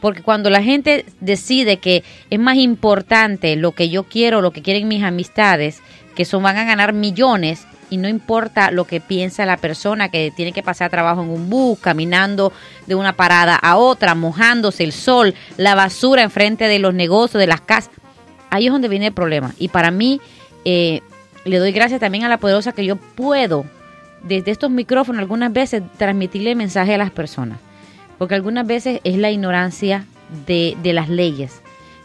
Porque 0.00 0.22
cuando 0.22 0.50
la 0.50 0.62
gente 0.62 1.06
decide 1.20 1.78
que 1.78 2.04
es 2.30 2.38
más 2.38 2.56
importante 2.56 3.56
lo 3.56 3.72
que 3.72 3.88
yo 3.88 4.04
quiero, 4.04 4.42
lo 4.42 4.50
que 4.50 4.62
quieren 4.62 4.88
mis 4.88 5.02
amistades, 5.02 5.80
que 6.14 6.24
son 6.24 6.42
van 6.42 6.56
a 6.56 6.64
ganar 6.64 6.92
millones 6.92 7.66
y 7.90 7.96
no 7.96 8.08
importa 8.08 8.70
lo 8.70 8.86
que 8.86 9.00
piensa 9.00 9.46
la 9.46 9.56
persona 9.56 10.08
que 10.08 10.32
tiene 10.34 10.52
que 10.52 10.62
pasar 10.62 10.90
trabajo 10.90 11.22
en 11.22 11.30
un 11.30 11.48
bus, 11.48 11.78
caminando 11.78 12.52
de 12.86 12.94
una 12.94 13.14
parada 13.14 13.56
a 13.56 13.76
otra, 13.76 14.14
mojándose 14.14 14.84
el 14.84 14.92
sol, 14.92 15.34
la 15.56 15.74
basura 15.74 16.22
enfrente 16.22 16.66
de 16.66 16.78
los 16.78 16.94
negocios, 16.94 17.40
de 17.40 17.46
las 17.46 17.60
casas. 17.60 17.92
Ahí 18.50 18.66
es 18.66 18.72
donde 18.72 18.88
viene 18.88 19.06
el 19.06 19.12
problema. 19.12 19.54
Y 19.58 19.68
para 19.68 19.90
mí, 19.90 20.20
eh, 20.64 21.02
le 21.44 21.58
doy 21.58 21.72
gracias 21.72 22.00
también 22.00 22.24
a 22.24 22.28
la 22.28 22.38
poderosa 22.38 22.72
que 22.72 22.84
yo 22.84 22.96
puedo, 22.96 23.64
desde 24.22 24.50
estos 24.50 24.70
micrófonos, 24.70 25.20
algunas 25.20 25.52
veces 25.52 25.82
transmitirle 25.98 26.54
mensaje 26.54 26.94
a 26.94 26.98
las 26.98 27.10
personas. 27.10 27.58
Porque 28.18 28.34
algunas 28.34 28.66
veces 28.66 29.00
es 29.04 29.16
la 29.16 29.30
ignorancia 29.30 30.04
de, 30.46 30.76
de 30.82 30.92
las 30.92 31.08
leyes, 31.08 31.60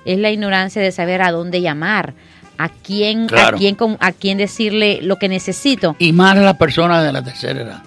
es 0.05 0.17
la 0.19 0.31
ignorancia 0.31 0.81
de 0.81 0.91
saber 0.91 1.21
a 1.21 1.31
dónde 1.31 1.61
llamar, 1.61 2.13
a 2.57 2.69
quién, 2.69 3.27
Claro. 3.27 3.55
a 3.55 3.59
quién, 3.59 3.77
a 3.99 4.11
quién 4.11 4.37
decirle 4.37 4.99
lo 5.01 5.17
que 5.17 5.29
necesito. 5.29 5.95
Y 5.99 6.11
más 6.11 6.35
las 6.37 6.57
personas 6.57 7.03
de 7.05 7.13
la 7.13 7.23
tercera 7.23 7.61
edad. 7.61 7.83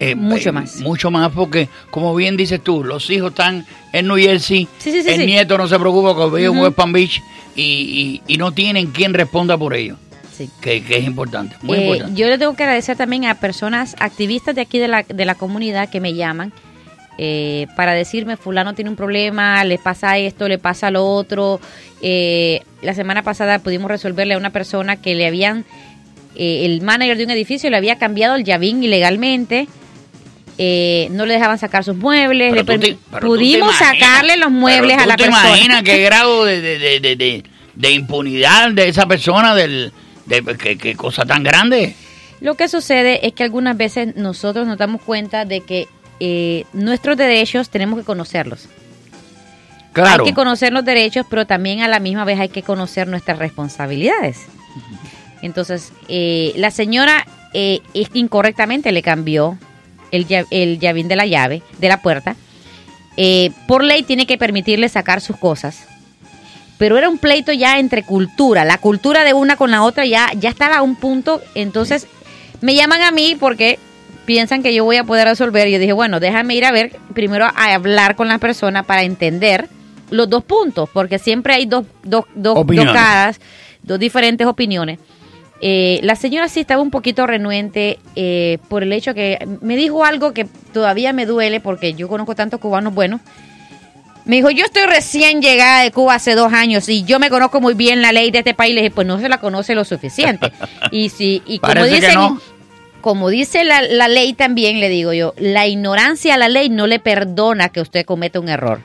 Eh, 0.00 0.14
Mucho 0.16 0.48
eh, 0.48 0.52
más. 0.52 0.76
Mucho 0.80 1.10
más 1.10 1.30
porque, 1.30 1.68
como 1.90 2.14
bien 2.14 2.36
dices 2.36 2.62
tú, 2.62 2.82
los 2.84 3.08
hijos 3.10 3.30
están 3.30 3.64
en 3.92 4.08
New 4.08 4.16
Jersey, 4.16 4.68
Sí, 4.78 4.90
sí, 4.90 5.02
sí, 5.02 5.10
el 5.10 5.24
nieto 5.24 5.56
no 5.56 5.68
se 5.68 5.78
preocupa 5.78 6.14
que 6.16 6.26
vive 6.36 6.46
en. 6.52 6.58
West 6.58 6.74
Palm 6.74 6.92
Beach 6.92 7.22
y, 7.54 7.62
y- 8.26 8.34
y 8.34 8.36
no 8.36 8.52
tienen 8.52 8.88
quien 8.88 9.14
responda 9.14 9.56
por 9.56 9.72
ellos. 9.74 9.96
Sí. 10.36 10.50
Que, 10.60 10.82
que 10.82 10.96
es 10.98 11.04
importante, 11.04 11.56
muy 11.62 11.78
Eh, 11.78 11.82
importante. 11.86 12.20
yo 12.20 12.26
le 12.26 12.36
tengo 12.38 12.54
que 12.56 12.64
agradecer 12.64 12.96
también 12.96 13.24
a 13.26 13.36
personas 13.36 13.94
activistas 14.00 14.56
de 14.56 14.62
aquí 14.62 14.80
de 14.80 14.88
la, 14.88 15.04
de 15.04 15.24
la 15.24 15.36
comunidad 15.36 15.88
que 15.88 16.00
me 16.00 16.12
llaman 16.14 16.52
eh, 17.18 17.66
para 17.76 17.92
decirme 17.94 18.36
fulano 18.36 18.74
tiene 18.74 18.90
un 18.90 18.96
problema, 18.96 19.62
le 19.64 19.78
pasa 19.78 20.18
esto, 20.18 20.48
le 20.48 20.58
pasa 20.58 20.90
lo 20.90 21.04
otro. 21.06 21.60
Eh, 22.02 22.62
la 22.82 22.94
semana 22.94 23.22
pasada 23.22 23.58
pudimos 23.60 23.90
resolverle 23.90 24.34
a 24.34 24.38
una 24.38 24.50
persona 24.50 24.96
que 24.96 25.14
le 25.14 25.26
habían, 25.26 25.64
eh, 26.36 26.64
el 26.64 26.82
manager 26.82 27.16
de 27.16 27.24
un 27.24 27.30
edificio 27.30 27.70
le 27.70 27.76
había 27.76 27.96
cambiado 27.98 28.34
el 28.36 28.44
llavín 28.44 28.82
ilegalmente. 28.82 29.68
eh, 30.56 31.08
no 31.10 31.26
le 31.26 31.34
dejaban 31.34 31.58
sacar 31.58 31.82
sus 31.82 31.96
muebles, 31.96 32.52
Pero 32.54 32.76
le 32.76 32.78
te- 32.78 32.96
pudimos 33.20 33.74
imaginas- 33.74 33.98
sacarle 34.00 34.36
los 34.36 34.52
muebles 34.52 34.96
a 34.98 35.04
la 35.06 35.16
¿tú 35.16 35.24
te 35.24 35.30
persona. 35.30 35.48
imaginas 35.48 35.82
qué 35.82 35.98
grado 36.04 36.44
de, 36.44 36.60
de, 36.60 37.00
de, 37.00 37.42
de- 37.74 37.90
impunidad 37.90 38.70
de 38.70 38.88
esa 38.88 39.06
persona, 39.06 39.54
del, 39.56 39.92
de, 40.26 40.44
qué, 40.56 40.78
qué 40.78 40.94
cosa 40.94 41.24
tan 41.24 41.42
grande? 41.42 41.96
Lo 42.40 42.54
que 42.54 42.68
sucede 42.68 43.26
es 43.26 43.32
que 43.32 43.42
algunas 43.42 43.76
veces 43.76 44.14
nosotros 44.14 44.64
nos 44.68 44.78
damos 44.78 45.02
cuenta 45.02 45.44
de 45.44 45.60
que 45.60 45.88
eh, 46.20 46.64
nuestros 46.72 47.16
derechos 47.16 47.70
tenemos 47.70 47.98
que 47.98 48.04
conocerlos. 48.04 48.68
Claro. 49.92 50.24
Hay 50.24 50.30
que 50.30 50.34
conocer 50.34 50.72
los 50.72 50.84
derechos, 50.84 51.24
pero 51.28 51.46
también 51.46 51.80
a 51.80 51.88
la 51.88 52.00
misma 52.00 52.24
vez 52.24 52.40
hay 52.40 52.48
que 52.48 52.62
conocer 52.62 53.06
nuestras 53.06 53.38
responsabilidades. 53.38 54.46
Entonces, 55.40 55.92
eh, 56.08 56.52
la 56.56 56.70
señora 56.70 57.26
eh, 57.52 57.80
incorrectamente 58.14 58.90
le 58.92 59.02
cambió 59.02 59.58
el, 60.10 60.26
el 60.50 60.78
llavín 60.80 61.06
de 61.06 61.16
la 61.16 61.26
llave, 61.26 61.62
de 61.78 61.88
la 61.88 62.02
puerta. 62.02 62.34
Eh, 63.16 63.52
por 63.68 63.84
ley 63.84 64.02
tiene 64.02 64.26
que 64.26 64.38
permitirle 64.38 64.88
sacar 64.88 65.20
sus 65.20 65.36
cosas. 65.36 65.86
Pero 66.78 66.98
era 66.98 67.08
un 67.08 67.18
pleito 67.18 67.52
ya 67.52 67.78
entre 67.78 68.02
cultura. 68.02 68.64
La 68.64 68.78
cultura 68.78 69.22
de 69.22 69.32
una 69.32 69.56
con 69.56 69.70
la 69.70 69.82
otra 69.82 70.04
ya, 70.04 70.32
ya 70.34 70.50
estaba 70.50 70.78
a 70.78 70.82
un 70.82 70.96
punto. 70.96 71.40
Entonces, 71.54 72.08
me 72.60 72.74
llaman 72.74 73.02
a 73.02 73.12
mí 73.12 73.36
porque 73.38 73.78
piensan 74.24 74.62
que 74.62 74.74
yo 74.74 74.84
voy 74.84 74.96
a 74.96 75.04
poder 75.04 75.28
resolver. 75.28 75.68
Yo 75.68 75.78
dije, 75.78 75.92
bueno, 75.92 76.20
déjame 76.20 76.54
ir 76.54 76.64
a 76.64 76.72
ver, 76.72 76.92
primero 77.14 77.44
a 77.46 77.74
hablar 77.74 78.16
con 78.16 78.28
la 78.28 78.38
persona 78.38 78.82
para 78.82 79.02
entender 79.02 79.68
los 80.10 80.28
dos 80.28 80.44
puntos, 80.44 80.88
porque 80.92 81.18
siempre 81.18 81.54
hay 81.54 81.66
dos, 81.66 81.84
dos, 82.02 82.24
dos, 82.34 82.66
dos 82.66 82.84
caras, 82.86 83.40
dos 83.82 83.98
diferentes 83.98 84.46
opiniones. 84.46 84.98
Eh, 85.60 86.00
la 86.02 86.14
señora 86.14 86.48
sí 86.48 86.60
estaba 86.60 86.82
un 86.82 86.90
poquito 86.90 87.26
renuente 87.26 87.98
eh, 88.16 88.58
por 88.68 88.82
el 88.82 88.92
hecho 88.92 89.14
que 89.14 89.38
me 89.60 89.76
dijo 89.76 90.04
algo 90.04 90.34
que 90.34 90.46
todavía 90.72 91.12
me 91.12 91.26
duele 91.26 91.60
porque 91.60 91.94
yo 91.94 92.08
conozco 92.08 92.34
tantos 92.34 92.60
cubanos 92.60 92.92
buenos. 92.92 93.20
Me 94.26 94.36
dijo, 94.36 94.50
yo 94.50 94.64
estoy 94.64 94.84
recién 94.84 95.42
llegada 95.42 95.82
de 95.82 95.90
Cuba 95.90 96.14
hace 96.14 96.34
dos 96.34 96.52
años 96.52 96.88
y 96.88 97.04
yo 97.04 97.18
me 97.18 97.28
conozco 97.28 97.60
muy 97.60 97.74
bien 97.74 98.00
la 98.00 98.10
ley 98.10 98.30
de 98.30 98.38
este 98.38 98.54
país. 98.54 98.74
Le 98.74 98.80
dije, 98.82 98.94
pues 98.94 99.06
no 99.06 99.20
se 99.20 99.28
la 99.28 99.38
conoce 99.38 99.74
lo 99.74 99.84
suficiente. 99.84 100.50
y 100.90 101.10
si, 101.10 101.42
y 101.46 101.58
como 101.58 101.74
Parece 101.74 101.94
dicen, 101.96 102.14
no. 102.14 102.40
Como 103.04 103.28
dice 103.28 103.64
la, 103.64 103.82
la 103.82 104.08
ley 104.08 104.32
también, 104.32 104.80
le 104.80 104.88
digo 104.88 105.12
yo, 105.12 105.34
la 105.36 105.66
ignorancia 105.66 106.32
a 106.32 106.38
la 106.38 106.48
ley 106.48 106.70
no 106.70 106.86
le 106.86 106.98
perdona 107.00 107.68
que 107.68 107.82
usted 107.82 108.06
cometa 108.06 108.40
un 108.40 108.48
error. 108.48 108.80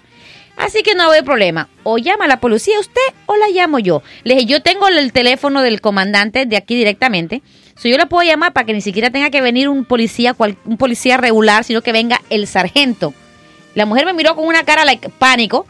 Así 0.57 0.83
que 0.83 0.93
no 0.93 1.09
hay 1.09 1.21
problema. 1.21 1.69
O 1.83 1.97
llama 1.97 2.27
la 2.27 2.41
policía 2.41 2.77
usted 2.81 2.99
o 3.27 3.37
la 3.37 3.47
llamo 3.47 3.79
yo. 3.79 4.03
Le 4.25 4.33
dije, 4.35 4.45
yo 4.45 4.61
tengo 4.61 4.89
el 4.89 5.13
teléfono 5.13 5.61
del 5.61 5.79
comandante 5.79 6.45
de 6.45 6.57
aquí 6.57 6.75
directamente. 6.75 7.41
Si 7.77 7.89
yo 7.89 7.95
le 7.97 8.07
puedo 8.07 8.27
llamar 8.27 8.51
para 8.51 8.65
que 8.65 8.73
ni 8.73 8.81
siquiera 8.81 9.09
tenga 9.09 9.29
que 9.29 9.39
venir 9.39 9.69
un 9.69 9.85
policía, 9.85 10.33
cual- 10.33 10.57
un 10.65 10.75
policía 10.75 11.15
regular, 11.15 11.63
sino 11.63 11.81
que 11.81 11.93
venga 11.93 12.19
el 12.29 12.45
sargento. 12.45 13.13
La 13.73 13.85
mujer 13.85 14.05
me 14.05 14.11
miró 14.11 14.35
con 14.35 14.45
una 14.45 14.63
cara 14.63 14.83
like, 14.83 15.07
pánico. 15.17 15.65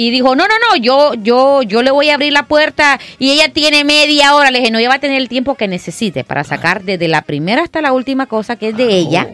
Y 0.00 0.12
dijo, 0.12 0.36
no, 0.36 0.46
no, 0.46 0.54
no, 0.60 0.76
yo, 0.76 1.14
yo, 1.14 1.62
yo 1.62 1.82
le 1.82 1.90
voy 1.90 2.08
a 2.08 2.14
abrir 2.14 2.32
la 2.32 2.46
puerta 2.46 3.00
y 3.18 3.32
ella 3.32 3.48
tiene 3.48 3.82
media 3.82 4.36
hora. 4.36 4.52
Le 4.52 4.60
dije, 4.60 4.70
no, 4.70 4.78
ella 4.78 4.90
va 4.90 4.94
a 4.94 5.00
tener 5.00 5.20
el 5.20 5.28
tiempo 5.28 5.56
que 5.56 5.66
necesite 5.66 6.22
para 6.22 6.44
sacar 6.44 6.84
desde 6.84 7.08
la 7.08 7.22
primera 7.22 7.64
hasta 7.64 7.80
la 7.80 7.92
última 7.92 8.26
cosa 8.26 8.54
que 8.54 8.68
es 8.68 8.76
de 8.76 8.90
ella 8.90 9.30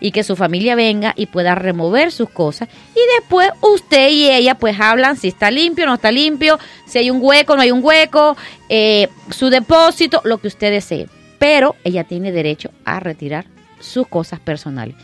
y 0.00 0.12
que 0.12 0.24
su 0.24 0.34
familia 0.34 0.76
venga 0.76 1.12
y 1.14 1.26
pueda 1.26 1.54
remover 1.54 2.10
sus 2.10 2.30
cosas. 2.30 2.70
Y 2.94 3.00
después 3.20 3.50
usted 3.60 4.08
y 4.08 4.30
ella 4.30 4.54
pues 4.54 4.80
hablan 4.80 5.18
si 5.18 5.28
está 5.28 5.50
limpio, 5.50 5.84
no 5.84 5.92
está 5.92 6.10
limpio, 6.10 6.58
si 6.86 6.96
hay 6.96 7.10
un 7.10 7.18
hueco, 7.20 7.54
no 7.54 7.60
hay 7.60 7.70
un 7.70 7.84
hueco, 7.84 8.34
eh, 8.70 9.08
su 9.28 9.50
depósito, 9.50 10.22
lo 10.24 10.38
que 10.38 10.48
usted 10.48 10.70
desee. 10.70 11.06
Pero 11.38 11.76
ella 11.84 12.04
tiene 12.04 12.32
derecho 12.32 12.70
a 12.86 12.98
retirar 12.98 13.44
sus 13.78 14.08
cosas 14.08 14.40
personales. 14.40 14.94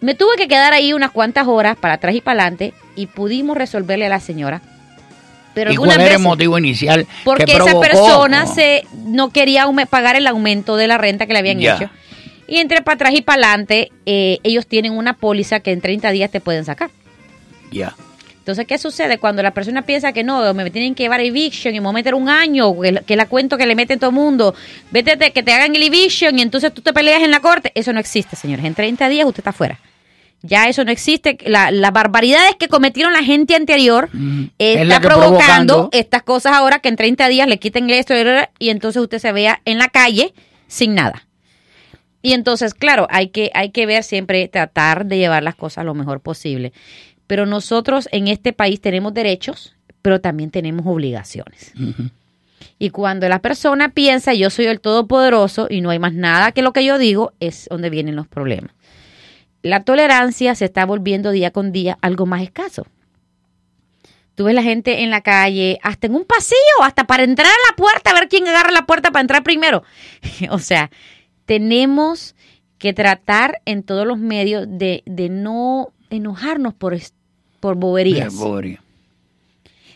Me 0.00 0.14
tuve 0.14 0.36
que 0.36 0.48
quedar 0.48 0.72
ahí 0.72 0.92
unas 0.92 1.10
cuantas 1.10 1.46
horas 1.46 1.76
para 1.76 1.94
atrás 1.94 2.14
y 2.14 2.20
para 2.20 2.42
adelante 2.42 2.74
y 2.94 3.06
pudimos 3.06 3.56
resolverle 3.56 4.06
a 4.06 4.08
la 4.08 4.20
señora. 4.20 4.62
Pero 5.54 5.72
¿Y 5.72 5.76
cuál 5.76 6.00
era 6.00 6.14
el 6.14 6.20
motivo 6.20 6.56
inicial? 6.58 7.04
que 7.04 7.12
porque 7.24 7.44
esa 7.44 7.64
provocó? 7.64 7.80
persona 7.80 8.46
se 8.46 8.84
no 9.06 9.30
quería 9.30 9.66
pagar 9.90 10.14
el 10.14 10.26
aumento 10.26 10.76
de 10.76 10.86
la 10.86 10.98
renta 10.98 11.26
que 11.26 11.32
le 11.32 11.40
habían 11.40 11.60
hecho. 11.60 11.90
Y 12.46 12.58
entre 12.58 12.80
para 12.80 12.94
atrás 12.94 13.12
y 13.14 13.22
para 13.22 13.48
adelante, 13.48 13.92
eh, 14.06 14.38
ellos 14.42 14.66
tienen 14.66 14.92
una 14.92 15.14
póliza 15.14 15.60
que 15.60 15.72
en 15.72 15.80
30 15.80 16.10
días 16.12 16.30
te 16.30 16.40
pueden 16.40 16.64
sacar. 16.64 16.90
Ya. 17.70 17.94
Entonces, 18.48 18.66
¿qué 18.66 18.78
sucede? 18.78 19.18
Cuando 19.18 19.42
la 19.42 19.52
persona 19.52 19.82
piensa 19.82 20.14
que 20.14 20.24
no, 20.24 20.54
me 20.54 20.70
tienen 20.70 20.94
que 20.94 21.02
llevar 21.02 21.20
a 21.20 21.22
eviction 21.22 21.74
y 21.74 21.80
me 21.80 21.84
voy 21.84 21.90
a 21.90 21.92
meter 21.92 22.14
un 22.14 22.30
año, 22.30 22.74
que, 23.06 23.14
la- 23.14 23.26
cuento 23.26 23.58
que 23.58 23.66
le 23.66 23.74
meten 23.74 23.98
todo 23.98 24.08
el 24.08 24.16
mundo, 24.16 24.54
vete, 24.90 25.18
te- 25.18 25.32
que 25.32 25.42
te 25.42 25.52
hagan 25.52 25.76
el 25.76 25.82
eviction 25.82 26.38
y 26.38 26.40
entonces 26.40 26.72
tú 26.72 26.80
te 26.80 26.94
peleas 26.94 27.22
en 27.22 27.30
la 27.30 27.40
corte. 27.40 27.72
Eso 27.74 27.92
no 27.92 28.00
existe, 28.00 28.36
señores. 28.36 28.64
En 28.64 28.74
30 28.74 29.06
días 29.10 29.26
usted 29.26 29.40
está 29.40 29.52
fuera. 29.52 29.78
Ya 30.40 30.66
eso 30.66 30.82
no 30.86 30.90
existe. 30.90 31.36
La- 31.44 31.70
Las 31.70 31.92
barbaridades 31.92 32.54
que 32.58 32.68
cometieron 32.68 33.12
la 33.12 33.22
gente 33.22 33.54
anterior 33.54 34.08
Es 34.56 34.76
está 34.76 34.84
la 34.86 35.00
que 35.00 35.06
provocando 35.08 35.34
provocando- 35.74 35.88
estas 35.92 36.22
cosas 36.22 36.52
ahora 36.54 36.78
que 36.78 36.88
en 36.88 36.96
30 36.96 37.28
días 37.28 37.46
le 37.48 37.58
quiten 37.58 37.90
esto 37.90 38.14
y 38.58 38.70
entonces 38.70 39.02
usted 39.02 39.18
se 39.18 39.30
vea 39.32 39.60
en 39.66 39.76
la 39.76 39.88
calle 39.88 40.32
sin 40.68 40.94
nada. 40.94 41.26
Y 42.22 42.32
entonces, 42.32 42.74
claro, 42.74 43.06
hay 43.10 43.28
que, 43.28 43.50
hay 43.54 43.70
que 43.70 43.86
ver 43.86 44.02
siempre, 44.02 44.48
tratar 44.48 45.04
de 45.06 45.18
llevar 45.18 45.42
las 45.42 45.54
cosas 45.54 45.84
lo 45.84 45.94
mejor 45.94 46.20
posible. 46.20 46.72
Pero 47.28 47.46
nosotros 47.46 48.08
en 48.10 48.26
este 48.26 48.52
país 48.52 48.80
tenemos 48.80 49.14
derechos, 49.14 49.76
pero 50.02 50.20
también 50.20 50.50
tenemos 50.50 50.84
obligaciones. 50.86 51.72
Y 52.78 52.90
cuando 52.90 53.28
la 53.28 53.40
persona 53.40 53.90
piensa 53.90 54.34
yo 54.34 54.50
soy 54.50 54.66
el 54.66 54.80
todopoderoso 54.80 55.68
y 55.70 55.80
no 55.80 55.90
hay 55.90 55.98
más 55.98 56.14
nada 56.14 56.50
que 56.52 56.62
lo 56.62 56.72
que 56.72 56.84
yo 56.84 56.98
digo, 56.98 57.32
es 57.38 57.68
donde 57.70 57.90
vienen 57.90 58.16
los 58.16 58.26
problemas. 58.26 58.72
La 59.62 59.84
tolerancia 59.84 60.54
se 60.54 60.64
está 60.64 60.86
volviendo 60.86 61.30
día 61.30 61.50
con 61.50 61.70
día 61.70 61.98
algo 62.00 62.26
más 62.26 62.42
escaso. 62.42 62.86
Tú 64.34 64.44
ves 64.44 64.54
la 64.54 64.62
gente 64.62 65.02
en 65.02 65.10
la 65.10 65.20
calle, 65.20 65.80
hasta 65.82 66.06
en 66.06 66.14
un 66.14 66.24
pasillo, 66.24 66.82
hasta 66.82 67.04
para 67.08 67.24
entrar 67.24 67.48
a 67.48 67.70
la 67.70 67.76
puerta, 67.76 68.10
a 68.10 68.14
ver 68.14 68.28
quién 68.28 68.46
agarra 68.46 68.70
la 68.70 68.86
puerta 68.86 69.10
para 69.10 69.20
entrar 69.20 69.42
primero. 69.42 69.82
o 70.50 70.60
sea, 70.60 70.90
tenemos 71.44 72.36
que 72.78 72.92
tratar 72.92 73.60
en 73.66 73.82
todos 73.82 74.06
los 74.06 74.18
medios 74.18 74.66
de, 74.66 75.02
de 75.04 75.28
no 75.28 75.92
enojarnos 76.10 76.72
por, 76.72 76.94
por 77.60 77.76
boberías. 77.76 78.34
Bobería. 78.34 78.82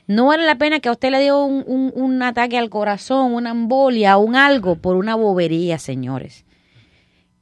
No 0.07 0.27
vale 0.27 0.45
la 0.45 0.57
pena 0.59 0.81
que 0.81 0.89
a 0.89 0.93
usted 0.93 1.11
le 1.11 1.21
dio 1.21 1.45
un, 1.45 1.65
un- 1.67 1.93
un 1.95 2.23
ataque 2.23 2.59
al 2.59 2.71
corazón, 2.71 3.33
una 3.35 3.51
embolia, 3.51 4.17
un 4.17 4.35
algo 4.37 4.77
por 4.77 4.97
una 4.97 5.15
bobería, 5.15 5.79
señores. 5.79 6.45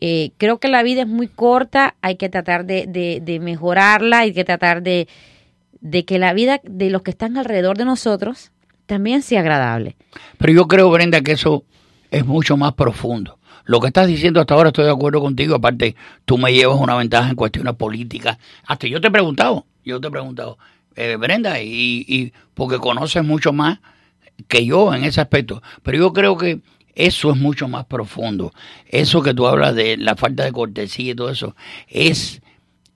Eh, 0.00 0.32
creo 0.38 0.58
que 0.58 0.68
la 0.68 0.82
vida 0.82 1.02
es 1.02 1.08
muy 1.08 1.26
corta, 1.28 1.94
hay 2.00 2.16
que 2.16 2.28
tratar 2.28 2.64
de, 2.64 2.86
de- 2.86 3.20
de 3.22 3.38
mejorarla, 3.40 4.20
hay 4.20 4.32
que 4.32 4.44
tratar 4.44 4.82
de, 4.82 5.08
de 5.80 6.04
que 6.04 6.18
la 6.18 6.32
vida 6.32 6.60
de 6.62 6.90
los 6.90 7.02
que 7.02 7.10
están 7.10 7.36
alrededor 7.36 7.76
de 7.76 7.84
nosotros 7.84 8.50
también 8.86 9.22
sea 9.22 9.40
agradable. 9.40 9.96
Pero 10.38 10.52
yo 10.52 10.68
creo, 10.68 10.90
Brenda, 10.90 11.20
que 11.22 11.32
eso 11.32 11.64
es 12.10 12.26
mucho 12.26 12.56
más 12.56 12.74
profundo. 12.74 13.38
Lo 13.64 13.78
que 13.80 13.86
estás 13.88 14.06
diciendo 14.06 14.40
hasta 14.40 14.54
ahora 14.54 14.68
estoy 14.70 14.84
de 14.86 14.90
acuerdo 14.90 15.20
contigo. 15.20 15.54
Aparte, 15.54 15.94
tú 16.24 16.38
me 16.38 16.52
llevas 16.52 16.78
una 16.80 16.96
ventaja 16.96 17.30
en 17.30 17.36
cuestiones 17.36 17.74
políticas. 17.74 18.38
Hasta 18.66 18.86
yo 18.88 19.00
te 19.00 19.08
he 19.08 19.10
preguntado, 19.10 19.64
yo 19.84 20.00
te 20.00 20.08
he 20.08 20.10
preguntado, 20.10 20.58
eh, 20.96 21.16
Brenda, 21.16 21.60
y, 21.62 22.04
y 22.08 22.32
porque 22.54 22.78
conoces 22.78 23.24
mucho 23.24 23.52
más 23.52 23.78
que 24.48 24.64
yo 24.64 24.94
en 24.94 25.04
ese 25.04 25.20
aspecto. 25.20 25.62
Pero 25.82 25.98
yo 25.98 26.12
creo 26.12 26.36
que 26.36 26.60
eso 26.94 27.30
es 27.30 27.36
mucho 27.38 27.68
más 27.68 27.84
profundo. 27.86 28.52
Eso 28.86 29.22
que 29.22 29.34
tú 29.34 29.46
hablas 29.46 29.74
de 29.74 29.96
la 29.96 30.16
falta 30.16 30.44
de 30.44 30.52
cortesía 30.52 31.12
y 31.12 31.14
todo 31.14 31.30
eso, 31.30 31.54
es, 31.88 32.42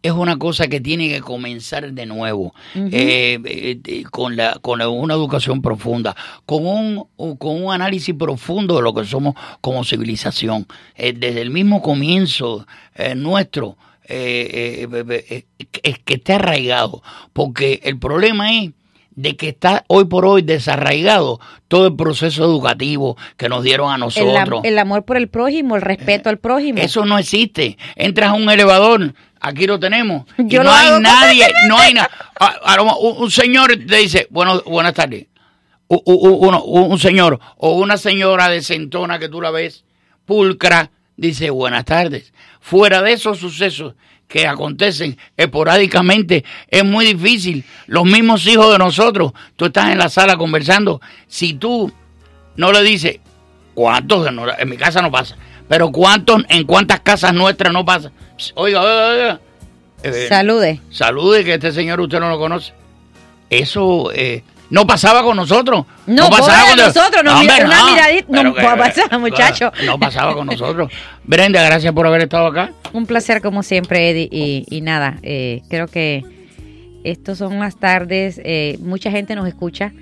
es 0.03 0.13
una 0.13 0.37
cosa 0.39 0.67
que 0.67 0.81
tiene 0.81 1.09
que 1.09 1.21
comenzar 1.21 1.91
de 1.93 2.05
nuevo. 2.07 2.55
Eh, 2.75 3.39
eh, 3.45 3.81
eh, 3.85 4.03
con, 4.11 4.37
la, 4.37 4.59
con 4.61 4.79
la- 4.81 4.89
una 4.89 5.15
educación 5.15 5.63
profunda, 5.63 6.15
con 6.45 6.67
un, 6.67 7.07
con 7.39 7.63
un 7.65 7.73
análisis 7.73 8.15
profundo 8.15 8.77
de 8.77 8.83
lo 8.83 8.93
que 8.93 9.05
somos 9.05 9.35
como 9.61 9.85
civilización. 9.85 10.67
Eh, 10.97 11.13
desde 11.15 11.41
el 11.41 11.51
mismo 11.51 11.81
comienzo 11.81 12.67
eh, 12.97 13.15
nuestro, 13.15 13.79
eh, 14.07 14.87
eh, 14.91 15.05
eh, 15.11 15.25
eh, 15.59 15.67
es 15.83 15.99
que 16.01 16.15
esté 16.15 16.35
arraigado, 16.35 17.03
porque 17.33 17.81
el 17.85 17.99
problema 17.99 18.53
es 18.53 18.71
de 19.17 19.37
que 19.37 19.49
está 19.49 19.85
hoy 19.87 20.07
por 20.07 20.27
hoy 20.27 20.43
desarraigado 20.43 21.39
todo 21.69 21.87
el 21.87 21.95
proceso 21.95 22.45
educativo 22.45 23.17
que 23.37 23.49
nos 23.49 23.63
dieron 23.63 23.93
a 23.93 23.97
nosotros. 23.99 24.61
el 24.65 24.79
amor 24.79 25.05
por 25.05 25.17
el 25.17 25.29
prójimo, 25.29 25.77
el 25.77 25.83
respeto 25.83 26.29
al 26.31 26.39
prójimo. 26.39 26.81
Eso 26.81 27.05
no 27.05 27.17
existe. 27.19 27.79
Entras 27.95 28.31
a 28.31 28.33
un 28.35 28.51
elevador, 28.51 29.15
aquí 29.41 29.67
lo 29.69 29.79
tenemos. 29.79 30.27
y 30.39 30.43
no 30.65 30.73
hay 30.73 31.01
nadie, 31.01 31.47
no 31.69 31.79
hay 31.79 31.95
nada. 31.95 32.11
Un, 32.81 33.23
un 33.23 33.31
señor 33.31 33.71
te 33.87 33.97
dice, 33.99 34.27
bueno, 34.31 34.61
buenas 34.67 34.95
tardes. 34.95 35.27
U- 35.87 36.03
u- 36.05 36.29
u- 36.29 36.49
uno- 36.49 36.65
un, 36.65 36.91
un 36.93 36.99
señor 36.99 37.39
o 37.57 37.73
una 37.75 37.97
señora 37.97 38.49
de 38.49 38.63
centona 38.63 39.21
que 39.21 39.29
tú 39.29 39.41
la 39.41 39.53
ves, 39.53 39.85
pulcra, 40.25 40.91
dice 41.17 41.51
buenas 41.51 41.85
tardes. 41.85 42.34
Fuera 42.65 43.03
de 43.03 43.13
esos 43.13 43.37
sucesos 43.37 43.93
que 44.27 44.47
acontecen 44.47 45.19
esporádicamente, 45.37 46.47
es 46.67 46.83
muy 46.83 47.05
difícil. 47.05 47.63
Los 47.87 48.07
mismos 48.07 48.47
hijos 48.47 48.73
de 48.73 48.79
nosotros, 48.79 49.33
tú 49.55 49.67
estás 49.67 49.91
en 49.91 49.99
la 49.99 50.09
sala 50.09 50.39
conversando, 50.39 50.99
si 51.27 51.53
tú 51.53 51.93
no 52.57 52.73
le 52.73 52.83
dices, 52.83 53.21
¿cuántos? 53.75 54.27
En 54.27 54.67
mi 54.71 54.79
casa 54.79 55.03
no 55.03 55.13
pasa. 55.13 55.37
Pero 55.69 55.93
¿cuántos, 55.93 56.43
en 56.49 56.65
cuántas 56.65 57.01
casas 57.01 57.35
nuestras 57.35 57.71
no 57.71 57.85
pasa? 57.85 58.13
Oiga, 58.55 58.81
oiga, 58.81 59.09
oiga. 59.09 59.41
Eh, 60.03 60.27
Salude. 60.31 60.81
Salude, 60.91 61.45
que 61.45 61.53
este 61.53 61.71
señor 61.71 62.01
usted 62.01 62.19
no 62.19 62.31
lo 62.31 62.39
conoce. 62.39 62.73
Eso 63.51 64.11
eh, 64.15 64.43
no 64.71 64.87
pasaba 64.87 65.23
con 65.23 65.37
nosotros. 65.37 65.85
No, 66.07 66.29
pasaba 66.31 66.71
de 66.71 66.77
nosotros, 66.83 67.23
nos 67.25 67.41
mira- 67.41 67.65
una 67.65 67.85
miradita- 67.87 68.43
no 68.43 68.55
que- 68.55 68.61
puede 68.63 68.77
pasar, 68.77 69.19
muchacho. 69.21 69.73
No 69.87 69.99
pasaba 69.99 70.35
con 70.35 70.47
nosotros. 70.47 70.91
Brenda, 71.25 71.63
gracias 71.63 71.93
por 71.93 72.07
haber 72.07 72.23
estado 72.23 72.47
acá. 72.47 72.73
Un 72.93 73.07
placer 73.07 73.41
como 73.41 73.63
siempre, 73.63 74.11
Eddie. 74.11 74.29
Y, 74.31 74.65
y 74.71 74.81
nada, 74.81 75.19
eh, 75.23 75.63
creo 75.69 75.87
que 75.89 76.25
estos 77.05 77.39
son 77.39 77.59
las 77.61 77.77
tardes. 77.79 78.41
eh, 78.45 78.77
mucha 78.81 79.11
gente 79.11 79.35
nos 79.35 79.47
escucha. 79.47 79.93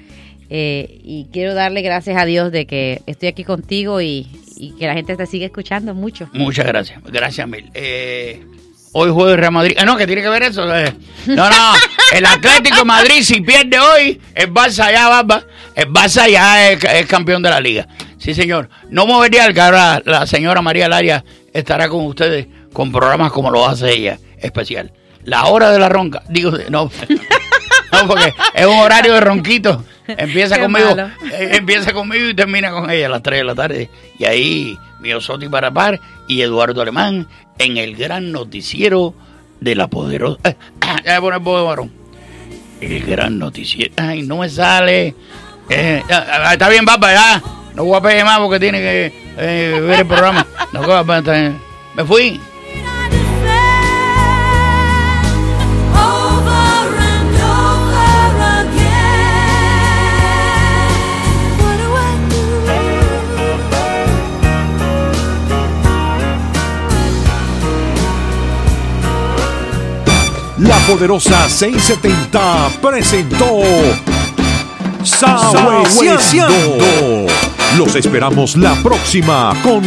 eh, 0.54 1.00
y 1.02 1.28
quiero 1.32 1.54
darle 1.54 1.80
gracias 1.82 2.16
a 2.20 2.24
Dios 2.26 2.52
de 2.52 2.66
que 2.66 3.00
estoy 3.06 3.28
aquí 3.28 3.42
contigo 3.42 4.00
y, 4.02 4.28
y 4.56 4.72
que 4.72 4.86
la 4.86 4.92
gente 4.94 5.16
te 5.16 5.24
sigue 5.26 5.46
escuchando 5.46 5.94
mucho. 5.94 6.28
Muchas 6.34 6.66
gracias. 6.66 7.00
Gracias 7.04 7.48
mil. 7.48 7.70
Eh, 7.74 8.44
hoy 8.92 9.10
juega 9.12 9.32
el 9.32 9.38
Real 9.38 9.52
Madrid. 9.52 9.76
Ah, 9.78 9.84
no, 9.84 9.96
que 9.96 10.06
tiene 10.06 10.22
que 10.22 10.28
ver 10.28 10.42
eso. 10.44 10.74
eh. 10.76 10.92
No, 11.26 11.48
no. 11.48 11.72
El 12.12 12.26
Atlético 12.26 12.78
de 12.78 12.84
Madrid, 12.84 13.22
si 13.22 13.40
pierde 13.40 13.78
hoy, 13.78 14.20
el 14.34 14.52
Barça 14.52 14.92
ya, 14.92 15.08
Barba. 15.08 15.44
El 15.74 15.88
Barça 15.88 16.28
ya 16.30 16.70
es, 16.70 16.82
es 16.84 17.06
campeón 17.06 17.42
de 17.42 17.50
la 17.50 17.60
liga. 17.60 17.86
Sí, 18.18 18.34
señor. 18.34 18.68
No 18.90 19.06
movería 19.06 19.46
el 19.46 19.54
que 19.54 19.60
ahora 19.60 20.02
la 20.04 20.26
señora 20.26 20.62
María 20.62 20.88
Laria 20.88 21.24
estará 21.52 21.88
con 21.88 22.04
ustedes 22.06 22.46
con 22.72 22.92
programas 22.92 23.32
como 23.32 23.50
lo 23.50 23.66
hace 23.68 23.92
ella, 23.92 24.18
especial. 24.38 24.92
La 25.24 25.44
hora 25.46 25.70
de 25.70 25.78
la 25.78 25.88
ronca. 25.88 26.22
Digo, 26.28 26.52
no. 26.70 26.90
No, 27.92 28.06
porque 28.08 28.32
es 28.54 28.64
un 28.64 28.78
horario 28.78 29.12
de 29.12 29.20
ronquito. 29.20 29.84
Empieza 30.08 30.54
Qué 30.56 30.62
conmigo, 30.62 30.96
malo. 30.96 31.10
eh, 31.30 31.50
empieza 31.56 31.92
conmigo 31.92 32.26
y 32.26 32.32
termina 32.34 32.70
con 32.70 32.90
ella 32.90 33.04
a 33.04 33.10
las 33.10 33.22
3 33.22 33.40
de 33.40 33.44
la 33.44 33.54
tarde. 33.54 33.90
Y 34.18 34.24
ahí, 34.24 34.78
Miosotti 35.02 35.48
Parapar 35.48 36.00
y 36.28 36.40
Eduardo 36.40 36.80
Alemán 36.80 37.26
en 37.58 37.76
el 37.76 37.96
gran 37.96 38.32
noticiero 38.32 39.14
de 39.60 39.74
la 39.74 39.88
poderosa. 39.88 40.38
Eh, 40.44 40.56
el 41.04 41.20
voz 41.20 41.60
de 41.60 41.66
varón. 41.66 41.92
El 42.80 43.04
gran 43.04 43.38
noticiero. 43.38 43.92
Ay, 43.96 44.22
no 44.22 44.38
me 44.38 44.48
sale. 44.48 45.14
Eh, 45.68 46.02
ah, 46.10 46.52
está 46.52 46.68
bien, 46.68 46.84
papá, 46.84 47.12
ya. 47.12 47.42
No 47.74 47.84
voy 47.84 47.96
a 47.96 48.00
pedir 48.00 48.24
más 48.24 48.38
porque 48.38 48.60
tiene 48.60 48.78
que 48.78 49.12
eh, 49.38 49.80
ver 49.80 50.00
el 50.00 50.06
programa. 50.06 50.46
No, 50.72 50.82
bien. 51.22 51.58
Me 51.94 52.04
fui. 52.04 52.40
La 70.62 70.78
poderosa 70.86 71.48
670 71.48 72.70
presentó 72.80 73.62
Sabueseando. 75.02 77.26
Los 77.76 77.96
esperamos 77.96 78.56
la 78.56 78.74
próxima 78.76 79.52
con 79.62 79.82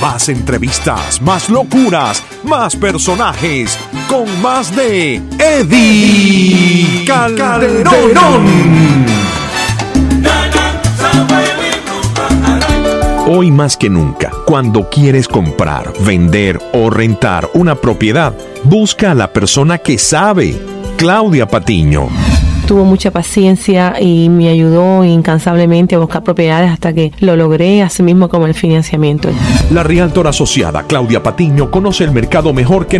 más 0.00 0.28
entrevistas, 0.28 1.22
más 1.22 1.48
locuras, 1.48 2.24
más 2.42 2.74
personajes, 2.74 3.78
con 4.08 4.42
más 4.42 4.74
de 4.74 5.22
Eddie 5.38 7.04
Calderón. 7.06 8.46
Hoy 13.28 13.50
más 13.50 13.76
que 13.76 13.90
nunca, 13.90 14.30
cuando 14.46 14.88
quieres 14.88 15.26
comprar, 15.26 15.92
vender 16.06 16.60
o 16.72 16.90
rentar 16.90 17.50
una 17.54 17.74
propiedad, 17.74 18.32
busca 18.62 19.10
a 19.10 19.14
la 19.16 19.32
persona 19.32 19.78
que 19.78 19.98
sabe. 19.98 20.56
Claudia 20.96 21.48
Patiño. 21.48 22.06
Tuvo 22.68 22.84
mucha 22.84 23.10
paciencia 23.10 24.00
y 24.00 24.28
me 24.28 24.48
ayudó 24.48 25.04
incansablemente 25.04 25.96
a 25.96 25.98
buscar 25.98 26.22
propiedades 26.22 26.70
hasta 26.70 26.92
que 26.92 27.10
lo 27.18 27.34
logré, 27.34 27.82
así 27.82 28.04
mismo 28.04 28.28
como 28.28 28.46
el 28.46 28.54
financiamiento. 28.54 29.28
La 29.72 29.82
realtora 29.82 30.30
asociada 30.30 30.84
Claudia 30.84 31.20
Patiño 31.20 31.68
conoce 31.68 32.04
el 32.04 32.12
mercado 32.12 32.52
mejor 32.52 32.86
que 32.86 32.94